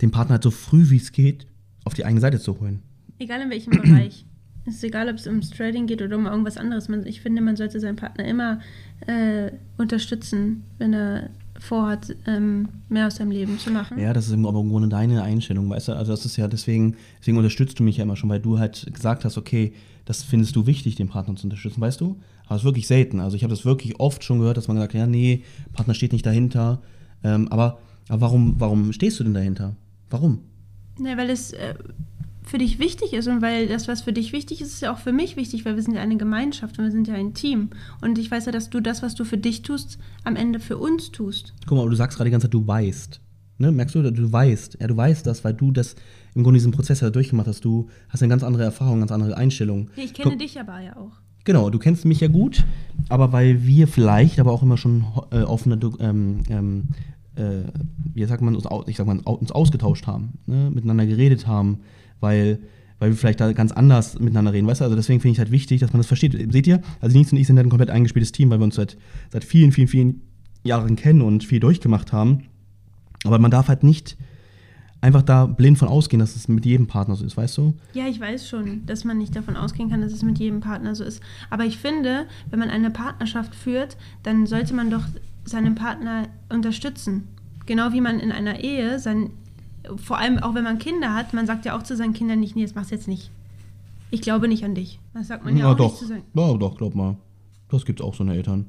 den 0.00 0.10
Partner 0.10 0.34
halt 0.34 0.42
so 0.42 0.50
früh 0.50 0.90
wie 0.90 0.96
es 0.96 1.12
geht 1.12 1.46
auf 1.84 1.94
die 1.94 2.04
eigene 2.04 2.20
Seite 2.20 2.40
zu 2.40 2.58
holen. 2.60 2.82
Egal 3.18 3.42
in 3.42 3.50
welchem 3.50 3.70
Bereich. 3.82 4.26
Es 4.66 4.76
ist 4.76 4.84
egal, 4.84 5.08
ob 5.08 5.16
es 5.16 5.26
ums 5.28 5.50
Trading 5.50 5.86
geht 5.86 6.02
oder 6.02 6.16
um 6.16 6.26
irgendwas 6.26 6.56
anderes. 6.56 6.88
Man, 6.88 7.06
ich 7.06 7.20
finde, 7.20 7.40
man 7.40 7.56
sollte 7.56 7.78
seinen 7.78 7.94
Partner 7.94 8.24
immer 8.24 8.60
äh, 9.06 9.52
unterstützen, 9.78 10.64
wenn 10.78 10.92
er 10.92 11.30
vorhat, 11.60 12.14
ähm, 12.26 12.68
mehr 12.88 13.06
aus 13.06 13.16
seinem 13.16 13.30
Leben 13.30 13.58
zu 13.58 13.70
machen. 13.70 13.98
Ja, 13.98 14.12
das 14.12 14.26
ist 14.26 14.32
aber 14.32 14.60
im 14.60 14.68
Grunde 14.68 14.88
deine 14.88 15.22
Einstellung, 15.22 15.70
weißt 15.70 15.88
du? 15.88 15.92
Also 15.92 16.12
das 16.12 16.26
ist 16.26 16.36
ja 16.36 16.48
deswegen, 16.48 16.96
deswegen 17.20 17.36
unterstützt 17.36 17.78
du 17.78 17.84
mich 17.84 17.98
ja 17.98 18.02
immer 18.02 18.16
schon, 18.16 18.28
weil 18.28 18.40
du 18.40 18.58
halt 18.58 18.92
gesagt 18.92 19.24
hast, 19.24 19.38
okay, 19.38 19.72
das 20.04 20.22
findest 20.22 20.56
du 20.56 20.66
wichtig, 20.66 20.96
den 20.96 21.08
Partner 21.08 21.36
zu 21.36 21.44
unterstützen, 21.44 21.80
weißt 21.80 22.00
du? 22.00 22.18
Aber 22.44 22.54
das 22.54 22.58
ist 22.58 22.64
wirklich 22.64 22.86
selten. 22.86 23.20
Also 23.20 23.36
ich 23.36 23.44
habe 23.44 23.52
das 23.52 23.64
wirklich 23.64 23.98
oft 24.00 24.22
schon 24.24 24.38
gehört, 24.38 24.56
dass 24.56 24.68
man 24.68 24.76
gesagt 24.76 24.94
hat, 24.94 25.00
ja, 25.00 25.06
nee, 25.06 25.44
Partner 25.72 25.94
steht 25.94 26.12
nicht 26.12 26.26
dahinter. 26.26 26.80
Ähm, 27.24 27.48
aber, 27.48 27.78
aber 28.08 28.20
warum, 28.20 28.54
warum 28.58 28.92
stehst 28.92 29.18
du 29.18 29.24
denn 29.24 29.34
dahinter? 29.34 29.76
Warum? 30.10 30.40
Na, 30.98 31.16
weil 31.16 31.30
es 31.30 31.52
äh, 31.52 31.74
für 32.42 32.58
dich 32.58 32.78
wichtig 32.78 33.12
ist 33.12 33.26
und 33.26 33.42
weil 33.42 33.66
das, 33.66 33.88
was 33.88 34.02
für 34.02 34.12
dich 34.12 34.32
wichtig 34.32 34.60
ist, 34.60 34.72
ist 34.72 34.82
ja 34.82 34.92
auch 34.92 34.98
für 34.98 35.12
mich 35.12 35.36
wichtig, 35.36 35.64
weil 35.64 35.74
wir 35.74 35.82
sind 35.82 35.94
ja 35.94 36.00
eine 36.00 36.16
Gemeinschaft 36.16 36.78
und 36.78 36.84
wir 36.84 36.92
sind 36.92 37.08
ja 37.08 37.14
ein 37.14 37.34
Team. 37.34 37.70
Und 38.00 38.18
ich 38.18 38.30
weiß 38.30 38.46
ja, 38.46 38.52
dass 38.52 38.70
du 38.70 38.80
das, 38.80 39.02
was 39.02 39.14
du 39.14 39.24
für 39.24 39.36
dich 39.36 39.62
tust, 39.62 39.98
am 40.24 40.36
Ende 40.36 40.60
für 40.60 40.78
uns 40.78 41.10
tust. 41.10 41.54
Guck 41.66 41.76
mal, 41.76 41.82
aber 41.82 41.90
du 41.90 41.96
sagst 41.96 42.16
gerade 42.16 42.28
die 42.28 42.32
ganze 42.32 42.46
Zeit, 42.46 42.54
du 42.54 42.66
weißt. 42.66 43.20
Ne? 43.58 43.72
Merkst 43.72 43.94
du, 43.94 44.10
du 44.10 44.32
weißt. 44.32 44.78
Ja, 44.80 44.86
du 44.86 44.96
weißt 44.96 45.26
das, 45.26 45.44
weil 45.44 45.54
du 45.54 45.72
das 45.72 45.96
im 46.34 46.44
Grunde 46.44 46.58
diesen 46.58 46.72
Prozess 46.72 47.00
ja 47.00 47.10
durchgemacht 47.10 47.48
hast. 47.48 47.64
Du 47.64 47.88
hast 48.08 48.22
eine 48.22 48.30
ganz 48.30 48.44
andere 48.44 48.62
Erfahrung, 48.64 49.00
ganz 49.00 49.10
andere 49.10 49.36
Einstellung. 49.36 49.90
Ich 49.96 50.14
kenne 50.14 50.30
Guck, 50.30 50.38
dich 50.38 50.60
aber 50.60 50.80
ja 50.80 50.96
auch. 50.96 51.12
Genau, 51.44 51.70
du 51.70 51.78
kennst 51.78 52.04
mich 52.04 52.20
ja 52.20 52.26
gut, 52.26 52.64
aber 53.08 53.32
weil 53.32 53.64
wir 53.64 53.86
vielleicht 53.86 54.40
aber 54.40 54.50
auch 54.50 54.64
immer 54.64 54.76
schon 54.76 55.04
äh, 55.30 55.42
offene 55.42 55.78
ähm, 56.00 56.42
ähm, 56.48 56.88
äh, 57.36 57.64
wie 58.14 58.24
sagt 58.24 58.42
man, 58.42 58.54
uns, 58.54 58.66
ich 58.86 58.96
sag 58.96 59.06
mal, 59.06 59.18
uns 59.18 59.52
ausgetauscht 59.52 60.06
haben, 60.06 60.34
ne? 60.46 60.70
miteinander 60.72 61.06
geredet 61.06 61.46
haben, 61.46 61.78
weil, 62.20 62.58
weil 62.98 63.10
wir 63.10 63.16
vielleicht 63.16 63.40
da 63.40 63.52
ganz 63.52 63.72
anders 63.72 64.18
miteinander 64.18 64.52
reden, 64.52 64.66
weißt 64.66 64.80
du? 64.80 64.84
Also 64.84 64.96
deswegen 64.96 65.20
finde 65.20 65.32
ich 65.32 65.38
halt 65.38 65.50
wichtig, 65.50 65.80
dass 65.80 65.92
man 65.92 66.00
das 66.00 66.06
versteht. 66.06 66.52
Seht 66.52 66.66
ihr? 66.66 66.80
Also 67.00 67.16
Nils 67.16 67.32
und 67.32 67.38
ich 67.38 67.46
sind 67.46 67.56
halt 67.56 67.66
ein 67.66 67.70
komplett 67.70 67.90
eingespieltes 67.90 68.32
Team, 68.32 68.50
weil 68.50 68.58
wir 68.58 68.64
uns 68.64 68.76
seit, 68.76 68.96
seit 69.30 69.44
vielen, 69.44 69.72
vielen, 69.72 69.88
vielen 69.88 70.22
Jahren 70.64 70.96
kennen 70.96 71.22
und 71.22 71.44
viel 71.44 71.60
durchgemacht 71.60 72.12
haben. 72.12 72.44
Aber 73.24 73.38
man 73.38 73.50
darf 73.50 73.68
halt 73.68 73.82
nicht 73.82 74.16
einfach 75.00 75.22
da 75.22 75.46
blind 75.46 75.78
von 75.78 75.88
ausgehen, 75.88 76.20
dass 76.20 76.36
es 76.36 76.48
mit 76.48 76.64
jedem 76.64 76.86
Partner 76.86 77.16
so 77.16 77.24
ist, 77.24 77.36
weißt 77.36 77.58
du? 77.58 77.74
Ja, 77.92 78.06
ich 78.06 78.20
weiß 78.20 78.48
schon, 78.48 78.84
dass 78.86 79.04
man 79.04 79.18
nicht 79.18 79.36
davon 79.36 79.56
ausgehen 79.56 79.90
kann, 79.90 80.00
dass 80.00 80.12
es 80.12 80.22
mit 80.22 80.38
jedem 80.38 80.60
Partner 80.60 80.94
so 80.94 81.04
ist. 81.04 81.22
Aber 81.50 81.64
ich 81.64 81.78
finde, 81.78 82.26
wenn 82.50 82.58
man 82.58 82.70
eine 82.70 82.90
Partnerschaft 82.90 83.54
führt, 83.54 83.96
dann 84.22 84.46
sollte 84.46 84.74
man 84.74 84.90
doch 84.90 85.04
seinen 85.44 85.74
Partner 85.74 86.28
unterstützen. 86.48 87.28
Genau 87.66 87.92
wie 87.92 88.00
man 88.00 88.20
in 88.20 88.32
einer 88.32 88.62
Ehe, 88.62 88.98
sein, 88.98 89.30
vor 89.96 90.18
allem 90.18 90.38
auch 90.38 90.54
wenn 90.54 90.64
man 90.64 90.78
Kinder 90.78 91.14
hat, 91.14 91.34
man 91.34 91.46
sagt 91.46 91.64
ja 91.64 91.76
auch 91.76 91.82
zu 91.82 91.96
seinen 91.96 92.12
Kindern 92.12 92.40
nicht, 92.40 92.56
nee, 92.56 92.62
das 92.62 92.74
machst 92.74 92.90
du 92.90 92.94
jetzt 92.94 93.08
nicht. 93.08 93.30
Ich 94.10 94.20
glaube 94.20 94.48
nicht 94.48 94.64
an 94.64 94.74
dich. 94.74 95.00
Das 95.14 95.28
sagt 95.28 95.44
man 95.44 95.56
ja, 95.56 95.64
ja 95.64 95.72
auch 95.72 95.76
doch. 95.76 95.90
nicht 95.90 95.98
zu 95.98 96.06
seinen 96.06 96.22
Ja, 96.34 96.54
doch, 96.54 96.76
glaub 96.76 96.94
mal. 96.94 97.16
Das 97.68 97.84
gibt's 97.84 98.02
auch 98.02 98.14
so 98.14 98.22
eine 98.22 98.34
Eltern. 98.34 98.66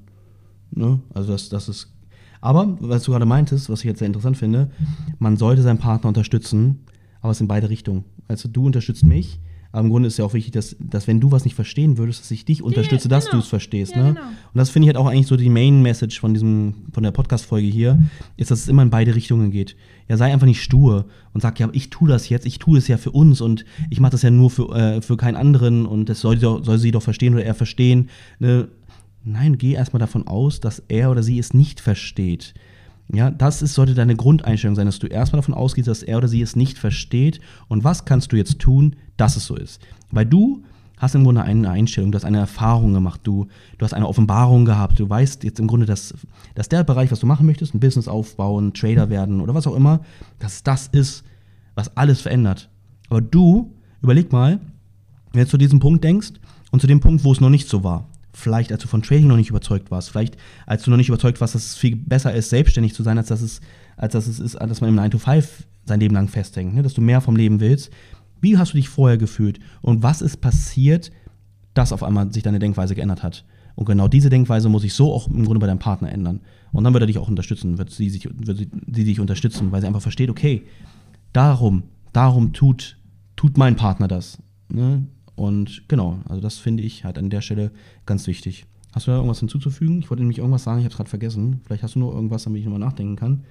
Ne? 0.71 0.99
Also 1.13 1.31
das, 1.31 1.49
das 1.49 1.69
ist. 1.69 1.93
Aber, 2.41 2.77
was 2.79 3.03
du 3.03 3.11
gerade 3.11 3.25
meintest, 3.25 3.69
was 3.69 3.79
ich 3.79 3.85
jetzt 3.85 3.99
sehr 3.99 4.07
interessant 4.07 4.37
finde, 4.37 4.69
man 5.19 5.37
sollte 5.37 5.61
seinen 5.61 5.79
Partner 5.79 6.07
unterstützen, 6.09 6.79
aber 7.21 7.31
es 7.31 7.41
in 7.41 7.47
beide 7.47 7.69
Richtungen. 7.69 8.03
Also 8.27 8.47
du 8.49 8.65
unterstützt 8.65 9.05
mich, 9.05 9.39
aber 9.71 9.83
im 9.83 9.89
Grunde 9.89 10.07
ist 10.07 10.17
ja 10.17 10.25
auch 10.25 10.33
wichtig, 10.33 10.53
dass, 10.53 10.75
dass 10.79 11.07
wenn 11.07 11.19
du 11.19 11.31
was 11.31 11.43
nicht 11.43 11.53
verstehen 11.53 11.97
würdest, 11.97 12.21
dass 12.21 12.31
ich 12.31 12.45
dich 12.45 12.63
unterstütze, 12.63 13.09
dass 13.09 13.25
genau. 13.25 13.37
du 13.37 13.43
es 13.43 13.47
verstehst. 13.47 13.95
Ja, 13.95 14.03
ne? 14.03 14.13
genau. 14.13 14.21
Und 14.21 14.55
das 14.55 14.69
finde 14.69 14.85
ich 14.85 14.95
halt 14.95 14.97
auch 14.97 15.09
eigentlich 15.09 15.27
so 15.27 15.35
die 15.35 15.49
Main 15.49 15.81
Message 15.81 16.19
von 16.19 16.33
diesem, 16.33 16.73
von 16.93 17.03
der 17.03 17.11
Podcast-Folge 17.11 17.67
hier, 17.67 17.99
ist, 18.37 18.49
dass 18.49 18.61
es 18.61 18.67
immer 18.69 18.81
in 18.81 18.89
beide 18.89 19.13
Richtungen 19.13 19.51
geht. 19.51 19.75
Ja, 20.07 20.15
sei 20.15 20.31
einfach 20.31 20.47
nicht 20.47 20.61
stur 20.63 21.05
und 21.33 21.41
sag, 21.41 21.59
ja, 21.59 21.67
ich 21.73 21.89
tue 21.89 22.07
das 22.07 22.29
jetzt, 22.29 22.45
ich 22.45 22.59
tue 22.59 22.77
es 22.77 22.87
ja 22.87 22.97
für 22.97 23.11
uns 23.11 23.41
und 23.41 23.65
ich 23.89 23.99
mache 23.99 24.13
das 24.13 24.21
ja 24.21 24.31
nur 24.31 24.49
für, 24.49 24.73
äh, 24.73 25.01
für 25.01 25.17
keinen 25.17 25.35
anderen 25.35 25.85
und 25.85 26.07
das 26.07 26.21
soll, 26.21 26.37
sie 26.37 26.43
doch- 26.43 26.63
soll 26.63 26.77
sie 26.77 26.91
doch 26.91 27.03
verstehen 27.03 27.33
oder 27.33 27.43
er 27.43 27.53
verstehen. 27.53 28.09
Ne? 28.39 28.69
Nein, 29.29 29.57
geh 29.57 29.73
erstmal 29.73 29.99
davon 29.99 30.25
aus, 30.25 30.61
dass 30.61 30.81
er 30.87 31.11
oder 31.11 31.21
sie 31.21 31.37
es 31.37 31.53
nicht 31.53 31.81
versteht. 31.81 32.53
Ja, 33.11 33.29
das 33.29 33.61
ist, 33.61 33.73
sollte 33.73 33.93
deine 33.93 34.15
Grundeinstellung 34.15 34.75
sein, 34.75 34.85
dass 34.85 34.99
du 34.99 35.07
erstmal 35.07 35.41
davon 35.41 35.53
ausgehst, 35.53 35.89
dass 35.89 36.01
er 36.01 36.17
oder 36.17 36.29
sie 36.29 36.41
es 36.41 36.55
nicht 36.55 36.77
versteht. 36.77 37.41
Und 37.67 37.83
was 37.83 38.05
kannst 38.05 38.31
du 38.31 38.37
jetzt 38.37 38.59
tun, 38.59 38.95
dass 39.17 39.35
es 39.35 39.45
so 39.45 39.57
ist? 39.57 39.81
Weil 40.11 40.25
du 40.25 40.63
hast 40.95 41.13
im 41.13 41.25
Grunde 41.25 41.43
eine 41.43 41.69
Einstellung, 41.69 42.13
du 42.13 42.15
hast 42.15 42.23
eine 42.23 42.37
Erfahrung 42.37 42.93
gemacht, 42.93 43.19
du, 43.23 43.47
du 43.77 43.83
hast 43.83 43.93
eine 43.93 44.07
Offenbarung 44.07 44.63
gehabt, 44.63 44.97
du 44.97 45.09
weißt 45.09 45.43
jetzt 45.43 45.59
im 45.59 45.67
Grunde, 45.67 45.85
dass, 45.85 46.13
dass 46.55 46.69
der 46.69 46.85
Bereich, 46.85 47.11
was 47.11 47.19
du 47.19 47.27
machen 47.27 47.45
möchtest, 47.45 47.75
ein 47.75 47.81
Business 47.81 48.07
aufbauen, 48.07 48.73
Trader 48.73 49.09
werden 49.09 49.41
oder 49.41 49.53
was 49.53 49.67
auch 49.67 49.75
immer, 49.75 49.99
dass 50.39 50.63
das 50.63 50.87
ist, 50.87 51.25
was 51.75 51.95
alles 51.97 52.21
verändert. 52.21 52.69
Aber 53.09 53.19
du, 53.19 53.73
überleg 54.01 54.31
mal, 54.31 54.61
wenn 55.33 55.43
du 55.43 55.49
zu 55.49 55.57
diesem 55.57 55.81
Punkt 55.81 56.03
denkst 56.05 56.31
und 56.71 56.79
zu 56.79 56.87
dem 56.87 57.01
Punkt, 57.01 57.25
wo 57.25 57.33
es 57.33 57.41
noch 57.41 57.49
nicht 57.49 57.67
so 57.67 57.83
war, 57.83 58.07
vielleicht 58.37 58.71
als 58.71 58.81
du 58.81 58.87
von 58.87 59.01
Trading 59.01 59.27
noch 59.27 59.35
nicht 59.35 59.49
überzeugt 59.49 59.91
warst, 59.91 60.11
vielleicht 60.11 60.37
als 60.65 60.83
du 60.83 60.91
noch 60.91 60.97
nicht 60.97 61.09
überzeugt 61.09 61.41
warst, 61.41 61.55
dass 61.55 61.65
es 61.65 61.77
viel 61.77 61.95
besser 61.95 62.33
ist, 62.33 62.49
selbstständig 62.49 62.93
zu 62.93 63.03
sein, 63.03 63.17
als 63.17 63.27
dass 63.27 63.41
es, 63.41 63.61
als 63.97 64.13
dass 64.13 64.27
es 64.27 64.39
ist, 64.39 64.55
dass 64.55 64.81
man 64.81 64.91
im 64.91 64.95
9 64.95 65.11
to 65.11 65.17
5 65.17 65.65
sein 65.85 65.99
Leben 65.99 66.13
lang 66.13 66.27
festhängt, 66.27 66.75
ne? 66.75 66.83
dass 66.83 66.93
du 66.93 67.01
mehr 67.01 67.21
vom 67.21 67.35
Leben 67.35 67.59
willst. 67.59 67.91
Wie 68.39 68.57
hast 68.57 68.73
du 68.73 68.77
dich 68.77 68.89
vorher 68.89 69.17
gefühlt 69.17 69.59
und 69.81 70.03
was 70.03 70.21
ist 70.21 70.37
passiert, 70.37 71.11
dass 71.73 71.91
auf 71.91 72.03
einmal 72.03 72.31
sich 72.31 72.43
deine 72.43 72.59
Denkweise 72.59 72.93
geändert 72.93 73.23
hat? 73.23 73.45
Und 73.75 73.85
genau 73.85 74.07
diese 74.07 74.29
Denkweise 74.29 74.69
muss 74.69 74.81
sich 74.81 74.93
so 74.93 75.13
auch 75.13 75.27
im 75.27 75.45
Grunde 75.45 75.59
bei 75.59 75.67
deinem 75.67 75.79
Partner 75.79 76.11
ändern. 76.11 76.41
Und 76.71 76.83
dann 76.83 76.93
wird 76.93 77.03
er 77.03 77.07
dich 77.07 77.17
auch 77.17 77.27
unterstützen, 77.27 77.77
wird 77.77 77.91
sie, 77.91 78.09
sich, 78.09 78.25
wird 78.25 78.57
sie 78.57 79.03
dich 79.03 79.19
unterstützen, 79.19 79.71
weil 79.71 79.81
sie 79.81 79.87
einfach 79.87 80.01
versteht, 80.01 80.29
okay, 80.29 80.63
darum, 81.33 81.83
darum 82.13 82.53
tut, 82.53 82.97
tut 83.35 83.57
mein 83.57 83.75
Partner 83.75 84.07
das. 84.07 84.39
Ne? 84.69 85.05
Und 85.37 85.83
genau, 85.87 86.19
also 86.27 86.41
das 86.41 86.57
finde 86.57 86.83
ich 86.83 87.05
halt 87.05 87.17
an 87.17 87.29
der 87.29 87.41
Stelle 87.41 87.71
ganz 88.07 88.25
wichtig. 88.27 88.65
Hast 88.91 89.05
du 89.05 89.11
da 89.11 89.17
irgendwas 89.17 89.39
hinzuzufügen? 89.39 89.99
Ich 89.99 90.09
wollte 90.09 90.23
nämlich 90.23 90.39
irgendwas 90.39 90.63
sagen, 90.63 90.79
ich 90.79 90.85
habe 90.85 90.91
es 90.91 90.97
gerade 90.97 91.09
vergessen. 91.09 91.61
Vielleicht 91.63 91.83
hast 91.83 91.93
du 91.93 91.99
nur 91.99 92.11
irgendwas, 92.11 92.43
damit 92.43 92.59
ich 92.59 92.65
nochmal 92.65 92.79
nachdenken 92.79 93.15
kann. 93.15 93.43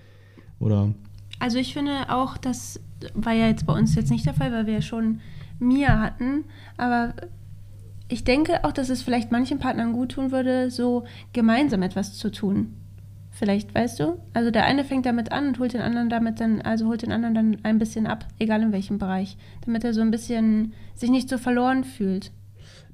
Oder 0.59 0.93
Also 1.39 1.59
ich 1.59 1.73
finde 1.73 2.11
auch, 2.11 2.37
das 2.37 2.81
war 3.15 3.33
ja 3.33 3.47
jetzt 3.47 3.67
bei 3.67 3.73
uns 3.73 3.95
jetzt 3.95 4.11
nicht 4.11 4.27
der 4.27 4.35
Fall, 4.35 4.51
weil 4.51 4.67
wir 4.67 4.75
ja 4.75 4.83
schon 4.83 5.21
Mia 5.61 6.01
hatten. 6.01 6.45
Aber 6.77 7.15
ich 8.09 8.25
denke 8.25 8.65
auch, 8.65 8.73
dass 8.73 8.89
es 8.89 9.03
vielleicht 9.03 9.31
manchen 9.31 9.61
Partnern 9.61 9.93
gut 9.93 10.13
tun 10.13 10.33
würde, 10.33 10.73
so 10.73 11.05
gemeinsam 11.33 11.83
etwas 11.83 12.15
zu 12.15 12.33
tun. 12.33 12.75
Vielleicht, 13.39 13.75
weißt 13.75 14.01
du? 14.01 14.19
Also 14.33 14.51
der 14.51 14.65
eine 14.65 14.83
fängt 14.83 15.05
damit 15.05 15.31
an 15.31 15.49
und 15.49 15.59
holt 15.59 15.75
den 15.75 15.83
anderen 15.83 16.09
damit 16.09 16.41
dann, 16.41 16.63
also 16.63 16.87
holt 16.87 17.03
den 17.03 17.13
anderen 17.13 17.35
dann 17.35 17.57
ein 17.65 17.79
bisschen 17.79 18.07
ab, 18.07 18.27
egal 18.39 18.63
in 18.63 18.73
welchem 18.73 18.97
Bereich, 18.99 19.37
damit 19.65 19.85
er 19.85 19.93
so 19.93 20.01
ein 20.01 20.11
bisschen 20.11 20.73
sich 20.95 21.11
nicht 21.11 21.29
so 21.29 21.37
verloren 21.37 21.85
fühlt. 21.85 22.33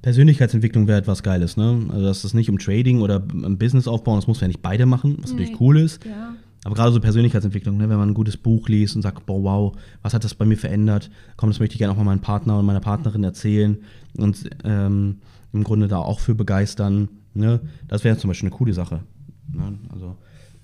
Persönlichkeitsentwicklung 0.01 0.87
wäre 0.87 0.99
etwas 0.99 1.23
Geiles, 1.23 1.55
ne? 1.55 1.85
Also 1.89 2.03
dass 2.03 2.25
es 2.25 2.33
nicht 2.33 2.49
um 2.49 2.59
Trading 2.59 2.99
oder 2.99 3.23
um 3.31 3.57
Business 3.57 3.87
aufbauen, 3.87 4.17
das 4.17 4.27
muss 4.27 4.41
ja 4.41 4.47
nicht 4.47 4.61
beide 4.61 4.85
machen, 4.85 5.17
was 5.21 5.31
natürlich 5.31 5.51
Nee. 5.51 5.57
cool 5.61 5.79
ist. 5.79 6.03
Ja. 6.05 6.35
Aber 6.65 6.75
gerade 6.75 6.91
so 6.91 6.99
Persönlichkeitsentwicklung, 6.99 7.77
ne? 7.77 7.89
wenn 7.89 7.97
man 7.97 8.09
ein 8.09 8.13
gutes 8.13 8.37
Buch 8.37 8.67
liest 8.69 8.95
und 8.95 9.01
sagt, 9.01 9.25
boah, 9.25 9.43
wow, 9.43 9.77
was 10.01 10.13
hat 10.13 10.23
das 10.23 10.33
bei 10.35 10.45
mir 10.45 10.57
verändert? 10.57 11.09
Komm, 11.37 11.49
das 11.49 11.59
möchte 11.59 11.73
ich 11.73 11.79
gerne 11.79 11.93
auch 11.93 11.97
mal 11.97 12.03
meinem 12.05 12.21
Partner 12.21 12.59
und 12.59 12.65
meiner 12.65 12.79
Partnerin 12.79 13.23
erzählen 13.23 13.77
und 14.17 14.49
ähm, 14.63 15.19
im 15.51 15.63
Grunde 15.63 15.87
da 15.87 15.97
auch 15.97 16.19
für 16.19 16.35
begeistern. 16.35 17.09
Ne? 17.33 17.61
Das 17.87 18.03
wäre 18.03 18.17
zum 18.17 18.29
Beispiel 18.29 18.47
eine 18.47 18.55
coole 18.57 18.73
Sache. 18.73 19.03
Ne? 19.51 19.77
Also 19.93 20.15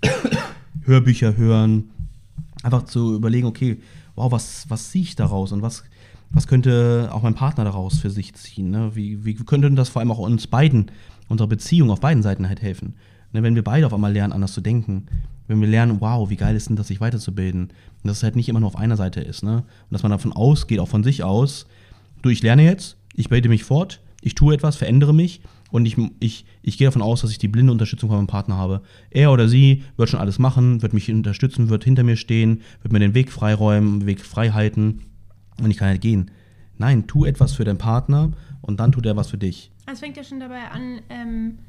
Hörbücher 0.82 1.38
hören, 1.38 1.90
einfach 2.64 2.84
zu 2.84 3.16
überlegen, 3.16 3.48
okay, 3.48 3.80
wow, 4.16 4.32
was, 4.32 4.66
was 4.70 4.92
ziehe 4.92 5.04
ich 5.04 5.16
daraus 5.16 5.52
und 5.52 5.62
was, 5.62 5.84
was 6.32 6.48
könnte 6.48 7.10
auch 7.12 7.24
mein 7.24 7.36
Partner 7.36 7.64
daraus 7.64 8.00
für 8.00 8.10
sich 8.10 8.34
ziehen? 8.36 8.70
Ne? 8.70 8.96
Wie, 8.96 9.26
wie 9.26 9.34
könnte 9.36 9.72
das 9.72 9.90
vor 9.90 10.02
allem 10.02 10.12
auch 10.12 10.20
uns 10.20 10.48
beiden, 10.48 10.92
unserer 11.28 11.48
Beziehung 11.48 11.90
auf 11.92 12.00
beiden 12.00 12.24
Seiten 12.24 12.48
halt 12.48 12.62
helfen? 12.62 12.96
Ne? 13.32 13.44
Wenn 13.44 13.56
wir 13.56 13.64
beide 13.64 13.86
auf 13.86 13.94
einmal 13.94 14.14
lernen, 14.14 14.34
anders 14.34 14.54
zu 14.54 14.62
denken, 14.62 15.08
wenn 15.48 15.62
wir 15.62 15.68
lernen, 15.68 16.00
wow, 16.00 16.30
wie 16.30 16.36
geil 16.36 16.56
ist 16.56 16.70
denn 16.70 16.76
das, 16.76 16.88
sich 16.88 17.02
weiterzubilden, 17.02 17.64
und 17.64 18.08
dass 18.08 18.18
es 18.18 18.24
halt 18.24 18.36
nicht 18.36 18.50
immer 18.50 18.60
nur 18.60 18.68
auf 18.68 18.78
einer 18.78 18.98
Seite 18.98 19.20
ist, 19.20 19.44
ne? 19.44 19.58
Und 19.58 19.92
dass 19.92 20.04
man 20.04 20.12
davon 20.12 20.32
ausgeht, 20.32 20.80
auch 20.80 20.88
von 20.88 21.04
sich 21.04 21.24
aus, 21.24 21.66
du, 22.22 22.30
ich 22.30 22.44
lerne 22.44 22.64
jetzt, 22.64 22.98
ich 23.16 23.30
bilde 23.30 23.50
mich 23.50 23.64
fort, 23.64 24.00
ich 24.22 24.36
tue 24.36 24.54
etwas, 24.54 24.76
verändere 24.76 25.14
mich 25.14 25.42
und 25.72 25.86
ich, 25.86 25.98
ich, 26.20 26.46
ich 26.62 26.78
gehe 26.78 26.88
davon 26.88 27.02
aus, 27.02 27.22
dass 27.22 27.32
ich 27.32 27.38
die 27.38 27.48
blinde 27.48 27.72
Unterstützung 27.72 28.10
von 28.10 28.18
meinem 28.18 28.28
Partner 28.28 28.58
habe. 28.58 28.82
Er 29.10 29.32
oder 29.32 29.48
sie 29.48 29.84
wird 29.98 30.10
schon 30.10 30.20
alles 30.20 30.40
machen, 30.40 30.82
wird 30.82 30.94
mich 30.94 31.12
unterstützen, 31.12 31.70
wird 31.70 31.84
hinter 31.84 32.04
mir 32.04 32.18
stehen, 32.18 32.62
wird 32.82 32.92
mir 32.92 33.00
den 33.00 33.14
Weg 33.14 33.32
freiräumen, 33.32 34.02
den 34.02 34.08
Weg 34.08 34.22
frei 34.22 34.50
halten 34.50 35.02
und 35.62 35.72
ich 35.72 35.78
kann 35.78 35.90
halt 35.90 36.02
gehen. 36.02 36.32
Nein, 36.78 37.08
tu 37.08 37.26
etwas 37.26 37.54
für 37.54 37.66
deinen 37.66 37.78
Partner 37.78 38.32
und 38.62 38.80
dann 38.80 38.92
tut 38.92 39.06
er 39.06 39.16
was 39.16 39.30
für 39.30 39.38
dich. 39.38 39.72
Es 39.92 40.00
fängt 40.00 40.18
ja 40.18 40.24
schon 40.24 40.40
dabei 40.40 40.70
an, 40.72 41.02
ähm, 41.10 41.60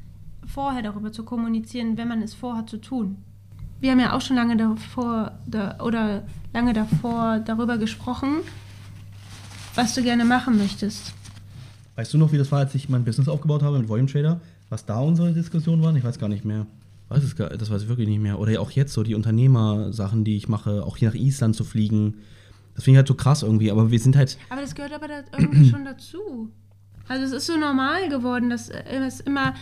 vorher 0.45 0.81
darüber 0.81 1.11
zu 1.11 1.23
kommunizieren, 1.23 1.97
wenn 1.97 2.07
man 2.07 2.21
es 2.21 2.33
vorhat 2.33 2.69
zu 2.69 2.77
tun. 2.77 3.17
Wir 3.79 3.91
haben 3.91 3.99
ja 3.99 4.13
auch 4.13 4.21
schon 4.21 4.35
lange 4.35 4.57
davor 4.57 5.39
da, 5.47 5.79
oder 5.79 6.23
lange 6.53 6.73
davor 6.73 7.39
darüber 7.39 7.77
gesprochen, 7.77 8.37
was 9.73 9.95
du 9.95 10.03
gerne 10.03 10.23
machen 10.23 10.57
möchtest. 10.57 11.13
Weißt 11.95 12.13
du 12.13 12.17
noch, 12.17 12.31
wie 12.31 12.37
das 12.37 12.51
war, 12.51 12.59
als 12.59 12.73
ich 12.75 12.89
mein 12.89 13.03
Business 13.03 13.27
aufgebaut 13.27 13.63
habe 13.63 13.79
mit 13.79 13.89
Volume 13.89 14.09
Trader? 14.09 14.39
Was 14.69 14.85
da 14.85 14.99
unsere 14.99 15.33
Diskussionen 15.33 15.83
waren? 15.83 15.95
Ich 15.95 16.03
weiß 16.03 16.19
gar 16.19 16.29
nicht 16.29 16.45
mehr. 16.45 16.65
Weiß 17.09 17.23
es 17.23 17.35
gar, 17.35 17.49
das 17.49 17.69
weiß 17.69 17.83
ich 17.83 17.89
wirklich 17.89 18.07
nicht 18.07 18.21
mehr. 18.21 18.39
Oder 18.39 18.61
auch 18.61 18.71
jetzt 18.71 18.93
so 18.93 19.03
die 19.03 19.15
Unternehmersachen, 19.15 20.23
die 20.23 20.37
ich 20.37 20.47
mache, 20.47 20.85
auch 20.85 20.95
hier 20.95 21.09
nach 21.09 21.15
Island 21.15 21.55
zu 21.55 21.65
fliegen. 21.65 22.15
Das 22.75 22.85
finde 22.85 22.95
ich 22.95 22.97
halt 22.99 23.07
so 23.09 23.15
krass 23.15 23.43
irgendwie, 23.43 23.69
aber 23.69 23.91
wir 23.91 23.99
sind 23.99 24.15
halt. 24.15 24.37
Aber 24.49 24.61
das 24.61 24.73
gehört 24.73 24.93
aber 24.93 25.09
da 25.09 25.23
irgendwie 25.37 25.69
schon 25.69 25.83
dazu. 25.83 26.49
Also 27.09 27.25
es 27.25 27.31
ist 27.33 27.47
so 27.47 27.57
normal 27.57 28.07
geworden, 28.07 28.49
dass 28.49 28.69
äh, 28.69 28.83
es 29.05 29.19
immer 29.19 29.53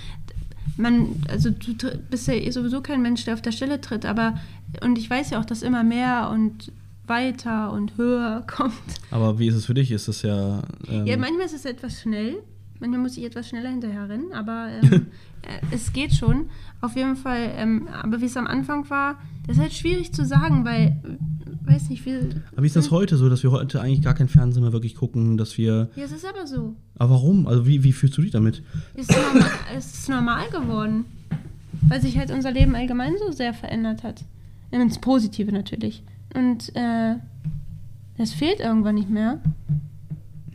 man, 0.80 1.16
also 1.28 1.50
du 1.50 1.74
bist 2.10 2.28
ja 2.28 2.34
eh 2.34 2.50
sowieso 2.52 2.82
kein 2.82 3.02
Mensch, 3.02 3.26
der 3.26 3.34
auf 3.34 3.42
der 3.42 3.52
Stelle 3.52 3.82
tritt, 3.82 4.06
aber 4.06 4.40
und 4.82 4.98
ich 4.98 5.10
weiß 5.10 5.32
ja 5.32 5.40
auch, 5.40 5.46
dass 5.46 5.62
immer 5.62 5.84
mehr 5.84 6.30
und 6.32 6.72
weiter 7.10 7.72
und 7.72 7.98
höher 7.98 8.44
kommt. 8.48 8.74
Aber 9.12 9.40
wie 9.40 9.48
ist 9.48 9.56
es 9.56 9.66
für 9.66 9.74
dich? 9.74 9.92
Ist 9.92 10.08
das 10.08 10.22
ja. 10.22 10.62
Ähm, 10.88 11.06
Ja, 11.06 11.18
manchmal 11.18 11.46
ist 11.46 11.54
es 11.54 11.66
etwas 11.66 12.02
schnell. 12.02 12.38
Manchmal 12.80 13.02
muss 13.02 13.18
ich 13.18 13.26
etwas 13.26 13.50
schneller 13.50 13.70
hinterher 13.70 14.08
rennen, 14.08 14.32
aber 14.32 14.70
ähm, 14.82 15.08
äh, 15.42 15.60
es 15.76 15.92
geht 15.92 16.14
schon. 16.14 16.50
Auf 16.82 16.96
jeden 16.96 17.18
Fall, 17.18 17.52
ähm, 17.58 17.90
aber 17.92 18.22
wie 18.22 18.26
es 18.26 18.38
am 18.38 18.48
Anfang 18.48 18.90
war, 18.90 19.20
das 19.48 19.58
ist 19.58 19.62
halt 19.62 19.74
schwierig 19.74 20.14
zu 20.14 20.26
sagen, 20.26 20.64
weil, 20.64 20.98
äh, 21.04 21.70
weiß 21.70 21.90
nicht, 21.90 22.06
wie. 22.06 22.16
aber 22.54 22.64
wie 22.64 22.68
ist 22.68 22.78
das 22.78 22.90
heute 22.90 23.18
so, 23.18 23.28
dass 23.28 23.44
wir 23.44 23.52
heute 23.52 23.82
eigentlich 23.82 24.02
gar 24.02 24.14
kein 24.14 24.30
Fernsehen 24.30 24.64
mehr 24.64 24.72
wirklich 24.72 24.96
gucken, 24.96 25.36
dass 25.38 25.58
wir. 25.58 25.90
Ja, 25.98 26.06
es 26.06 26.14
ist 26.14 26.26
aber 26.26 26.48
so. 26.48 26.74
Aber 26.96 27.12
warum? 27.16 27.48
Also 27.48 27.68
wie, 27.68 27.84
wie 27.84 27.92
fühlst 27.92 28.18
du 28.18 28.22
dich 28.22 28.32
damit? 28.32 28.64
Es 28.94 29.10
ist, 29.10 29.18
normal, 29.18 29.52
es 29.78 29.94
ist 29.94 30.10
normal 30.10 30.50
geworden. 30.50 31.06
Weil 31.88 32.02
sich 32.02 32.18
halt 32.18 32.32
unser 32.32 32.52
Leben 32.52 32.76
allgemein 32.76 33.14
so 33.26 33.32
sehr 33.32 33.54
verändert 33.54 34.04
hat. 34.04 34.24
Ins 34.72 35.00
Positive 35.00 35.52
natürlich. 35.52 36.04
Und 36.34 36.76
äh, 36.76 37.16
das 38.18 38.34
fehlt 38.34 38.60
irgendwann 38.60 38.96
nicht 38.96 39.10
mehr. 39.10 39.40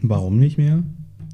Warum 0.03 0.39
nicht 0.39 0.59
mehr? 0.59 0.83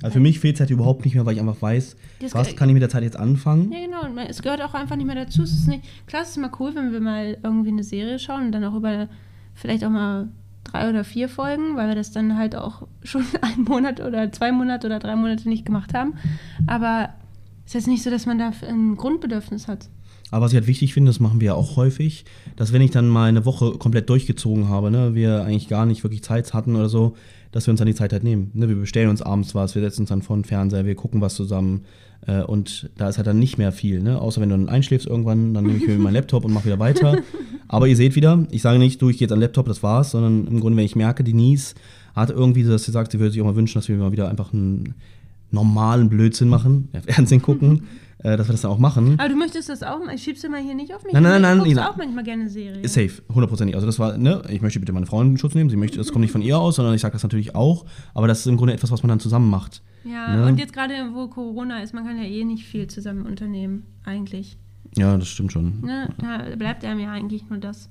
Also 0.03 0.15
für 0.15 0.21
mich 0.21 0.41
fehlt 0.41 0.55
es 0.55 0.61
halt 0.61 0.71
überhaupt 0.71 1.05
nicht 1.05 1.15
mehr, 1.15 1.27
weil 1.27 1.35
ich 1.35 1.41
einfach 1.41 1.61
weiß, 1.61 1.97
Das 2.21 2.35
was 2.35 2.57
kann 2.57 2.69
ich 2.71 2.73
mit 2.73 2.83
der 2.83 2.89
Zeit 2.89 3.03
jetzt 3.03 3.19
anfangen. 3.19 3.71
Ja, 3.71 3.85
genau. 3.85 4.05
Und 4.07 4.17
es 4.19 4.41
gehört 4.41 4.63
auch 4.63 4.73
einfach 4.73 4.97
nicht 4.97 5.07
mehr 5.07 5.17
dazu. 5.17 5.43
Es 5.43 5.53
ist 5.53 5.69
nicht, 5.69 5.85
klar, 6.07 6.23
es 6.23 6.31
ist 6.31 6.39
mal 6.39 6.51
cool, 6.59 6.75
wenn 6.75 6.93
wir 6.93 7.01
mal 7.01 7.37
irgendwie 7.43 7.69
eine 7.71 7.85
Serie 7.85 8.19
schauen 8.19 8.47
und 8.47 8.53
dann 8.53 8.65
auch 8.65 8.75
über 8.75 9.09
vielleicht 9.55 9.85
auch 9.85 9.91
mal 9.91 10.29
drei 10.65 10.89
oder 10.89 11.05
vier 11.05 11.29
Folgen, 11.29 11.77
weil 11.77 11.89
wir 11.89 11.95
das 11.95 12.13
dann 12.13 12.39
halt 12.39 12.57
auch 12.57 12.87
schon 13.03 13.25
einen 13.43 13.65
Monat 13.65 14.01
oder 14.01 14.33
zwei 14.33 14.53
Monate 14.53 14.87
oder 14.87 15.01
drei 15.01 15.17
Monate 15.17 15.49
nicht 15.49 15.67
gemacht 15.67 15.93
haben. 15.93 16.15
Aber 16.67 17.11
Ist 17.67 17.75
jetzt 17.75 17.87
nicht 17.89 18.03
so, 18.03 18.09
dass 18.11 18.25
man 18.25 18.39
da 18.39 18.53
ein 18.67 18.97
Grundbedürfnis 18.97 19.69
hat. 19.69 19.89
Aber 20.31 20.45
was 20.45 20.53
ich 20.53 20.57
halt 20.57 20.67
wichtig 20.67 20.95
finde, 20.95 21.11
das 21.11 21.21
machen 21.21 21.41
wir 21.41 21.47
ja 21.47 21.55
auch 21.55 21.77
häufig, 21.77 22.25
dass 22.57 22.73
wenn 22.73 22.83
ich 22.83 22.91
dann 22.91 23.09
mal 23.09 23.29
eine 23.29 23.45
Woche 23.45 23.73
komplett 23.73 24.09
durchgezogen 24.09 24.69
habe, 24.69 24.91
ne, 24.91 25.15
wir 25.15 25.43
eigentlich 25.43 25.69
gar 25.69 25.87
nicht 25.87 26.05
wirklich 26.05 26.23
Zeit 26.23 26.53
hatten 26.55 26.77
oder 26.77 26.89
so, 26.89 27.17
dass 27.53 27.67
wir 27.67 27.73
uns 27.73 27.79
dann 27.79 27.89
die 27.89 27.95
Zeit 27.95 28.13
halt 28.13 28.23
nehmen. 28.23 28.51
Ne, 28.55 28.69
wir 28.69 28.77
bestellen 28.77 29.11
uns 29.11 29.23
abends 29.23 29.55
was, 29.55 29.75
wir 29.75 29.83
setzen 29.83 30.03
uns 30.03 30.11
dann 30.11 30.23
vor 30.23 30.37
den 30.37 30.45
Fernseher, 30.45 30.87
wir 30.87 30.95
gucken 30.95 31.21
was 31.21 31.35
zusammen. 31.35 31.85
Äh, 32.27 32.43
und 32.43 32.91
da 32.97 33.09
ist 33.09 33.17
halt 33.17 33.27
dann 33.27 33.39
nicht 33.39 33.59
mehr 33.59 33.73
viel, 33.73 34.03
ne? 34.03 34.21
Außer 34.21 34.41
wenn 34.41 34.51
du 34.51 34.57
dann 34.57 34.69
einschläfst 34.69 35.07
irgendwann, 35.07 35.55
dann 35.55 35.65
nehme 35.65 35.79
ich 35.79 35.87
mir 35.87 35.99
meinen 35.99 36.15
Laptop 36.15 36.45
und 36.45 36.53
mache 36.53 36.67
wieder 36.67 36.79
weiter. 36.79 37.19
Aber 37.69 37.87
ihr 37.87 37.97
seht 37.97 38.17
wieder, 38.17 38.47
ich 38.51 38.63
sage 38.63 38.79
nicht, 38.79 39.01
du, 39.01 39.09
ich 39.09 39.19
gehe 39.19 39.27
jetzt 39.27 39.33
an 39.33 39.39
den 39.39 39.45
Laptop, 39.45 39.67
das 39.67 39.83
war's, 39.83 40.11
sondern 40.11 40.47
im 40.47 40.61
Grunde, 40.61 40.77
wenn 40.77 40.85
ich 40.85 40.97
merke, 40.97 41.25
Denise 41.25 41.75
hat 42.15 42.31
irgendwie, 42.31 42.65
dass 42.65 42.85
sie 42.85 42.93
sagt, 42.93 43.13
sie 43.13 43.21
würde 43.21 43.31
sich 43.31 43.41
auch 43.41 43.47
mal 43.47 43.57
wünschen, 43.57 43.79
dass 43.79 43.89
wir 43.89 43.97
mal 43.97 44.13
wieder 44.13 44.29
einfach 44.29 44.53
einen 44.53 44.95
normalen 45.51 46.09
Blödsinn 46.09 46.49
machen, 46.49 46.89
Fernsehen 47.07 47.43
gucken, 47.43 47.85
äh, 48.23 48.37
dass 48.37 48.49
wir 48.49 48.53
das 48.53 48.61
dann 48.63 48.71
auch 48.71 48.79
machen. 48.79 49.19
Aber 49.19 49.29
du 49.29 49.37
möchtest 49.37 49.69
das 49.69 49.83
auch, 49.83 49.99
ich 50.15 50.23
schieb's 50.23 50.43
mal 50.49 50.61
hier 50.63 50.75
nicht 50.75 50.95
auf 50.95 51.03
mich. 51.05 51.13
Nein, 51.13 51.23
nein, 51.23 51.43
nein, 51.43 51.59
Ich 51.59 51.65
guck's 51.65 51.75
nein. 51.77 51.87
auch 51.87 51.97
manchmal 51.97 52.25
gerne 52.25 52.49
Serie. 52.49 52.87
Safe, 52.89 53.11
hundertprozentig. 53.29 53.75
Also 53.75 53.87
das 53.87 53.99
war, 53.99 54.17
ne, 54.19 54.43
ich 54.49 54.61
möchte 54.63 54.79
bitte 54.81 54.93
meine 54.93 55.07
Frau 55.07 55.21
in 55.23 55.37
Schutz 55.39 55.55
nehmen, 55.55 55.71
sie 55.71 55.77
möchte, 55.77 55.99
das 55.99 56.11
kommt 56.13 56.23
nicht 56.23 56.33
von 56.33 56.43
ihr 56.43 56.59
aus, 56.59 56.77
sondern 56.77 56.95
ich 56.95 57.01
sage 57.01 57.13
das 57.13 57.23
natürlich 57.23 57.55
auch, 57.55 57.85
aber 58.15 58.27
das 58.29 58.41
ist 58.41 58.47
im 58.47 58.57
Grunde 58.57 58.75
etwas, 58.75 58.91
was 58.91 59.03
man 59.03 59.09
dann 59.09 59.21
zusammen 59.21 59.49
macht. 59.51 59.83
Ja, 60.05 60.35
Ne? 60.37 60.47
und 60.47 60.59
jetzt 60.59 60.73
gerade, 60.73 60.95
wo 61.13 61.29
Corona 61.29 61.83
ist, 61.83 61.93
man 61.95 62.05
kann 62.07 62.17
ja 62.17 62.25
eh 62.25 62.45
nicht 62.45 62.65
viel 62.67 62.87
zusammen 62.87 63.27
unternehmen, 63.27 63.85
eigentlich. 64.05 64.57
Ja, 64.97 65.17
das 65.17 65.29
stimmt 65.29 65.53
schon. 65.53 65.81
Ne? 65.83 66.09
Da 66.19 66.57
bleibt 66.57 66.85
einem 66.85 67.01
ja 67.01 67.11
eigentlich 67.13 67.49
nur 67.49 67.59
das. 67.59 67.91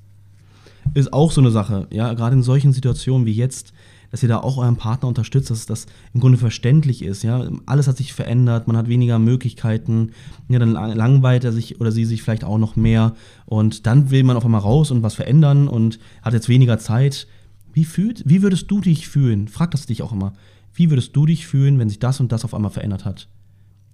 ist 0.95 1.13
auch 1.13 1.31
so 1.31 1.39
eine 1.41 1.51
Sache, 1.51 1.87
ja, 1.91 2.13
gerade 2.13 2.35
in 2.35 2.41
solchen 2.43 2.73
Situationen 2.73 3.25
wie 3.27 3.31
jetzt, 3.33 3.73
dass 4.11 4.23
ihr 4.23 4.29
da 4.29 4.39
auch 4.39 4.57
euren 4.57 4.75
Partner 4.75 5.07
unterstützt, 5.07 5.51
dass 5.51 5.65
das 5.65 5.85
im 6.13 6.19
Grunde 6.19 6.37
verständlich 6.37 7.01
ist, 7.01 7.23
ja. 7.23 7.49
Alles 7.65 7.87
hat 7.87 7.97
sich 7.97 8.13
verändert, 8.13 8.67
man 8.67 8.77
hat 8.77 8.87
weniger 8.87 9.19
Möglichkeiten, 9.19 10.11
ja, 10.47 10.59
dann 10.59 10.71
lang- 10.71 10.95
langweilt 10.95 11.43
er 11.43 11.51
sich 11.51 11.79
oder 11.79 11.91
sie 11.91 12.05
sich 12.05 12.21
vielleicht 12.21 12.43
auch 12.43 12.57
noch 12.57 12.75
mehr 12.75 13.15
und 13.45 13.85
dann 13.85 14.11
will 14.11 14.23
man 14.23 14.37
auf 14.37 14.45
einmal 14.45 14.61
raus 14.61 14.91
und 14.91 15.03
was 15.03 15.15
verändern 15.15 15.67
und 15.67 15.99
hat 16.21 16.33
jetzt 16.33 16.49
weniger 16.49 16.79
Zeit. 16.79 17.27
Wie 17.73 17.85
fühlt, 17.85 18.23
wie 18.25 18.41
würdest 18.41 18.69
du 18.71 18.81
dich 18.81 19.07
fühlen? 19.07 19.47
Frag 19.47 19.71
das 19.71 19.85
dich 19.85 20.01
auch 20.01 20.11
immer. 20.11 20.33
Wie 20.73 20.89
würdest 20.89 21.15
du 21.15 21.25
dich 21.25 21.45
fühlen, 21.45 21.77
wenn 21.77 21.89
sich 21.89 21.99
das 21.99 22.19
und 22.19 22.31
das 22.31 22.45
auf 22.45 22.53
einmal 22.53 22.71
verändert 22.71 23.05
hat? 23.05 23.27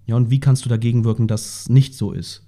Ja, 0.06 0.16
und 0.16 0.30
wie 0.30 0.40
kannst 0.40 0.66
du 0.66 0.70
dagegen 0.70 1.04
wirken, 1.04 1.28
dass 1.28 1.62
es 1.62 1.70
nicht 1.70 1.96
so 1.96 2.12
ist? 2.12 2.44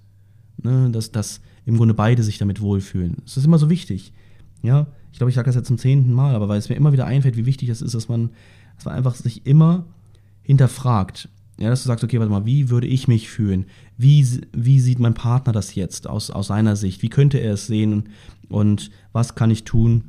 Ne, 0.64 0.90
dass, 0.92 1.12
dass 1.12 1.42
im 1.66 1.78
Grunde 1.78 1.94
beide 1.94 2.24
sich 2.24 2.38
damit 2.38 2.62
wohlfühlen. 2.62 3.18
Das 3.26 3.38
ist 3.38 3.46
immer 3.46 3.60
so 3.60 3.70
wichtig. 3.70 4.14
Ja, 4.63 4.88
ich 5.12 5.17
glaube, 5.17 5.30
ich 5.30 5.36
sage 5.36 5.48
das 5.48 5.56
jetzt 5.56 5.67
zum 5.67 5.78
zehnten 5.78 6.13
Mal, 6.13 6.36
aber 6.36 6.48
weil 6.48 6.60
es 6.60 6.70
mir 6.70 6.76
immer 6.76 6.93
wieder 6.93 7.06
einfällt, 7.06 7.38
wie 7.38 7.46
wichtig 7.46 7.70
es 7.70 7.82
ist, 7.82 7.96
dass 7.96 8.10
man, 8.10 8.32
dass 8.76 8.86
man 8.86 8.96
einfach 8.96 9.15
sich 9.15 9.46
immer 9.46 9.86
hinterfragt. 10.43 11.30
Ja, 11.60 11.70
dass 11.70 11.82
du 11.82 11.88
sagst, 11.88 12.04
okay, 12.04 12.20
warte 12.20 12.32
mal, 12.32 12.46
wie 12.46 12.70
würde 12.70 12.86
ich 12.86 13.08
mich 13.08 13.30
fühlen? 13.30 13.65
Wie, 13.98 14.26
wie 14.54 14.80
sieht 14.80 15.00
mein 15.00 15.15
Partner 15.15 15.54
das 15.54 15.74
jetzt 15.74 16.08
aus, 16.08 16.30
aus 16.30 16.48
seiner 16.48 16.76
Sicht? 16.76 17.02
Wie 17.02 17.10
könnte 17.10 17.39
er 17.39 17.54
es 17.54 17.65
sehen? 17.65 18.10
Und 18.48 18.91
was 19.12 19.34
kann 19.34 19.50
ich 19.50 19.63
tun, 19.63 20.04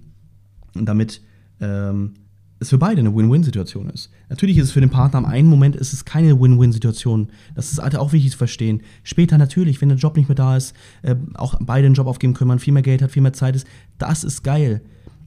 damit 0.74 1.22
ähm, 1.60 2.14
es 2.60 2.70
für 2.70 2.78
beide 2.78 3.00
eine 3.00 3.14
Win-Win-Situation 3.14 3.88
ist. 3.90 4.10
Natürlich 4.28 4.58
ist 4.58 4.64
es 4.64 4.72
für 4.72 4.80
den 4.80 4.90
Partner 4.90 5.18
am 5.18 5.24
einen 5.24 5.48
Moment 5.48 5.76
ist 5.76 5.92
es 5.92 6.04
keine 6.04 6.40
Win-Win-Situation. 6.40 7.28
Das 7.54 7.70
ist 7.70 7.80
halt 7.80 7.96
auch 7.96 8.12
wichtig 8.12 8.32
zu 8.32 8.38
verstehen. 8.38 8.82
Später 9.04 9.38
natürlich, 9.38 9.80
wenn 9.80 9.88
der 9.88 9.98
Job 9.98 10.16
nicht 10.16 10.28
mehr 10.28 10.34
da 10.34 10.56
ist, 10.56 10.74
äh, 11.02 11.14
auch 11.34 11.54
beide 11.60 11.86
einen 11.86 11.94
Job 11.94 12.06
aufgeben 12.06 12.34
können, 12.34 12.48
man 12.48 12.58
viel 12.58 12.72
mehr 12.72 12.82
Geld 12.82 13.00
hat, 13.02 13.12
viel 13.12 13.22
mehr 13.22 13.32
Zeit 13.32 13.54
ist, 13.54 13.66
das 13.98 14.24
ist 14.24 14.42
geil. 14.42 14.80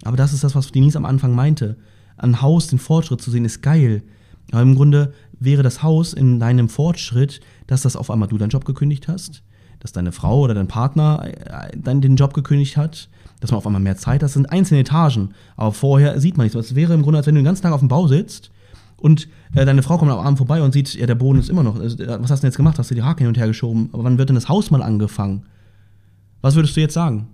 Aber 0.03 0.17
das 0.17 0.33
ist 0.33 0.43
das, 0.43 0.55
was 0.55 0.71
Denise 0.71 0.97
am 0.97 1.05
Anfang 1.05 1.33
meinte. 1.33 1.77
Ein 2.17 2.41
Haus, 2.41 2.67
den 2.67 2.79
Fortschritt 2.79 3.21
zu 3.21 3.31
sehen, 3.31 3.45
ist 3.45 3.61
geil. 3.61 4.03
Aber 4.51 4.61
im 4.61 4.75
Grunde 4.75 5.13
wäre 5.39 5.63
das 5.63 5.83
Haus 5.83 6.13
in 6.13 6.39
deinem 6.39 6.69
Fortschritt, 6.69 7.39
dass 7.67 7.81
das 7.81 7.95
auf 7.95 8.11
einmal 8.11 8.27
du 8.27 8.37
deinen 8.37 8.49
Job 8.49 8.65
gekündigt 8.65 9.07
hast, 9.07 9.43
dass 9.79 9.93
deine 9.93 10.11
Frau 10.11 10.41
oder 10.41 10.53
dein 10.53 10.67
Partner 10.67 11.23
äh, 11.23 11.77
dann 11.77 12.01
den 12.01 12.17
Job 12.17 12.33
gekündigt 12.33 12.75
hat, 12.75 13.09
dass 13.41 13.51
man 13.51 13.57
auf 13.57 13.65
einmal 13.65 13.81
mehr 13.81 13.97
Zeit 13.97 14.15
hat. 14.15 14.23
Das 14.23 14.33
sind 14.33 14.49
einzelne 14.49 14.79
Etagen. 14.79 15.31
Aber 15.57 15.73
vorher 15.73 16.19
sieht 16.21 16.37
man 16.37 16.45
nichts. 16.45 16.55
Es 16.55 16.75
wäre 16.75 16.93
im 16.93 17.01
Grunde, 17.01 17.17
als 17.17 17.27
wenn 17.27 17.35
du 17.35 17.41
den 17.41 17.45
ganzen 17.45 17.63
Tag 17.63 17.73
auf 17.73 17.81
dem 17.81 17.89
Bau 17.89 18.07
sitzt 18.07 18.51
und 18.97 19.27
äh, 19.55 19.65
deine 19.65 19.83
Frau 19.83 19.97
kommt 19.97 20.11
am 20.11 20.19
Abend 20.19 20.37
vorbei 20.37 20.61
und 20.61 20.71
sieht, 20.71 20.93
ja, 20.93 21.07
der 21.07 21.15
Boden 21.15 21.39
ist 21.39 21.49
immer 21.49 21.63
noch. 21.63 21.79
Also, 21.79 22.01
äh, 22.01 22.07
was 22.21 22.31
hast 22.31 22.39
du 22.39 22.43
denn 22.43 22.51
jetzt 22.51 22.57
gemacht? 22.57 22.79
Hast 22.79 22.91
du 22.91 22.95
die 22.95 23.03
Haken 23.03 23.19
hin 23.19 23.27
und 23.27 23.37
her 23.37 23.47
geschoben? 23.47 23.89
Aber 23.91 24.03
wann 24.03 24.17
wird 24.17 24.29
denn 24.29 24.35
das 24.35 24.47
Haus 24.47 24.71
mal 24.71 24.83
angefangen? 24.83 25.43
Was 26.41 26.55
würdest 26.55 26.77
du 26.77 26.81
jetzt 26.81 26.93
sagen? 26.93 27.27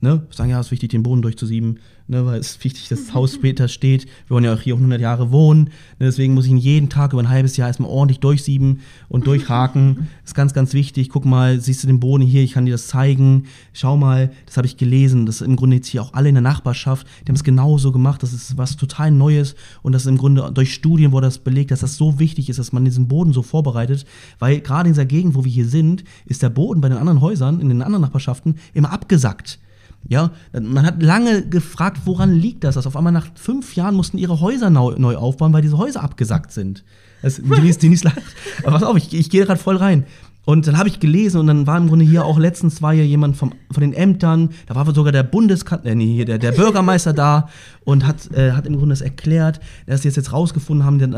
Ne? 0.00 0.22
Sagen, 0.30 0.50
ja, 0.50 0.60
es 0.60 0.66
ist 0.66 0.72
wichtig, 0.72 0.90
den 0.90 1.02
Boden 1.02 1.22
durchzusieben, 1.22 1.80
ne, 2.06 2.24
weil 2.24 2.38
es 2.38 2.50
ist 2.50 2.64
wichtig, 2.64 2.88
dass 2.88 3.06
das 3.06 3.14
Haus 3.14 3.34
später 3.34 3.66
steht. 3.66 4.04
Wir 4.04 4.30
wollen 4.30 4.44
ja 4.44 4.54
auch 4.54 4.60
hier 4.60 4.74
100 4.74 5.00
Jahre 5.00 5.32
wohnen. 5.32 5.64
Ne, 5.98 6.06
deswegen 6.06 6.34
muss 6.34 6.44
ich 6.44 6.52
ihn 6.52 6.56
jeden 6.56 6.88
Tag 6.88 7.12
über 7.12 7.20
ein 7.20 7.28
halbes 7.28 7.56
Jahr 7.56 7.66
erstmal 7.66 7.90
ordentlich 7.90 8.20
durchsieben 8.20 8.78
und 9.08 9.26
durchhaken. 9.26 10.08
ist 10.24 10.36
ganz, 10.36 10.54
ganz 10.54 10.72
wichtig. 10.72 11.08
Guck 11.08 11.24
mal, 11.24 11.60
siehst 11.60 11.82
du 11.82 11.88
den 11.88 11.98
Boden 11.98 12.22
hier? 12.22 12.44
Ich 12.44 12.52
kann 12.52 12.64
dir 12.64 12.70
das 12.70 12.86
zeigen. 12.86 13.46
Schau 13.72 13.96
mal, 13.96 14.30
das 14.46 14.56
habe 14.56 14.68
ich 14.68 14.76
gelesen. 14.76 15.26
Das 15.26 15.40
ist 15.40 15.46
im 15.46 15.56
Grunde 15.56 15.76
jetzt 15.76 15.88
hier 15.88 16.00
auch 16.00 16.14
alle 16.14 16.28
in 16.28 16.36
der 16.36 16.42
Nachbarschaft. 16.42 17.04
Die 17.22 17.30
haben 17.30 17.36
es 17.36 17.42
genauso 17.42 17.90
gemacht. 17.90 18.22
Das 18.22 18.32
ist 18.32 18.56
was 18.56 18.76
total 18.76 19.10
Neues. 19.10 19.56
Und 19.82 19.92
das 19.92 20.02
ist 20.02 20.08
im 20.08 20.18
Grunde 20.18 20.48
durch 20.54 20.72
Studien 20.72 21.10
wurde 21.10 21.26
das 21.26 21.38
belegt, 21.38 21.72
dass 21.72 21.80
das 21.80 21.96
so 21.96 22.20
wichtig 22.20 22.48
ist, 22.48 22.60
dass 22.60 22.72
man 22.72 22.84
diesen 22.84 23.08
Boden 23.08 23.32
so 23.32 23.42
vorbereitet. 23.42 24.06
Weil 24.38 24.60
gerade 24.60 24.88
in 24.88 24.94
dieser 24.94 25.06
Gegend, 25.06 25.34
wo 25.34 25.44
wir 25.44 25.50
hier 25.50 25.66
sind, 25.66 26.04
ist 26.24 26.44
der 26.44 26.50
Boden 26.50 26.80
bei 26.80 26.88
den 26.88 26.98
anderen 26.98 27.20
Häusern, 27.20 27.60
in 27.60 27.68
den 27.68 27.82
anderen 27.82 28.02
Nachbarschaften, 28.02 28.54
immer 28.74 28.92
abgesackt. 28.92 29.58
Ja, 30.06 30.30
man 30.52 30.86
hat 30.86 31.02
lange 31.02 31.46
gefragt, 31.46 32.02
woran 32.04 32.32
liegt 32.32 32.64
das? 32.64 32.76
Dass 32.76 32.86
auf 32.86 32.96
einmal 32.96 33.12
nach 33.12 33.28
fünf 33.34 33.74
Jahren 33.74 33.94
mussten 33.94 34.16
ihre 34.16 34.40
Häuser 34.40 34.70
neu, 34.70 35.16
aufbauen, 35.16 35.52
weil 35.52 35.62
diese 35.62 35.76
Häuser 35.76 36.02
abgesackt 36.02 36.52
sind. 36.52 36.84
Das, 37.20 37.36
Denise, 37.36 37.78
Denise 37.80 38.04
lacht. 38.04 38.22
Aber 38.62 38.72
pass 38.72 38.82
auf, 38.84 38.96
ich, 38.96 39.12
ich 39.12 39.28
gehe 39.28 39.44
gerade 39.44 39.60
voll 39.60 39.76
rein. 39.76 40.04
Und 40.48 40.66
dann 40.66 40.78
habe 40.78 40.88
ich 40.88 40.98
gelesen 40.98 41.40
und 41.40 41.46
dann 41.46 41.66
war 41.66 41.76
im 41.76 41.88
Grunde 41.88 42.06
hier 42.06 42.24
auch 42.24 42.38
letztens 42.38 42.80
war 42.80 42.94
hier 42.94 43.06
jemand 43.06 43.36
vom, 43.36 43.52
von 43.70 43.82
den 43.82 43.92
Ämtern, 43.92 44.48
da 44.64 44.74
war 44.74 44.94
sogar 44.94 45.12
der 45.12 45.22
Bundeskan 45.22 45.84
äh, 45.84 45.94
nee, 45.94 46.14
hier 46.14 46.24
der, 46.24 46.38
der 46.38 46.52
Bürgermeister 46.52 47.12
da 47.12 47.50
und 47.84 48.06
hat, 48.06 48.32
äh, 48.32 48.52
hat 48.52 48.66
im 48.66 48.78
Grunde 48.78 48.94
das 48.94 49.02
erklärt, 49.02 49.60
dass 49.84 50.00
sie 50.00 50.08
es 50.08 50.16
jetzt 50.16 50.32
rausgefunden 50.32 50.86
haben, 50.86 51.14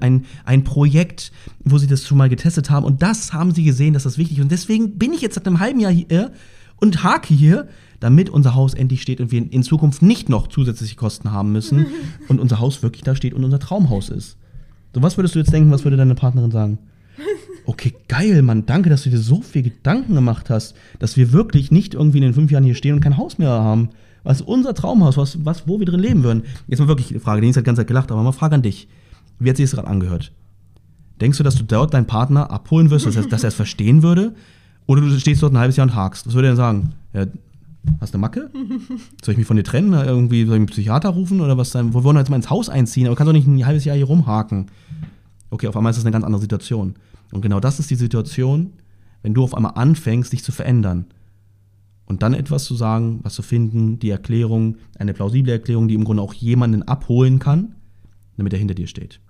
ein, 0.00 0.24
ein 0.46 0.64
Projekt, 0.64 1.30
wo 1.62 1.76
sie 1.76 1.88
das 1.88 2.06
schon 2.06 2.16
mal 2.16 2.30
getestet 2.30 2.70
haben 2.70 2.86
und 2.86 3.02
das 3.02 3.34
haben 3.34 3.52
sie 3.52 3.64
gesehen, 3.64 3.92
dass 3.92 4.04
das 4.04 4.16
wichtig 4.16 4.38
ist. 4.38 4.44
Und 4.44 4.50
deswegen 4.50 4.96
bin 4.96 5.12
ich 5.12 5.20
jetzt 5.20 5.34
seit 5.34 5.46
einem 5.46 5.60
halben 5.60 5.80
Jahr 5.80 5.92
hier 5.92 6.32
und 6.76 7.04
hake 7.04 7.34
hier, 7.34 7.68
damit 8.00 8.30
unser 8.30 8.54
Haus 8.54 8.74
endlich 8.74 9.02
steht 9.02 9.20
und 9.20 9.30
wir 9.30 9.52
in 9.52 9.62
Zukunft 9.62 10.02
nicht 10.02 10.28
noch 10.28 10.48
zusätzliche 10.48 10.96
Kosten 10.96 11.32
haben 11.32 11.52
müssen 11.52 11.86
und 12.28 12.40
unser 12.40 12.58
Haus 12.58 12.82
wirklich 12.82 13.02
da 13.02 13.14
steht 13.14 13.34
und 13.34 13.44
unser 13.44 13.58
Traumhaus 13.58 14.08
ist. 14.08 14.36
So, 14.94 15.02
was 15.02 15.16
würdest 15.16 15.34
du 15.34 15.38
jetzt 15.38 15.52
denken, 15.52 15.70
was 15.70 15.84
würde 15.84 15.96
deine 15.96 16.14
Partnerin 16.14 16.50
sagen? 16.50 16.78
Okay, 17.66 17.94
geil, 18.08 18.42
Mann, 18.42 18.66
danke, 18.66 18.90
dass 18.90 19.04
du 19.04 19.10
dir 19.10 19.18
so 19.18 19.42
viel 19.42 19.62
Gedanken 19.62 20.14
gemacht 20.14 20.50
hast, 20.50 20.74
dass 20.98 21.16
wir 21.16 21.32
wirklich 21.32 21.70
nicht 21.70 21.94
irgendwie 21.94 22.18
in 22.18 22.24
den 22.24 22.34
fünf 22.34 22.50
Jahren 22.50 22.64
hier 22.64 22.74
stehen 22.74 22.94
und 22.94 23.00
kein 23.00 23.16
Haus 23.16 23.38
mehr 23.38 23.50
haben. 23.50 23.90
Was 24.24 24.40
ist 24.40 24.48
unser 24.48 24.74
Traumhaus, 24.74 25.16
was, 25.16 25.44
was, 25.44 25.68
wo 25.68 25.78
wir 25.78 25.86
drin 25.86 26.00
leben 26.00 26.22
würden. 26.24 26.42
Jetzt 26.66 26.80
mal 26.80 26.88
wirklich 26.88 27.10
eine 27.10 27.20
Frage, 27.20 27.40
Denise 27.40 27.58
hat 27.58 27.64
die 27.64 27.66
ganze 27.66 27.80
Zeit 27.80 27.86
gelacht, 27.86 28.10
aber 28.10 28.22
mal 28.22 28.32
Frage 28.32 28.56
an 28.56 28.62
dich. 28.62 28.88
Wie 29.38 29.48
hat 29.48 29.56
sich 29.56 29.64
das 29.64 29.76
gerade 29.76 29.88
angehört? 29.88 30.32
Denkst 31.20 31.38
du, 31.38 31.44
dass 31.44 31.54
du 31.54 31.64
dort 31.64 31.94
deinen 31.94 32.06
Partner 32.06 32.50
abholen 32.50 32.90
wirst, 32.90 33.06
dass 33.06 33.16
er, 33.16 33.26
dass 33.26 33.44
er 33.44 33.48
es 33.48 33.54
verstehen 33.54 34.02
würde? 34.02 34.34
Oder 34.86 35.02
du 35.02 35.10
stehst 35.18 35.42
dort 35.42 35.52
ein 35.52 35.58
halbes 35.58 35.76
Jahr 35.76 35.86
und 35.86 35.94
hakst? 35.94 36.26
Was 36.26 36.34
würde 36.34 36.48
er 36.48 36.52
denn 36.52 36.56
sagen? 36.56 36.92
Ja, 37.12 37.26
hast 38.00 38.14
du 38.14 38.16
eine 38.16 38.22
Macke? 38.22 38.50
Soll 39.22 39.32
ich 39.32 39.38
mich 39.38 39.46
von 39.46 39.56
dir 39.56 39.62
trennen? 39.62 39.92
Irgendwie 39.92 40.44
soll 40.44 40.54
ich 40.54 40.60
einen 40.60 40.66
Psychiater 40.66 41.10
rufen? 41.10 41.40
Oder 41.40 41.56
was? 41.56 41.74
Wir 41.74 42.04
wollen 42.04 42.16
jetzt 42.16 42.30
mal 42.30 42.36
ins 42.36 42.50
Haus 42.50 42.68
einziehen, 42.68 43.06
aber 43.06 43.16
kannst 43.16 43.28
doch 43.28 43.32
nicht 43.32 43.46
ein 43.46 43.66
halbes 43.66 43.84
Jahr 43.84 43.96
hier 43.96 44.06
rumhaken. 44.06 44.66
Okay, 45.50 45.66
auf 45.66 45.76
einmal 45.76 45.90
ist 45.90 45.96
das 45.96 46.04
eine 46.04 46.12
ganz 46.12 46.24
andere 46.24 46.40
Situation. 46.40 46.94
Und 47.32 47.42
genau 47.42 47.60
das 47.60 47.78
ist 47.78 47.90
die 47.90 47.96
Situation, 47.96 48.72
wenn 49.22 49.34
du 49.34 49.42
auf 49.42 49.54
einmal 49.54 49.72
anfängst, 49.74 50.32
dich 50.32 50.44
zu 50.44 50.52
verändern. 50.52 51.06
Und 52.06 52.22
dann 52.22 52.34
etwas 52.34 52.64
zu 52.64 52.74
sagen, 52.74 53.20
was 53.22 53.34
zu 53.34 53.42
finden, 53.42 54.00
die 54.00 54.10
Erklärung, 54.10 54.78
eine 54.98 55.14
plausible 55.14 55.52
Erklärung, 55.52 55.86
die 55.86 55.94
im 55.94 56.04
Grunde 56.04 56.22
auch 56.22 56.34
jemanden 56.34 56.82
abholen 56.82 57.38
kann, 57.38 57.76
damit 58.36 58.52
er 58.52 58.58
hinter 58.58 58.74
dir 58.74 58.88
steht. 58.88 59.20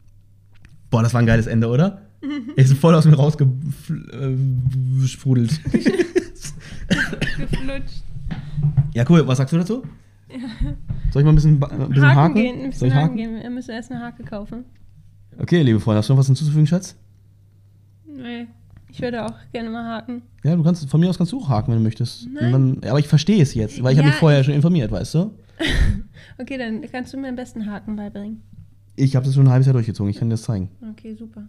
Boah, 0.91 1.03
das 1.03 1.13
war 1.13 1.21
ein 1.21 1.27
geiles 1.27 1.47
Ende, 1.47 1.69
oder? 1.69 2.03
Er 2.57 2.65
ist 2.65 2.75
voll 2.75 2.95
aus 2.95 3.07
mir 3.07 3.15
rausgesprudelt. 3.15 5.61
Geflutscht. 7.39 8.03
Ja, 8.95 9.05
cool. 9.09 9.27
Was 9.27 9.39
sagst 9.39 9.53
du 9.53 9.59
dazu? 9.59 9.83
Soll 11.13 11.23
ich 11.23 11.25
mal 11.25 11.31
ein 11.33 11.35
bisschen, 11.35 11.63
ein 11.63 11.89
bisschen 11.89 12.03
Haken, 12.07 12.17
haken? 12.19 12.35
gehen, 12.35 12.55
ein 12.57 12.61
Soll 12.61 12.69
bisschen 12.71 12.87
ich 12.89 12.95
haken 12.95 13.05
haken? 13.05 13.17
gehen. 13.17 13.43
Wir 13.43 13.51
müssen 13.51 13.71
erst 13.73 13.91
eine 13.91 14.01
Hake 14.01 14.23
kaufen. 14.23 14.65
Okay, 15.39 15.63
liebe 15.63 15.81
Freunde, 15.81 15.99
hast 15.99 16.09
du 16.09 16.13
noch 16.13 16.19
was 16.21 16.27
hinzuzufügen, 16.27 16.67
Schatz? 16.67 16.97
Nee, 18.07 18.47
ich 18.91 19.01
würde 19.01 19.25
auch 19.25 19.35
gerne 19.53 19.71
mal 19.71 19.85
haken. 19.85 20.23
Ja, 20.45 20.55
du 20.57 20.63
kannst, 20.63 20.89
von 20.89 21.01
mir 21.01 21.09
aus 21.09 21.17
kannst 21.19 21.33
du 21.33 21.39
auch 21.41 21.49
haken, 21.49 21.73
wenn 21.73 21.79
du 21.79 21.85
möchtest. 21.85 22.29
Dann, 22.41 22.79
aber 22.85 22.99
ich 22.99 23.09
verstehe 23.09 23.43
es 23.43 23.55
jetzt, 23.55 23.83
weil 23.83 23.93
ich 23.93 23.99
habe 23.99 24.09
Ja, 24.09 24.13
mich 24.13 24.21
vorher 24.21 24.45
schon 24.45 24.55
informiert, 24.55 24.91
weißt 24.91 25.15
du? 25.15 25.35
Okay, 26.39 26.57
dann 26.57 26.83
kannst 26.91 27.13
du 27.13 27.19
mir 27.19 27.29
am 27.29 27.37
besten 27.37 27.67
Haken 27.71 27.97
beibringen. 27.97 28.41
Ich 28.97 29.15
habe 29.17 29.27
das 29.27 29.35
schon 29.35 29.47
ein 29.47 29.51
halbes 29.53 29.67
Jahr 29.67 29.75
durchgezogen, 29.75 30.11
ich 30.11 30.17
kann 30.19 30.29
dir 30.29 30.35
das 30.35 30.43
zeigen. 30.43 30.71
Okay, 30.93 31.15
super. 31.15 31.43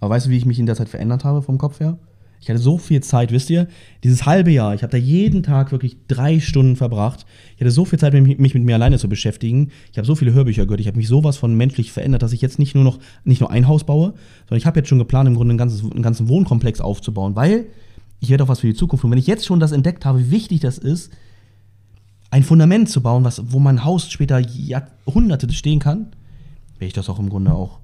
Aber 0.00 0.10
weißt 0.14 0.26
du, 0.26 0.30
wie 0.30 0.36
ich 0.36 0.46
mich 0.46 0.58
in 0.60 0.66
der 0.66 0.76
Zeit 0.76 0.88
verändert 0.88 1.24
habe 1.24 1.42
vom 1.42 1.58
Kopf 1.58 1.80
her? 1.80 1.98
Ich 2.40 2.48
hatte 2.48 2.58
so 2.58 2.78
viel 2.78 3.02
Zeit, 3.02 3.32
wisst 3.32 3.50
ihr? 3.50 3.68
Dieses 4.02 4.24
halbe 4.24 4.50
Jahr, 4.50 4.74
ich 4.74 4.82
habe 4.82 4.90
da 4.90 4.96
jeden 4.96 5.42
Tag 5.42 5.72
wirklich 5.72 5.98
drei 6.08 6.40
Stunden 6.40 6.74
verbracht. 6.74 7.26
Ich 7.54 7.60
hatte 7.60 7.70
so 7.70 7.84
viel 7.84 7.98
Zeit, 7.98 8.14
mich, 8.14 8.54
mit 8.54 8.64
mir 8.64 8.74
alleine 8.74 8.98
zu 8.98 9.10
beschäftigen. 9.10 9.70
Ich 9.92 9.98
habe 9.98 10.06
so 10.06 10.14
viele 10.14 10.32
Hörbücher 10.32 10.64
gehört. 10.64 10.80
Ich 10.80 10.86
habe 10.86 10.96
mich 10.96 11.08
sowas 11.08 11.36
von 11.36 11.54
menschlich 11.54 11.92
verändert, 11.92 12.22
dass 12.22 12.32
ich 12.32 12.40
jetzt 12.40 12.58
nicht 12.58 12.74
nur 12.74 12.84
noch 12.84 12.98
nicht 13.24 13.40
nur 13.40 13.50
ein 13.50 13.68
Haus 13.68 13.84
baue, 13.84 14.14
sondern 14.44 14.56
ich 14.56 14.64
habe 14.64 14.80
jetzt 14.80 14.88
schon 14.88 14.98
geplant, 14.98 15.28
im 15.28 15.34
Grunde 15.34 15.54
ein 15.54 15.58
ganzes, 15.58 15.82
einen 15.82 16.02
ganzen 16.02 16.28
Wohnkomplex 16.28 16.80
aufzubauen, 16.80 17.36
weil 17.36 17.66
ich 18.20 18.30
werde 18.30 18.44
auch 18.44 18.48
was 18.48 18.60
für 18.60 18.68
die 18.68 18.74
Zukunft. 18.74 19.04
Und 19.04 19.10
wenn 19.10 19.18
ich 19.18 19.26
jetzt 19.26 19.44
schon 19.44 19.60
das 19.60 19.72
entdeckt 19.72 20.06
habe, 20.06 20.20
wie 20.20 20.30
wichtig 20.30 20.60
das 20.60 20.78
ist, 20.78 21.12
ein 22.30 22.42
Fundament 22.42 22.88
zu 22.88 23.02
bauen, 23.02 23.24
was, 23.24 23.52
wo 23.52 23.58
mein 23.58 23.84
Haus 23.84 24.10
später 24.10 24.38
Jahrhunderte 24.38 25.52
stehen 25.52 25.78
kann, 25.78 26.12
werde 26.78 26.86
ich 26.86 26.92
das 26.94 27.10
auch 27.10 27.18
im 27.18 27.28
Grunde 27.28 27.52
auch 27.52 27.80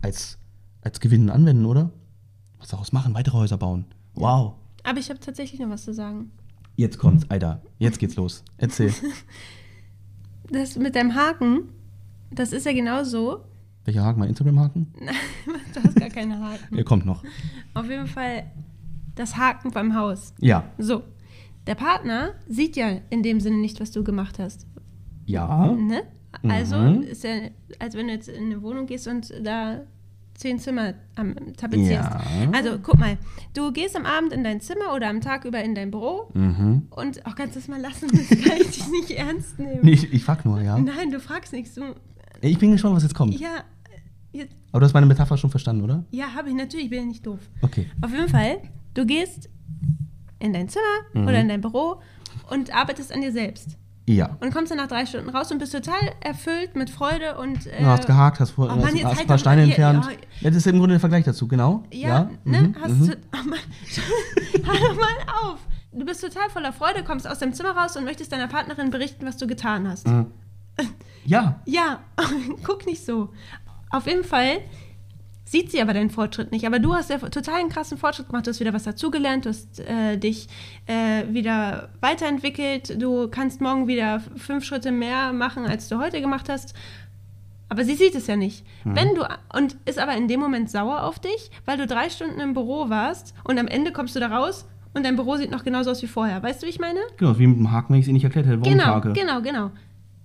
als, 0.00 0.38
als 0.80 1.00
Gewinn 1.00 1.28
anwenden, 1.28 1.66
oder? 1.66 1.90
Was 2.66 2.70
daraus 2.72 2.90
machen? 2.92 3.14
Weitere 3.14 3.38
Häuser 3.38 3.58
bauen. 3.58 3.84
Wow. 4.14 4.54
Aber 4.82 4.98
ich 4.98 5.08
habe 5.08 5.20
tatsächlich 5.20 5.60
noch 5.60 5.70
was 5.70 5.84
zu 5.84 5.94
sagen. 5.94 6.32
Jetzt 6.74 6.98
kommt's, 6.98 7.24
Alter. 7.30 7.62
Jetzt 7.78 8.00
geht's 8.00 8.16
los. 8.16 8.42
Erzähl. 8.58 8.92
Das 10.50 10.76
mit 10.76 10.94
deinem 10.94 11.14
Haken, 11.16 11.68
das 12.30 12.52
ist 12.52 12.66
ja 12.66 12.72
genau 12.72 13.02
so. 13.04 13.40
Welcher 13.84 14.04
Haken? 14.04 14.20
Mein 14.20 14.28
Instagram-Haken? 14.30 14.86
du 15.74 15.80
hast 15.82 15.96
gar 15.96 16.08
keine 16.08 16.38
Haken. 16.40 16.76
Er 16.76 16.84
kommt 16.84 17.04
noch. 17.04 17.24
Auf 17.74 17.88
jeden 17.88 18.06
Fall 18.06 18.50
das 19.16 19.36
Haken 19.36 19.70
beim 19.72 19.94
Haus. 19.96 20.34
Ja. 20.40 20.70
So. 20.78 21.02
Der 21.66 21.74
Partner 21.76 22.34
sieht 22.48 22.76
ja 22.76 22.98
in 23.10 23.22
dem 23.24 23.40
Sinne 23.40 23.56
nicht, 23.58 23.80
was 23.80 23.90
du 23.92 24.04
gemacht 24.04 24.38
hast. 24.40 24.66
Ja. 25.24 25.72
Ne? 25.72 26.02
Also 26.44 26.76
Mhm. 26.76 27.02
ist 27.02 27.24
ja, 27.24 27.48
als 27.80 27.94
wenn 27.96 28.06
du 28.08 28.12
jetzt 28.12 28.28
in 28.28 28.44
eine 28.46 28.62
Wohnung 28.62 28.86
gehst 28.86 29.08
und 29.08 29.32
da 29.42 29.80
zehn 30.36 30.58
Zimmer 30.58 30.94
am 31.16 31.34
tapezierst. 31.56 31.90
Ja. 32.10 32.20
Also 32.52 32.78
guck 32.82 32.98
mal, 32.98 33.16
du 33.54 33.72
gehst 33.72 33.96
am 33.96 34.04
Abend 34.06 34.32
in 34.32 34.44
dein 34.44 34.60
Zimmer 34.60 34.94
oder 34.94 35.08
am 35.08 35.20
Tag 35.20 35.44
über 35.44 35.62
in 35.62 35.74
dein 35.74 35.90
Büro 35.90 36.30
Mhm. 36.34 36.88
und 36.90 37.24
auch 37.26 37.34
kannst 37.34 37.56
du 37.56 37.60
das 37.60 37.68
mal 37.68 37.80
lassen, 37.80 38.08
das 38.12 38.28
kann 38.28 38.58
ich 38.60 38.70
dich 38.70 38.88
nicht 38.90 39.10
ernst 39.12 39.58
nehmen. 39.58 39.80
Nee, 39.82 39.92
ich, 39.92 40.12
ich 40.12 40.24
frag 40.24 40.44
nur, 40.44 40.60
ja. 40.60 40.78
Nein, 40.78 41.10
du 41.10 41.20
fragst 41.20 41.52
nichts. 41.52 41.74
Du, 41.74 41.82
Ich 42.42 42.58
bin 42.58 42.72
gespannt, 42.72 42.96
was 42.96 43.02
jetzt 43.02 43.14
kommt. 43.14 43.38
ja, 43.40 43.64
jetzt, 44.32 44.54
Aber 44.72 44.80
du 44.80 44.86
hast 44.86 44.92
meine 44.94 45.06
Metapher 45.06 45.36
schon 45.38 45.50
verstanden, 45.50 45.82
oder? 45.84 46.04
ja, 46.10 46.34
habe 46.34 46.48
ich 46.50 46.54
natürlich, 46.54 46.84
ich 46.86 46.90
bin 46.90 47.00
ja 47.00 47.06
nicht 47.06 47.26
doof. 47.26 47.40
Okay. 47.62 47.86
Auf 48.02 48.10
jeden 48.12 48.28
Fall, 48.28 48.58
du 48.94 49.06
gehst 49.06 49.48
in 50.38 50.52
dein 50.52 50.68
Zimmer 50.68 50.84
Mhm. 51.14 51.26
oder 51.28 51.40
in 51.40 51.48
dein 51.48 51.60
Büro 51.62 52.00
und 52.50 52.74
arbeitest 52.74 53.12
an 53.12 53.22
dir 53.22 53.32
selbst. 53.32 53.78
Ja. 54.08 54.36
Und 54.40 54.54
kommst 54.54 54.70
dann 54.70 54.78
nach 54.78 54.86
drei 54.86 55.04
Stunden 55.04 55.28
raus 55.30 55.50
und 55.50 55.58
bist 55.58 55.72
total 55.72 55.98
erfüllt 56.20 56.76
mit 56.76 56.90
Freude 56.90 57.36
und. 57.38 57.66
Äh, 57.66 57.80
Du 57.80 57.86
hast 57.86 58.06
gehakt, 58.06 58.38
hast, 58.40 58.54
oh 58.56 58.62
Mann, 58.66 58.80
hast, 58.82 59.04
halt 59.04 59.20
ein 59.20 59.26
paar 59.26 59.38
Steine 59.38 59.62
mal- 59.62 59.68
entfernt. 59.68 60.04
ja, 60.06 60.12
Ja, 60.42 60.50
das 60.50 60.58
ist 60.58 60.66
im 60.68 60.78
Grunde 60.78 60.94
der 60.94 61.00
Vergleich 61.00 61.24
dazu, 61.24 61.48
genau. 61.48 61.82
Ja, 61.92 62.30
ne? 62.44 62.62
mhm, 62.62 62.76
Hast 62.80 62.92
mhm. 62.94 63.06
du, 63.08 63.16
oh 63.34 63.48
Mann, 63.48 63.58
hör 64.64 64.74
doch 64.88 64.96
mal 64.96 65.50
auf. 65.50 65.58
Du 65.92 66.04
bist 66.04 66.20
total 66.20 66.48
voller 66.50 66.72
Freude, 66.72 67.02
kommst 67.04 67.26
aus 67.26 67.38
deinem 67.40 67.52
Zimmer 67.54 67.70
raus 67.70 67.96
und 67.96 68.04
möchtest 68.04 68.30
deiner 68.30 68.48
Partnerin 68.48 68.90
berichten, 68.90 69.26
was 69.26 69.38
du 69.38 69.46
getan 69.46 69.88
hast. 69.88 70.06
Mhm. 70.06 70.26
Ja, 71.24 71.60
Ja, 71.66 72.00
guck 72.62 72.86
nicht 72.86 73.04
so. 73.04 73.30
Auf 73.90 74.06
jeden 74.06 74.24
Fall 74.24 74.58
sieht 75.46 75.70
sie 75.70 75.80
aber 75.80 75.94
deinen 75.94 76.10
Fortschritt 76.10 76.50
nicht. 76.52 76.66
Aber 76.66 76.78
du 76.80 76.92
hast 76.94 77.08
ja 77.08 77.18
total 77.18 77.60
einen 77.60 77.68
krassen 77.70 77.96
Fortschritt 77.96 78.26
gemacht. 78.28 78.46
Du 78.46 78.50
hast 78.50 78.60
wieder 78.60 78.72
was 78.74 78.82
dazugelernt, 78.82 79.46
du 79.46 79.50
hast 79.50 79.80
äh, 79.80 80.18
dich 80.18 80.48
äh, 80.86 81.22
wieder 81.32 81.88
weiterentwickelt. 82.00 83.00
Du 83.00 83.28
kannst 83.28 83.60
morgen 83.60 83.86
wieder 83.86 84.20
fünf 84.36 84.64
Schritte 84.64 84.90
mehr 84.90 85.32
machen, 85.32 85.64
als 85.64 85.88
du 85.88 85.98
heute 85.98 86.20
gemacht 86.20 86.48
hast. 86.48 86.74
Aber 87.68 87.84
sie 87.84 87.94
sieht 87.94 88.14
es 88.14 88.26
ja 88.26 88.36
nicht. 88.36 88.64
Wenn 88.84 89.14
du 89.14 89.24
und 89.56 89.76
ist 89.86 89.98
aber 89.98 90.16
in 90.16 90.28
dem 90.28 90.38
Moment 90.38 90.70
sauer 90.70 91.02
auf 91.02 91.18
dich, 91.18 91.50
weil 91.64 91.76
du 91.78 91.86
drei 91.86 92.10
Stunden 92.10 92.38
im 92.40 92.54
Büro 92.54 92.90
warst 92.90 93.34
und 93.42 93.58
am 93.58 93.66
Ende 93.66 93.90
kommst 93.92 94.14
du 94.14 94.20
da 94.20 94.28
raus 94.28 94.66
und 94.94 95.04
dein 95.04 95.16
Büro 95.16 95.36
sieht 95.36 95.50
noch 95.50 95.64
genauso 95.64 95.90
aus 95.90 96.00
wie 96.02 96.06
vorher. 96.06 96.42
Weißt 96.42 96.62
du, 96.62 96.66
wie 96.66 96.70
ich 96.70 96.78
meine? 96.78 97.00
genau, 97.16 97.38
wie 97.38 97.46
mit 97.46 97.58
dem 97.58 97.72
Haken, 97.72 97.92
wenn 97.92 98.00
ich 98.00 98.04
es 98.04 98.08
Ihnen 98.08 98.14
nicht 98.14 98.24
erklärt 98.24 98.46
hätte, 98.46 98.60
warum 98.60 98.72
Genau, 98.72 98.86
Hake. 98.86 99.12
genau, 99.14 99.40
genau. 99.42 99.70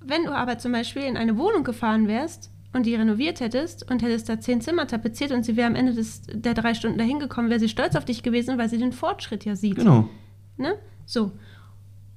Wenn 0.02 0.24
du 0.26 0.32
aber 0.32 0.58
zum 0.60 0.72
Beispiel 0.72 1.02
in 1.04 1.18
eine 1.18 1.38
Wohnung 1.38 1.64
gefahren 1.64 2.08
wärst 2.08 2.52
und 2.74 2.86
die 2.86 2.96
renoviert 2.96 3.40
hättest 3.40 3.90
und 3.90 4.02
hättest 4.02 4.30
da 4.30 4.40
zehn 4.40 4.62
Zimmer 4.62 4.88
tapeziert 4.88 5.32
und 5.32 5.44
sie 5.44 5.58
wäre 5.58 5.68
am 5.68 5.76
Ende 5.76 5.94
des, 5.94 6.22
der 6.32 6.54
drei 6.54 6.74
Stunden 6.74 6.98
dahin 6.98 7.20
gekommen, 7.20 7.50
wäre 7.50 7.60
sie 7.60 7.70
stolz 7.70 7.96
auf 7.96 8.06
dich 8.06 8.24
gewesen, 8.24 8.58
weil 8.58 8.70
sie 8.70 8.78
den 8.78 8.94
Fortschritt 8.94 9.46
ja 9.46 9.56
sieht. 9.56 9.76
Genau. 9.76 10.10
Ne? 10.58 10.76
So. 11.06 11.32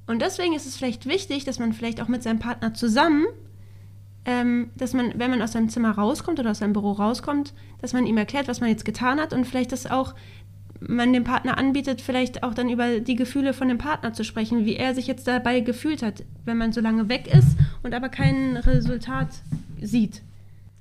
Und 0.06 0.20
deswegen 0.22 0.54
ist 0.54 0.66
es 0.66 0.76
vielleicht 0.76 1.06
wichtig, 1.06 1.44
dass 1.44 1.58
man 1.58 1.72
vielleicht 1.72 2.00
auch 2.00 2.08
mit 2.08 2.22
seinem 2.22 2.38
Partner 2.38 2.74
zusammen, 2.74 3.24
ähm, 4.26 4.70
dass 4.76 4.92
man, 4.92 5.18
wenn 5.18 5.30
man 5.30 5.42
aus 5.42 5.52
seinem 5.52 5.68
Zimmer 5.68 5.90
rauskommt 5.92 6.38
oder 6.38 6.50
aus 6.50 6.58
seinem 6.58 6.72
Büro 6.72 6.92
rauskommt, 6.92 7.54
dass 7.80 7.92
man 7.92 8.06
ihm 8.06 8.16
erklärt, 8.16 8.48
was 8.48 8.60
man 8.60 8.70
jetzt 8.70 8.84
getan 8.84 9.20
hat 9.20 9.32
und 9.32 9.46
vielleicht 9.46 9.72
das 9.72 9.90
auch 9.90 10.14
man 10.80 11.12
dem 11.12 11.24
Partner 11.24 11.56
anbietet, 11.56 12.00
vielleicht 12.00 12.42
auch 12.42 12.54
dann 12.54 12.68
über 12.68 13.00
die 13.00 13.16
Gefühle 13.16 13.54
von 13.54 13.68
dem 13.68 13.78
Partner 13.78 14.12
zu 14.12 14.24
sprechen, 14.24 14.66
wie 14.66 14.76
er 14.76 14.94
sich 14.94 15.06
jetzt 15.06 15.26
dabei 15.26 15.60
gefühlt 15.60 16.02
hat, 16.02 16.24
wenn 16.44 16.58
man 16.58 16.72
so 16.72 16.80
lange 16.80 17.08
weg 17.08 17.26
ist 17.26 17.56
und 17.82 17.94
aber 17.94 18.08
kein 18.08 18.56
Resultat 18.56 19.28
sieht. 19.80 20.22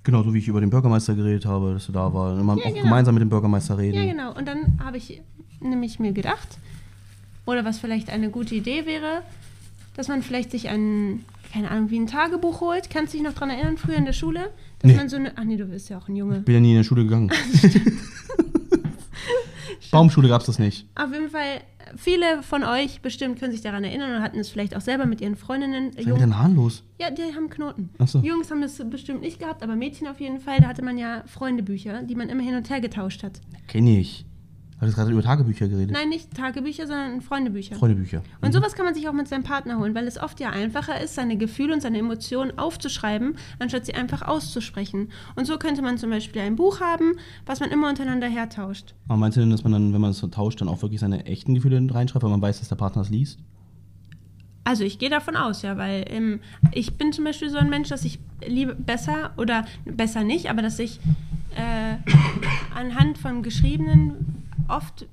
Genau, 0.04 0.24
so 0.24 0.34
wie 0.34 0.40
ich 0.40 0.48
über 0.48 0.60
den 0.60 0.70
Bürgermeister 0.70 1.16
geredet 1.16 1.46
habe, 1.46 1.74
dass 1.74 1.86
du 1.86 1.92
da 1.94 2.14
war. 2.14 2.38
Immer 2.40 2.58
Ja, 2.58 2.64
auch 2.66 2.70
genau. 2.70 2.82
gemeinsam 2.84 3.16
mit 3.16 3.22
dem 3.22 3.30
Bürgermeister 3.30 3.78
reden. 3.78 3.98
Ja, 3.98 4.06
genau. 4.06 4.36
Und 4.38 4.48
dann 4.48 4.78
habe 4.84 4.98
ich 4.98 5.22
nämlich 5.62 6.00
mir 6.00 6.12
gedacht, 6.12 6.58
oder 7.46 7.64
was 7.64 7.80
vielleicht 7.80 8.10
eine 8.10 8.30
gute 8.30 8.54
Idee 8.56 8.86
wäre, 8.86 9.22
dass 9.96 10.08
man 10.10 10.22
vielleicht 10.22 10.52
sich 10.52 10.68
ein, 10.70 11.24
keine 11.54 11.72
Ahnung, 11.72 11.90
wie 11.90 12.00
ein 12.00 12.08
Tagebuch 12.08 12.60
holt. 12.62 12.90
Kannst 12.90 13.14
du 13.14 13.18
dich 13.18 13.26
noch 13.26 13.34
dran 13.34 13.50
erinnern, 13.50 13.78
früher 13.78 13.96
in 13.96 14.06
der 14.06 14.14
Schule? 14.14 14.50
Dass 14.80 14.92
Nee. 14.92 14.98
man 14.98 15.08
so 15.08 15.16
eine. 15.16 15.32
Ach 15.38 15.44
nee, 15.46 15.56
du 15.56 15.66
bist 15.66 15.90
ja 15.90 15.98
auch 15.98 16.10
ein 16.10 16.16
Junge. 16.18 16.40
Bin 16.40 16.56
ja 16.56 16.60
nie 16.62 16.72
in 16.72 16.78
der 16.78 16.84
Schule 16.84 17.04
gegangen. 17.04 17.32
Baumschule 19.92 20.28
gab 20.28 20.42
es 20.42 20.48
das 20.48 20.60
nicht. 20.60 20.88
Auf 20.96 21.12
jeden 21.14 21.30
Fall, 21.30 21.62
viele 21.96 22.44
von 22.44 22.64
euch 22.64 23.02
bestimmt 23.02 23.40
können 23.40 23.52
sich 23.52 23.62
daran 23.62 23.84
erinnern 23.84 24.16
und 24.16 24.22
hatten 24.22 24.40
es 24.40 24.50
vielleicht 24.50 24.76
auch 24.76 24.82
selber 24.82 25.06
mit 25.06 25.22
ihren 25.22 25.36
Freundinnen. 25.36 25.92
Was 25.92 25.98
ist 25.98 26.06
denn 26.06 26.14
mit 26.14 26.22
den 26.22 26.38
Haaren 26.38 26.56
los? 26.56 26.84
Ja, 27.00 27.10
die 27.12 27.36
haben 27.36 27.50
Knoten. 27.50 27.90
Ach 28.00 28.08
so. 28.08 28.20
Jungs 28.20 28.50
haben 28.52 28.62
das 28.62 28.82
bestimmt 28.90 29.22
nicht 29.22 29.40
gehabt, 29.40 29.64
aber 29.64 29.76
Mädchen 29.76 30.08
auf 30.08 30.20
jeden 30.20 30.40
Fall. 30.40 30.60
Da 30.60 30.68
hatte 30.68 30.84
man 30.84 30.98
ja 30.98 31.24
Freundebücher, 31.28 32.04
die 32.04 32.16
man 32.16 32.30
immer 32.30 32.44
hin 32.44 32.56
und 32.56 32.70
her 32.70 32.82
getauscht 32.82 33.24
hat. 33.24 33.42
Kenn 33.68 33.88
ich. 33.88 34.26
Hast 34.84 34.94
du 34.94 34.96
gerade 35.02 35.12
über 35.12 35.22
Tagebücher 35.24 35.68
geredet? 35.68 35.92
Nein, 35.92 36.10
nicht 36.10 36.34
Tagebücher, 36.34 36.88
sondern 36.88 37.22
Freundebücher. 37.22 37.76
Freundebücher. 37.76 38.22
Und 38.42 38.50
Mhm. 38.50 38.54
sowas 38.54 38.74
kann 38.76 38.86
man 38.86 38.94
sich 38.94 39.08
auch 39.08 39.14
mit 39.14 39.28
seinem 39.28 39.44
Partner 39.44 39.80
holen, 39.80 39.96
weil 39.96 40.06
es 40.08 40.18
oft 40.20 40.40
ja 40.40 40.50
einfacher 40.50 41.00
ist, 41.02 41.16
seine 41.16 41.38
Gefühle 41.38 41.74
und 41.74 41.82
seine 41.82 41.98
Emotionen 42.00 42.58
aufzuschreiben, 42.58 43.36
anstatt 43.60 43.86
sie 43.86 43.94
einfach 43.96 44.22
auszusprechen. 44.22 45.10
Und 45.36 45.46
so 45.46 45.58
könnte 45.58 45.82
man 45.82 45.98
zum 45.98 46.10
Beispiel 46.10 46.42
ein 46.42 46.56
Buch 46.56 46.82
haben, 46.82 47.14
was 47.46 47.60
man 47.60 47.72
immer 47.72 47.90
untereinander 47.90 48.28
hertauscht. 48.28 48.94
Aber 49.08 49.18
meinst 49.18 49.38
du 49.38 49.42
denn, 49.42 49.50
dass 49.50 49.64
man 49.64 49.72
dann, 49.72 49.94
wenn 49.94 50.02
man 50.02 50.12
es 50.12 50.18
so 50.20 50.28
tauscht, 50.28 50.62
dann 50.62 50.68
auch 50.70 50.82
wirklich 50.82 51.00
seine 51.00 51.26
echten 51.26 51.56
Gefühle 51.56 51.82
reinschreibt, 51.94 52.24
weil 52.24 52.32
man 52.32 52.42
weiß, 52.42 52.60
dass 52.60 52.70
der 52.70 52.76
Partner 52.76 53.02
es 53.02 53.10
liest? 53.10 53.40
Also 54.66 54.86
ich 54.86 54.98
gehe 54.98 55.10
davon 55.10 55.36
aus, 55.36 55.62
ja, 55.62 55.78
weil 55.78 56.06
ähm, 56.08 56.40
ich 56.72 56.98
bin 56.98 57.12
zum 57.12 57.26
Beispiel 57.26 57.50
so 57.50 57.58
ein 57.58 57.70
Mensch, 57.70 57.90
dass 57.90 58.06
ich 58.06 58.20
liebe 58.48 58.74
besser 58.76 59.32
oder 59.38 59.66
besser 59.86 60.24
nicht, 60.24 60.50
aber 60.50 60.62
dass 60.62 60.80
ich 60.80 61.00
äh, 61.56 61.96
anhand 62.74 63.18
von 63.18 63.44
Geschriebenen 63.44 64.43
oft 64.68 65.08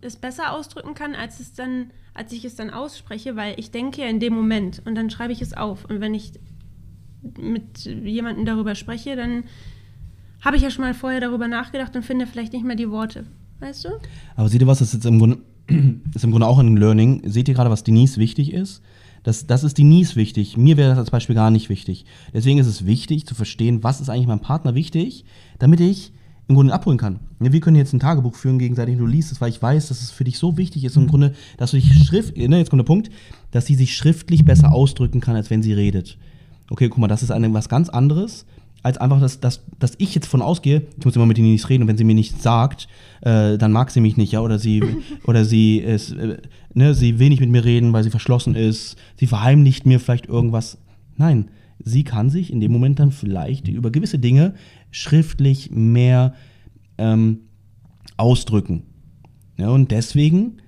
es 0.00 0.16
besser 0.16 0.52
ausdrücken 0.52 0.94
kann, 0.94 1.14
als 1.14 1.40
es 1.40 1.52
dann, 1.52 1.90
als 2.14 2.32
ich 2.32 2.44
es 2.44 2.54
dann 2.54 2.70
ausspreche, 2.70 3.36
weil 3.36 3.58
ich 3.58 3.70
denke 3.70 4.02
ja 4.02 4.08
in 4.08 4.20
dem 4.20 4.34
Moment 4.34 4.82
und 4.84 4.94
dann 4.94 5.10
schreibe 5.10 5.32
ich 5.32 5.42
es 5.42 5.54
auf. 5.54 5.84
Und 5.84 6.00
wenn 6.00 6.14
ich 6.14 6.32
mit 7.36 7.84
jemandem 7.84 8.44
darüber 8.44 8.74
spreche, 8.74 9.16
dann 9.16 9.44
habe 10.40 10.56
ich 10.56 10.62
ja 10.62 10.70
schon 10.70 10.84
mal 10.84 10.94
vorher 10.94 11.20
darüber 11.20 11.48
nachgedacht 11.48 11.96
und 11.96 12.04
finde 12.04 12.26
vielleicht 12.26 12.52
nicht 12.52 12.64
mehr 12.64 12.76
die 12.76 12.90
Worte. 12.90 13.26
Weißt 13.60 13.84
du? 13.84 13.88
Aber 14.36 14.48
seht 14.48 14.60
ihr 14.60 14.68
was, 14.68 14.78
das 14.78 14.88
ist 14.88 14.94
jetzt 14.94 15.06
im 15.06 15.18
Grunde, 15.18 15.38
ist 16.14 16.24
im 16.24 16.30
Grunde 16.30 16.46
auch 16.46 16.58
ein 16.58 16.76
Learning. 16.76 17.22
Seht 17.28 17.48
ihr 17.48 17.54
gerade, 17.54 17.70
was 17.70 17.82
Denise 17.82 18.18
wichtig 18.18 18.52
ist? 18.52 18.82
Das, 19.24 19.48
das 19.48 19.64
ist 19.64 19.78
Denise 19.78 20.14
wichtig. 20.14 20.56
Mir 20.56 20.76
wäre 20.76 20.90
das 20.90 20.98
als 20.98 21.10
Beispiel 21.10 21.34
gar 21.34 21.50
nicht 21.50 21.68
wichtig. 21.68 22.04
Deswegen 22.32 22.58
ist 22.58 22.68
es 22.68 22.86
wichtig 22.86 23.26
zu 23.26 23.34
verstehen, 23.34 23.82
was 23.82 24.00
ist 24.00 24.08
eigentlich 24.08 24.28
meinem 24.28 24.40
Partner 24.40 24.76
wichtig, 24.76 25.24
damit 25.58 25.80
ich 25.80 26.12
im 26.48 26.54
Grunde 26.54 26.72
abholen 26.72 26.98
kann. 26.98 27.20
Ja, 27.40 27.52
Wir 27.52 27.60
können 27.60 27.76
jetzt 27.76 27.92
ein 27.92 28.00
Tagebuch 28.00 28.34
führen 28.34 28.58
gegenseitig, 28.58 28.96
du 28.96 29.06
liest 29.06 29.30
es, 29.30 29.40
weil 29.40 29.50
ich 29.50 29.60
weiß, 29.60 29.88
dass 29.88 30.02
es 30.02 30.10
für 30.10 30.24
dich 30.24 30.38
so 30.38 30.56
wichtig 30.56 30.84
ist, 30.84 30.96
im 30.96 31.06
Grunde, 31.06 31.34
dass 31.58 31.70
du 31.70 31.76
dich 31.76 31.92
schrift, 32.04 32.36
ne, 32.36 32.58
jetzt 32.58 32.70
kommt 32.70 32.80
der 32.80 32.86
Punkt, 32.86 33.10
dass 33.50 33.66
sie 33.66 33.74
sich 33.74 33.96
schriftlich 33.96 34.44
besser 34.44 34.72
ausdrücken 34.72 35.20
kann, 35.20 35.36
als 35.36 35.50
wenn 35.50 35.62
sie 35.62 35.74
redet. 35.74 36.16
Okay, 36.70 36.88
guck 36.88 36.98
mal, 36.98 37.08
das 37.08 37.22
ist 37.22 37.30
eine, 37.30 37.52
was 37.52 37.68
ganz 37.68 37.90
anderes, 37.90 38.46
als 38.82 38.98
einfach, 38.98 39.20
dass, 39.20 39.40
dass, 39.40 39.64
dass 39.78 39.94
ich 39.98 40.14
jetzt 40.14 40.26
von 40.26 40.40
ausgehe, 40.40 40.86
ich 40.98 41.04
muss 41.04 41.16
immer 41.16 41.26
mit 41.26 41.36
ihnen 41.38 41.52
nicht 41.52 41.68
reden 41.68 41.82
und 41.82 41.88
wenn 41.88 41.98
sie 41.98 42.04
mir 42.04 42.14
nichts 42.14 42.42
sagt, 42.42 42.88
äh, 43.20 43.58
dann 43.58 43.72
mag 43.72 43.90
sie 43.90 44.00
mich 44.00 44.16
nicht, 44.16 44.32
ja, 44.32 44.40
oder 44.40 44.58
sie, 44.58 44.82
oder 45.26 45.44
sie 45.44 45.78
ist, 45.78 46.12
äh, 46.12 46.38
ne, 46.72 46.94
sie 46.94 47.18
will 47.18 47.28
nicht 47.28 47.40
mit 47.40 47.50
mir 47.50 47.64
reden, 47.64 47.92
weil 47.92 48.04
sie 48.04 48.10
verschlossen 48.10 48.54
ist, 48.54 48.96
sie 49.16 49.26
verheimlicht 49.26 49.84
mir 49.84 50.00
vielleicht 50.00 50.26
irgendwas. 50.26 50.78
Nein, 51.16 51.50
sie 51.84 52.04
kann 52.04 52.30
sich 52.30 52.52
in 52.52 52.60
dem 52.60 52.72
Moment 52.72 52.98
dann 52.98 53.12
vielleicht 53.12 53.68
über 53.68 53.90
gewisse 53.90 54.18
Dinge 54.18 54.54
schriftlich 54.90 55.70
mehr 55.70 56.34
ähm, 56.96 57.40
ausdrücken. 58.16 58.84
Ja, 59.56 59.70
und 59.70 59.90
deswegen 59.90 60.58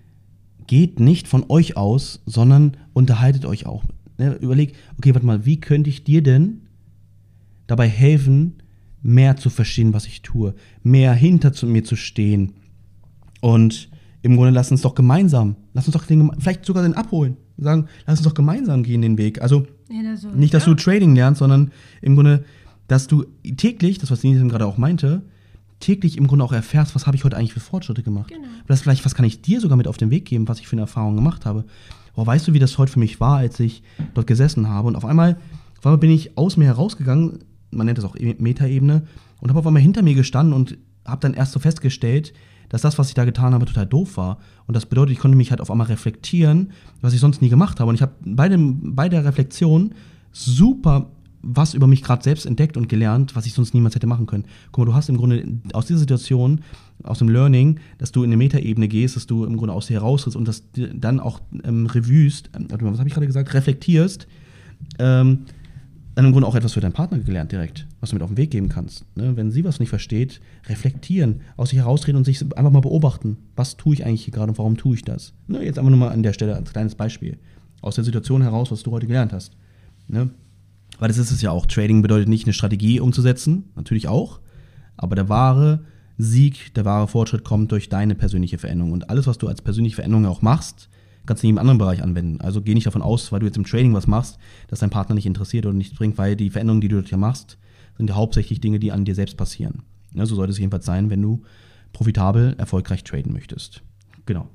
geht 0.66 1.00
nicht 1.00 1.28
von 1.28 1.44
euch 1.48 1.76
aus, 1.76 2.22
sondern 2.26 2.76
unterhaltet 2.92 3.44
euch 3.44 3.66
auch. 3.66 3.84
Ne, 4.18 4.34
überlegt, 4.34 4.76
okay, 4.98 5.14
warte 5.14 5.26
mal, 5.26 5.46
wie 5.46 5.60
könnte 5.60 5.90
ich 5.90 6.04
dir 6.04 6.22
denn 6.22 6.62
dabei 7.66 7.88
helfen, 7.88 8.62
mehr 9.02 9.36
zu 9.36 9.48
verstehen, 9.50 9.94
was 9.94 10.06
ich 10.06 10.22
tue, 10.22 10.54
mehr 10.82 11.14
hinter 11.14 11.52
zu 11.52 11.66
mir 11.66 11.84
zu 11.84 11.96
stehen. 11.96 12.52
Und 13.40 13.88
im 14.22 14.36
Grunde 14.36 14.50
lass 14.50 14.70
uns 14.70 14.82
doch 14.82 14.94
gemeinsam, 14.94 15.56
lass 15.72 15.86
uns 15.86 15.94
doch 15.94 16.04
den, 16.04 16.30
vielleicht 16.38 16.64
sogar 16.66 16.82
den 16.82 16.94
abholen. 16.94 17.36
Sagen, 17.56 17.86
lass 18.06 18.18
uns 18.18 18.28
doch 18.28 18.34
gemeinsam 18.34 18.82
gehen 18.82 19.02
den 19.02 19.18
Weg. 19.18 19.40
Also 19.42 19.66
Ja, 19.90 20.02
das 20.02 20.22
so, 20.22 20.28
nicht, 20.28 20.54
dass 20.54 20.66
ja. 20.66 20.72
du 20.72 20.82
Trading 20.82 21.14
lernst, 21.14 21.38
sondern 21.38 21.72
im 22.02 22.14
Grunde, 22.14 22.44
dass 22.90 23.06
du 23.06 23.24
täglich, 23.56 23.98
das 23.98 24.10
was 24.10 24.20
Denise 24.20 24.44
gerade 24.48 24.66
auch 24.66 24.76
meinte, 24.76 25.22
täglich 25.78 26.18
im 26.18 26.26
Grunde 26.26 26.44
auch 26.44 26.52
erfährst, 26.52 26.96
was 26.96 27.06
habe 27.06 27.16
ich 27.16 27.22
heute 27.22 27.36
eigentlich 27.36 27.52
für 27.52 27.60
Fortschritte 27.60 28.02
gemacht. 28.02 28.30
Genau. 28.30 28.48
Das 28.66 28.82
vielleicht, 28.82 29.04
was 29.04 29.14
kann 29.14 29.24
ich 29.24 29.42
dir 29.42 29.60
sogar 29.60 29.76
mit 29.76 29.86
auf 29.86 29.96
den 29.96 30.10
Weg 30.10 30.24
geben, 30.24 30.48
was 30.48 30.58
ich 30.58 30.66
für 30.66 30.72
eine 30.72 30.82
Erfahrung 30.82 31.14
gemacht 31.14 31.46
habe. 31.46 31.64
Oh, 32.16 32.26
weißt 32.26 32.48
du, 32.48 32.52
wie 32.52 32.58
das 32.58 32.76
heute 32.78 32.90
für 32.90 32.98
mich 32.98 33.20
war, 33.20 33.36
als 33.36 33.60
ich 33.60 33.84
dort 34.14 34.26
gesessen 34.26 34.68
habe? 34.68 34.88
Und 34.88 34.96
auf 34.96 35.04
einmal, 35.04 35.36
auf 35.78 35.86
einmal 35.86 35.98
bin 35.98 36.10
ich 36.10 36.36
aus 36.36 36.56
mir 36.56 36.64
herausgegangen, 36.64 37.38
man 37.70 37.86
nennt 37.86 37.96
das 37.96 38.04
auch 38.04 38.16
E- 38.16 38.34
Metaebene, 38.40 39.06
und 39.38 39.48
habe 39.50 39.60
auf 39.60 39.66
einmal 39.68 39.82
hinter 39.82 40.02
mir 40.02 40.14
gestanden 40.14 40.52
und 40.52 40.76
habe 41.06 41.20
dann 41.20 41.34
erst 41.34 41.52
so 41.52 41.60
festgestellt, 41.60 42.32
dass 42.70 42.82
das, 42.82 42.98
was 42.98 43.08
ich 43.08 43.14
da 43.14 43.24
getan 43.24 43.54
habe, 43.54 43.66
total 43.66 43.86
doof 43.86 44.16
war. 44.16 44.38
Und 44.66 44.74
das 44.74 44.86
bedeutet, 44.86 45.12
ich 45.12 45.20
konnte 45.20 45.36
mich 45.36 45.50
halt 45.50 45.60
auf 45.60 45.70
einmal 45.70 45.86
reflektieren, 45.86 46.72
was 47.00 47.14
ich 47.14 47.20
sonst 47.20 47.40
nie 47.40 47.50
gemacht 47.50 47.78
habe. 47.78 47.88
Und 47.88 47.94
ich 47.94 48.02
habe 48.02 48.12
bei, 48.24 48.48
dem, 48.48 48.96
bei 48.96 49.08
der 49.08 49.24
Reflexion 49.24 49.94
super 50.32 51.10
was 51.42 51.74
über 51.74 51.86
mich 51.86 52.02
gerade 52.02 52.22
selbst 52.22 52.46
entdeckt 52.46 52.76
und 52.76 52.88
gelernt, 52.88 53.34
was 53.34 53.46
ich 53.46 53.54
sonst 53.54 53.74
niemals 53.74 53.94
hätte 53.94 54.06
machen 54.06 54.26
können. 54.26 54.44
Guck 54.72 54.84
mal, 54.84 54.92
du 54.92 54.94
hast 54.94 55.08
im 55.08 55.16
Grunde 55.16 55.60
aus 55.72 55.86
dieser 55.86 56.00
Situation, 56.00 56.60
aus 57.02 57.18
dem 57.18 57.28
Learning, 57.28 57.80
dass 57.98 58.12
du 58.12 58.22
in 58.22 58.28
eine 58.28 58.36
Metaebene 58.36 58.88
gehst, 58.88 59.16
dass 59.16 59.26
du 59.26 59.44
im 59.44 59.56
Grunde 59.56 59.72
aus 59.72 59.86
dir 59.86 59.94
heraustrittst 59.94 60.36
und 60.36 60.46
das 60.46 60.64
dann 60.94 61.20
auch 61.20 61.40
ähm, 61.64 61.86
revuest, 61.86 62.50
ähm, 62.54 62.68
was 62.70 62.98
habe 62.98 63.08
ich 63.08 63.14
gerade 63.14 63.26
gesagt, 63.26 63.54
reflektierst, 63.54 64.26
ähm, 64.98 65.46
dann 66.14 66.26
im 66.26 66.32
Grunde 66.32 66.48
auch 66.48 66.54
etwas 66.54 66.74
für 66.74 66.80
deinen 66.80 66.92
Partner 66.92 67.18
gelernt 67.18 67.52
direkt, 67.52 67.86
was 68.00 68.10
du 68.10 68.16
mit 68.16 68.22
auf 68.22 68.30
den 68.30 68.36
Weg 68.36 68.50
geben 68.50 68.68
kannst. 68.68 69.06
Ne? 69.16 69.36
Wenn 69.36 69.50
sie 69.50 69.64
was 69.64 69.80
nicht 69.80 69.88
versteht, 69.88 70.40
reflektieren, 70.68 71.40
aus 71.56 71.70
sich 71.70 71.78
heraustreten 71.78 72.18
und 72.18 72.24
sich 72.24 72.42
einfach 72.56 72.72
mal 72.72 72.80
beobachten. 72.80 73.38
Was 73.56 73.76
tue 73.76 73.94
ich 73.94 74.04
eigentlich 74.04 74.24
hier 74.24 74.34
gerade 74.34 74.50
und 74.50 74.58
warum 74.58 74.76
tue 74.76 74.96
ich 74.96 75.02
das? 75.02 75.32
Ne? 75.46 75.64
Jetzt 75.64 75.78
einfach 75.78 75.90
nur 75.90 75.98
mal 75.98 76.10
an 76.10 76.22
der 76.22 76.32
Stelle 76.32 76.56
als 76.56 76.72
kleines 76.72 76.94
Beispiel. 76.94 77.38
Aus 77.80 77.94
der 77.94 78.04
Situation 78.04 78.42
heraus, 78.42 78.70
was 78.70 78.82
du 78.82 78.90
heute 78.90 79.06
gelernt 79.06 79.32
hast. 79.32 79.56
Ne? 80.08 80.30
Weil 81.00 81.08
das 81.08 81.18
ist 81.18 81.30
es 81.30 81.40
ja 81.40 81.50
auch. 81.50 81.66
Trading 81.66 82.02
bedeutet 82.02 82.28
nicht 82.28 82.46
eine 82.46 82.52
Strategie 82.52 83.00
umzusetzen, 83.00 83.64
natürlich 83.74 84.06
auch. 84.06 84.38
Aber 84.98 85.16
der 85.16 85.30
wahre 85.30 85.80
Sieg, 86.18 86.74
der 86.74 86.84
wahre 86.84 87.08
Fortschritt 87.08 87.42
kommt 87.42 87.72
durch 87.72 87.88
deine 87.88 88.14
persönliche 88.14 88.58
Veränderung. 88.58 88.92
Und 88.92 89.08
alles, 89.08 89.26
was 89.26 89.38
du 89.38 89.48
als 89.48 89.62
persönliche 89.62 89.96
Veränderung 89.96 90.26
auch 90.26 90.42
machst, 90.42 90.90
kannst 91.24 91.42
du 91.42 91.46
in 91.46 91.54
jedem 91.54 91.58
anderen 91.58 91.78
Bereich 91.78 92.02
anwenden. 92.02 92.42
Also 92.42 92.60
geh 92.60 92.74
nicht 92.74 92.86
davon 92.86 93.00
aus, 93.00 93.32
weil 93.32 93.40
du 93.40 93.46
jetzt 93.46 93.56
im 93.56 93.64
Trading 93.64 93.94
was 93.94 94.06
machst, 94.06 94.38
dass 94.68 94.80
dein 94.80 94.90
Partner 94.90 95.14
nicht 95.14 95.24
interessiert 95.24 95.64
oder 95.64 95.74
nichts 95.74 95.96
bringt, 95.96 96.18
weil 96.18 96.36
die 96.36 96.50
Veränderungen, 96.50 96.82
die 96.82 96.88
du 96.88 96.96
dort 96.96 97.10
ja 97.10 97.16
machst, 97.16 97.56
sind 97.96 98.10
ja 98.10 98.16
hauptsächlich 98.16 98.60
Dinge, 98.60 98.78
die 98.78 98.92
an 98.92 99.06
dir 99.06 99.14
selbst 99.14 99.38
passieren. 99.38 99.82
Ja, 100.12 100.26
so 100.26 100.34
sollte 100.34 100.52
es 100.52 100.58
jedenfalls 100.58 100.84
sein, 100.84 101.08
wenn 101.08 101.22
du 101.22 101.42
profitabel, 101.94 102.54
erfolgreich 102.58 103.04
traden 103.04 103.32
möchtest. 103.32 103.82
Genau. 104.26 104.48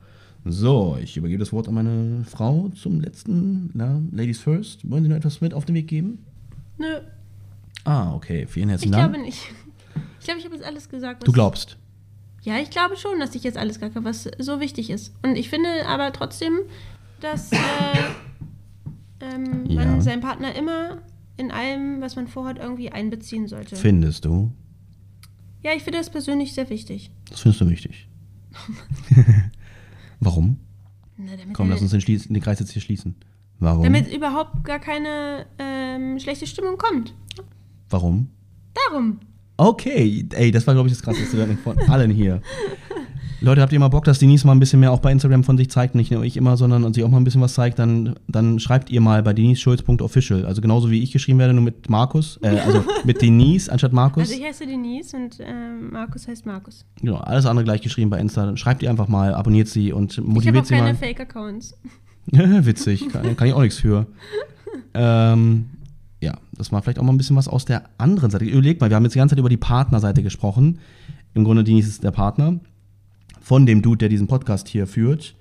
So, 0.44 0.96
ich 1.02 1.18
übergebe 1.18 1.40
das 1.40 1.52
Wort 1.54 1.68
an 1.68 1.74
meine 1.74 2.24
Frau 2.24 2.70
zum 2.76 3.02
letzten. 3.02 3.72
Na, 3.74 4.00
Ladies 4.12 4.40
first. 4.40 4.88
Wollen 4.88 5.02
Sie 5.02 5.10
noch 5.10 5.16
etwas 5.16 5.42
mit 5.42 5.56
auf 5.56 5.66
den 5.66 5.74
Weg 5.74 5.88
geben? 5.88 6.20
Nö, 6.78 7.00
Ah, 7.84 8.14
okay. 8.16 8.48
Vielen 8.48 8.70
ich 8.70 8.72
herzlichen 8.72 8.92
Dank. 8.94 9.12
glaube 9.14 9.26
nicht. 9.26 9.40
Ich 10.20 10.26
glaube, 10.26 10.40
ich 10.40 10.46
habe 10.46 10.56
jetzt 10.56 10.66
alles 10.66 10.90
gesagt. 10.90 11.22
Was 11.22 11.26
Du 11.26 11.32
glaubst. 11.32 11.78
Ja, 12.42 12.58
ich 12.58 12.70
glaube 12.72 12.96
schon, 12.98 13.20
dass 13.20 13.36
ich 13.36 13.44
jetzt 13.44 13.58
alles 13.58 13.76
gesagt 13.76 13.96
habe, 13.96 14.06
was 14.06 14.30
so 14.40 14.60
wichtig 14.60 14.90
ist. 14.90 15.14
Und 15.24 15.36
ich 15.36 15.50
finde 15.50 15.70
aber 15.88 16.12
trotzdem, 16.12 16.60
dass 17.22 17.52
äh, 17.52 17.58
ähm, 19.22 19.66
Ja. 19.68 19.86
man 19.86 20.02
seinen 20.02 20.22
Partner 20.22 20.56
immer 20.56 21.02
in 21.38 21.52
allem, 21.52 22.02
was 22.02 22.16
man 22.16 22.28
vorhat, 22.28 22.58
irgendwie 22.58 22.92
einbeziehen 22.92 23.48
sollte. 23.48 23.76
Findest 23.76 24.26
du? 24.26 24.52
ja, 25.64 25.72
ich 25.76 25.84
finde 25.84 25.98
das 26.00 26.10
persönlich 26.10 26.54
sehr 26.54 26.70
wichtig. 26.70 27.12
Das 27.30 27.42
findest 27.42 27.62
du 27.62 27.70
wichtig. 27.70 28.08
Warum? 30.20 30.60
Na, 31.18 31.32
Komm, 31.54 31.70
lass 31.70 31.82
uns 31.82 31.92
den, 31.92 32.02
Schließ- 32.02 32.32
den 32.32 32.42
Kreis 32.42 32.60
jetzt 32.60 32.72
hier 32.72 32.82
schließen. 32.82 33.16
Warum? 33.60 33.84
damit 33.84 34.12
überhaupt 34.14 34.64
gar 34.66 34.80
keine 34.80 35.46
ähm, 35.96 36.20
schlechte 36.20 36.48
Stimmung 36.48 36.78
kommt. 36.78 37.14
Warum? 37.90 38.30
Darum. 38.90 39.20
Okay, 39.58 40.28
ey, 40.34 40.52
das 40.52 40.68
war, 40.68 40.74
glaube 40.74 40.90
ich, 40.90 40.96
das 40.96 41.02
krasseste 41.02 41.38
Learning 41.38 41.58
von 41.58 41.78
allen 41.90 42.12
hier. 42.12 42.42
Leute, 43.42 43.62
habt 43.62 43.72
ihr 43.74 43.80
mal 43.80 43.90
Bock, 43.90 44.06
dass 44.06 44.18
Denise 44.18 44.46
mal 44.48 44.54
ein 44.54 44.60
bisschen 44.60 44.80
mehr 44.80 44.92
auch 44.92 45.00
bei 45.00 45.12
Instagram 45.12 45.44
von 45.44 45.58
sich 45.58 45.70
zeigt? 45.70 45.94
Nicht 45.94 46.10
nur 46.10 46.24
ich 46.24 46.36
immer, 46.36 46.58
sondern 46.58 46.84
und 46.84 46.96
sie 46.96 47.04
auch 47.04 47.10
mal 47.10 47.18
ein 47.18 47.24
bisschen 47.24 47.42
was 47.42 47.54
zeigt, 47.54 47.78
dann, 47.78 48.16
dann 48.28 48.60
schreibt 48.60 48.90
ihr 48.90 49.02
mal 49.02 49.22
bei 49.24 49.34
deniseschulz.official. 49.34 50.46
Also 50.46 50.62
genauso 50.62 50.90
wie 50.90 51.04
ich 51.04 51.12
geschrieben 51.12 51.38
werde, 51.40 51.54
nur 51.54 51.64
mit 51.64 51.90
Markus, 51.90 52.40
äh, 52.42 52.58
also 52.60 52.84
mit 53.04 53.22
Denise 53.22 53.70
anstatt 53.72 53.94
Markus. 53.94 54.24
Also 54.24 54.34
ich 54.34 54.44
heiße 54.44 54.66
Denise 54.66 55.16
und 55.16 55.38
ähm, 55.42 55.92
Markus 55.92 56.28
heißt 56.28 56.46
Markus. 56.46 56.86
genau, 57.00 57.18
alles 57.18 57.46
andere 57.46 57.66
gleich 57.66 57.82
geschrieben 57.82 58.10
bei 58.10 58.20
Insta. 58.20 58.46
Dann 58.46 58.58
Schreibt 58.58 58.82
ihr 58.84 58.90
einfach 58.90 59.10
mal, 59.10 59.34
abonniert 59.34 59.68
sie 59.68 59.94
und 59.94 60.14
Ich 60.14 60.18
habe 60.18 60.28
motiviert 60.28 60.64
auch 60.64 60.66
sie 60.66 60.74
keine 60.74 60.94
mal. 60.94 60.96
Fake-Accounts. 60.96 61.78
Witzig, 62.32 63.10
kann, 63.10 63.36
kann 63.38 63.48
ich 63.48 63.54
auch 63.54 63.62
nichts 63.62 63.80
für. 63.80 64.08
ähm, 64.96 65.70
ja, 66.26 66.38
das 66.58 66.72
war 66.72 66.82
vielleicht 66.82 67.00
auch 67.00 67.04
mal 67.04 67.14
ein 67.14 67.18
bisschen 67.18 67.36
was 67.36 67.48
aus 67.48 67.66
der 67.66 67.84
anderen 67.98 68.32
Seite. 68.32 68.46
Überlegt 68.46 68.82
mal, 68.82 68.90
wir 68.90 68.96
haben 68.96 69.04
jetzt 69.04 69.14
die 69.14 69.20
ganze 69.20 69.34
Zeit 69.36 69.40
über 69.40 69.50
die 69.50 69.58
Partnerseite 69.58 70.24
gesprochen. 70.24 70.80
Im 71.34 71.44
Grunde, 71.44 71.64
Denise 71.64 71.88
ist 71.88 72.04
der 72.04 72.12
Partner 72.12 72.60
von 73.40 73.66
dem 73.66 73.82
Dude, 73.82 74.00
der 74.00 74.10
diesen 74.10 74.28
Podcast 74.28 74.68
hier 74.68 74.88
führt. 74.88 75.36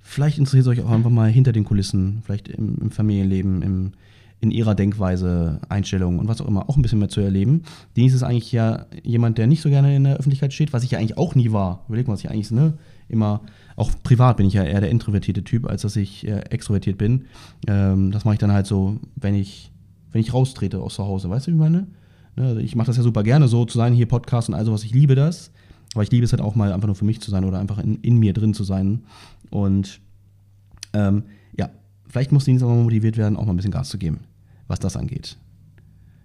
Vielleicht 0.00 0.38
interessiert 0.38 0.62
es 0.62 0.68
euch 0.68 0.82
auch 0.82 0.90
einfach 0.90 1.10
mal 1.10 1.30
hinter 1.30 1.52
den 1.52 1.64
Kulissen, 1.64 2.22
vielleicht 2.24 2.48
im, 2.48 2.76
im 2.80 2.90
Familienleben, 2.90 3.62
im, 3.62 3.92
in 4.40 4.50
ihrer 4.50 4.74
Denkweise, 4.74 5.60
Einstellung 5.68 6.18
und 6.18 6.28
was 6.28 6.40
auch 6.40 6.48
immer, 6.48 6.68
auch 6.68 6.76
ein 6.76 6.82
bisschen 6.82 6.98
mehr 6.98 7.08
zu 7.08 7.20
erleben. 7.20 7.62
Denise 7.96 8.16
ist 8.16 8.22
eigentlich 8.22 8.52
ja 8.52 8.86
jemand, 9.02 9.38
der 9.38 9.46
nicht 9.46 9.62
so 9.62 9.68
gerne 9.68 9.94
in 9.94 10.04
der 10.04 10.16
Öffentlichkeit 10.16 10.52
steht, 10.52 10.72
was 10.72 10.82
ich 10.84 10.90
ja 10.90 10.98
eigentlich 10.98 11.16
auch 11.16 11.34
nie 11.34 11.52
war. 11.52 11.84
Überleg 11.88 12.06
mal, 12.06 12.14
was 12.14 12.20
ich 12.20 12.30
eigentlich 12.30 12.50
ne, 12.50 12.74
immer, 13.08 13.40
auch 13.76 13.90
privat 14.02 14.36
bin 14.36 14.46
ich 14.46 14.54
ja 14.54 14.64
eher 14.64 14.80
der 14.80 14.90
introvertierte 14.90 15.44
Typ, 15.44 15.66
als 15.66 15.82
dass 15.82 15.96
ich 15.96 16.26
äh, 16.26 16.40
extrovertiert 16.50 16.98
bin. 16.98 17.26
Ähm, 17.66 18.10
das 18.10 18.24
mache 18.24 18.34
ich 18.34 18.40
dann 18.40 18.52
halt 18.52 18.66
so, 18.66 18.98
wenn 19.16 19.34
ich, 19.34 19.70
wenn 20.16 20.22
ich 20.22 20.32
raustrete 20.32 20.80
aus 20.80 20.94
zu 20.94 21.04
Hause. 21.04 21.28
Weißt 21.28 21.46
du, 21.46 21.50
wie 21.50 21.56
ich 21.56 21.60
meine? 21.60 21.88
Ne, 22.36 22.46
also 22.46 22.60
ich 22.60 22.74
mache 22.74 22.86
das 22.86 22.96
ja 22.96 23.02
super 23.02 23.22
gerne, 23.22 23.48
so 23.48 23.66
zu 23.66 23.76
sein, 23.76 23.92
hier 23.92 24.06
Podcast 24.06 24.48
und 24.48 24.54
all 24.54 24.64
sowas. 24.64 24.82
Ich 24.82 24.94
liebe 24.94 25.14
das. 25.14 25.50
Aber 25.92 26.04
ich 26.04 26.10
liebe 26.10 26.24
es 26.24 26.32
halt 26.32 26.40
auch 26.40 26.54
mal 26.54 26.72
einfach 26.72 26.86
nur 26.86 26.96
für 26.96 27.04
mich 27.04 27.20
zu 27.20 27.30
sein 27.30 27.44
oder 27.44 27.58
einfach 27.58 27.76
in, 27.76 27.96
in 27.96 28.16
mir 28.16 28.32
drin 28.32 28.54
zu 28.54 28.64
sein. 28.64 29.04
Und 29.50 30.00
ähm, 30.94 31.24
ja, 31.54 31.68
vielleicht 32.08 32.32
muss 32.32 32.46
Denise 32.46 32.64
auch 32.64 32.70
mal 32.70 32.82
motiviert 32.82 33.18
werden, 33.18 33.36
auch 33.36 33.44
mal 33.44 33.52
ein 33.52 33.56
bisschen 33.56 33.72
Gas 33.72 33.90
zu 33.90 33.98
geben, 33.98 34.20
was 34.68 34.78
das 34.78 34.96
angeht. 34.96 35.36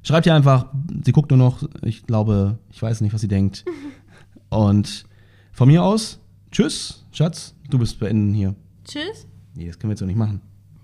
Schreibt 0.04 0.26
ihr 0.26 0.36
einfach, 0.36 0.68
sie 1.04 1.12
guckt 1.12 1.32
nur 1.32 1.38
noch, 1.38 1.68
ich 1.82 2.06
glaube, 2.06 2.60
ich 2.70 2.82
weiß 2.82 3.02
nicht, 3.02 3.14
was 3.14 3.20
sie 3.20 3.28
denkt. 3.28 3.66
Und 4.50 5.04
von 5.52 5.68
mir 5.68 5.84
aus, 5.84 6.18
tschüss, 6.50 7.04
Schatz, 7.12 7.56
du 7.70 7.78
bist 7.78 8.00
beenden 8.00 8.34
hier. 8.34 8.56
Tschüss. 8.86 9.28
Nee, 9.54 9.68
das 9.68 9.78
können 9.78 9.90
wir 9.90 9.96
jetzt 9.96 10.00
so 10.00 10.06
nicht 10.06 10.18
machen. 10.18 10.40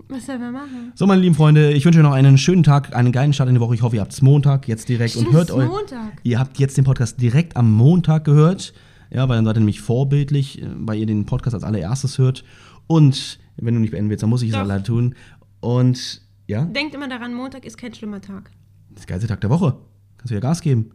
Was 0.10 0.26
sollen 0.26 0.40
wir 0.40 0.52
machen? 0.52 0.94
So, 0.96 1.06
meine 1.06 1.22
lieben 1.22 1.36
Freunde, 1.36 1.74
ich 1.74 1.84
wünsche 1.84 2.00
euch 2.00 2.04
noch 2.04 2.14
einen 2.14 2.38
schönen 2.38 2.64
Tag, 2.64 2.96
einen 2.96 3.12
geilen 3.12 3.34
Start 3.34 3.50
in 3.50 3.56
die 3.56 3.62
Woche. 3.62 3.76
Ich 3.76 3.82
hoffe, 3.82 3.98
ihr 3.98 4.02
habt 4.02 4.14
es 4.14 4.22
Montag 4.22 4.68
jetzt 4.68 4.88
direkt 4.88 5.12
Stimmt, 5.12 5.28
und 5.28 5.34
hört 5.34 5.52
euch. 5.52 5.68
Montag. 5.68 6.14
Ihr 6.24 6.40
habt 6.40 6.58
jetzt 6.60 6.78
den 6.78 6.86
Podcast 6.86 7.22
direkt 7.22 7.58
am 7.58 7.72
Montag 7.72 8.24
gehört. 8.24 8.74
Ja, 9.12 9.28
weil 9.28 9.38
dann 9.38 9.46
seid 9.46 9.58
ihr 9.58 9.60
nämlich 9.60 9.82
vorbildlich, 9.82 10.62
äh, 10.62 10.68
weil 10.76 11.00
ihr 11.00 11.06
den 11.06 11.26
Podcast 11.26 11.56
als 11.56 11.64
allererstes 11.64 12.18
hört. 12.18 12.44
Und 12.88 13.40
wenn 13.58 13.74
du 13.74 13.82
nicht 13.82 13.92
beenden 13.92 14.10
willst, 14.10 14.24
dann 14.24 14.30
muss 14.30 14.42
ich 14.44 14.50
es 14.50 14.54
Doch. 14.56 14.62
alleine 14.62 14.84
tun. 14.84 15.16
Und 15.60 16.22
ja, 16.48 16.64
Denkt 16.64 16.96
immer 16.96 17.10
daran, 17.10 17.34
Montag 17.34 17.66
ist 17.66 17.78
kein 17.78 17.94
schlimmer 17.94 18.22
Tag. 18.22 18.52
das 18.92 19.02
ist 19.02 19.10
der 19.10 19.16
geilste 19.16 19.28
Tag 19.28 19.42
der 19.42 19.50
Woche. 19.50 19.78
Kannst 20.18 20.32
wieder 20.32 20.42
Gas 20.42 20.62
geben. 20.62 20.92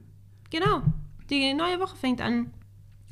Genau. 0.51 0.83
Die 1.29 1.53
neue 1.55 1.81
Woche 1.81 1.97
fängt 1.97 2.21
an. 2.23 2.47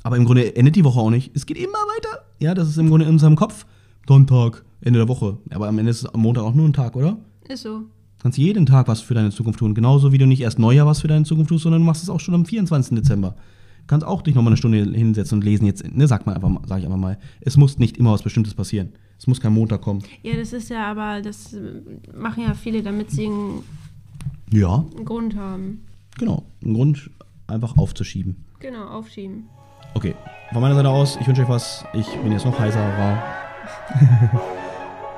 Aber 0.03 0.17
im 0.17 0.25
Grunde 0.25 0.55
endet 0.55 0.75
die 0.75 0.83
Woche 0.83 0.99
auch 0.99 1.11
nicht. 1.11 1.35
Es 1.35 1.45
geht 1.45 1.57
immer 1.57 1.73
weiter. 1.73 2.25
Ja, 2.39 2.55
das 2.55 2.67
ist 2.67 2.77
im 2.77 2.89
Grunde 2.89 3.05
in 3.05 3.11
unserem 3.11 3.35
Kopf. 3.35 3.65
Sonntag, 4.07 4.65
Ende 4.81 4.99
der 4.99 5.07
Woche. 5.07 5.37
Aber 5.51 5.67
am 5.67 5.77
Ende 5.79 5.91
ist 5.91 6.05
am 6.05 6.21
Montag 6.21 6.43
auch 6.43 6.53
nur 6.53 6.67
ein 6.67 6.73
Tag, 6.73 6.95
oder? 6.95 7.17
Ist 7.47 7.63
so. 7.63 7.79
Du 7.79 8.23
kannst 8.23 8.37
jeden 8.37 8.65
Tag 8.65 8.87
was 8.87 9.01
für 9.01 9.13
deine 9.13 9.31
Zukunft 9.31 9.59
tun. 9.59 9.73
Genauso 9.73 10.11
wie 10.11 10.17
du 10.17 10.25
nicht 10.27 10.41
erst 10.41 10.59
Neujahr 10.59 10.85
was 10.85 11.01
für 11.01 11.07
deine 11.07 11.25
Zukunft 11.25 11.49
tust, 11.49 11.63
sondern 11.63 11.81
du 11.81 11.85
machst 11.85 12.03
es 12.03 12.09
auch 12.09 12.19
schon 12.19 12.35
am 12.35 12.45
24. 12.45 12.95
Dezember. 12.95 13.31
Du 13.31 13.87
kannst 13.87 14.05
auch 14.05 14.21
dich 14.21 14.35
nochmal 14.35 14.51
eine 14.51 14.57
Stunde 14.57 14.77
hinsetzen 14.83 15.39
und 15.39 15.43
lesen. 15.43 15.65
Jetzt, 15.65 15.83
ne, 15.91 16.07
sag 16.07 16.25
mal 16.27 16.35
einfach, 16.35 16.49
mal- 16.49 16.61
sag 16.67 16.79
ich 16.79 16.85
einfach 16.85 16.97
mal. 16.99 17.17
Es 17.41 17.57
muss 17.57 17.79
nicht 17.79 17.97
immer 17.97 18.11
was 18.11 18.21
Bestimmtes 18.21 18.53
passieren. 18.53 18.89
Es 19.17 19.25
muss 19.27 19.39
kein 19.41 19.53
Montag 19.53 19.81
kommen. 19.81 20.03
Ja, 20.23 20.35
das 20.35 20.53
ist 20.53 20.69
ja 20.69 20.89
aber, 20.89 21.21
das 21.21 21.55
machen 22.15 22.43
ja 22.43 22.53
viele, 22.53 22.83
damit 22.83 23.09
sie 23.11 23.25
einen 23.25 23.63
Ja, 24.51 24.85
einen 24.95 25.05
Grund 25.05 25.35
haben. 25.35 25.81
genau. 26.17 26.43
Ein 26.63 26.73
Grund, 26.75 27.09
einfach 27.47 27.75
aufzuschieben. 27.77 28.35
Genau, 28.59 28.85
aufschieben. 28.87 29.45
Okay, 29.95 30.13
von 30.53 30.61
meiner 30.61 30.75
Seite 30.75 30.89
aus, 30.89 31.17
ich 31.19 31.27
wünsche 31.27 31.41
euch 31.41 31.49
was. 31.49 31.83
Ich 31.93 32.07
bin 32.21 32.31
jetzt 32.31 32.45
noch 32.45 32.57
heiserer. 32.59 33.17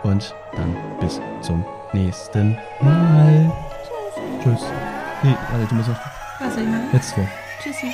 Und 0.04 0.36
dann 0.56 0.76
bis 1.00 1.20
zum 1.42 1.66
nächsten 1.94 2.58
Mal. 2.82 3.52
Tschüss. 4.44 4.62
Nee, 5.24 5.36
warte, 5.52 5.66
du 5.68 5.76
musst 5.76 5.90
noch 5.90 5.98
Was 6.40 6.54
soll 6.54 6.64
ich 6.64 6.70
machen? 6.70 6.90
letztes 6.92 7.18
Wort. 7.18 7.28
Tschüssi. 7.62 7.94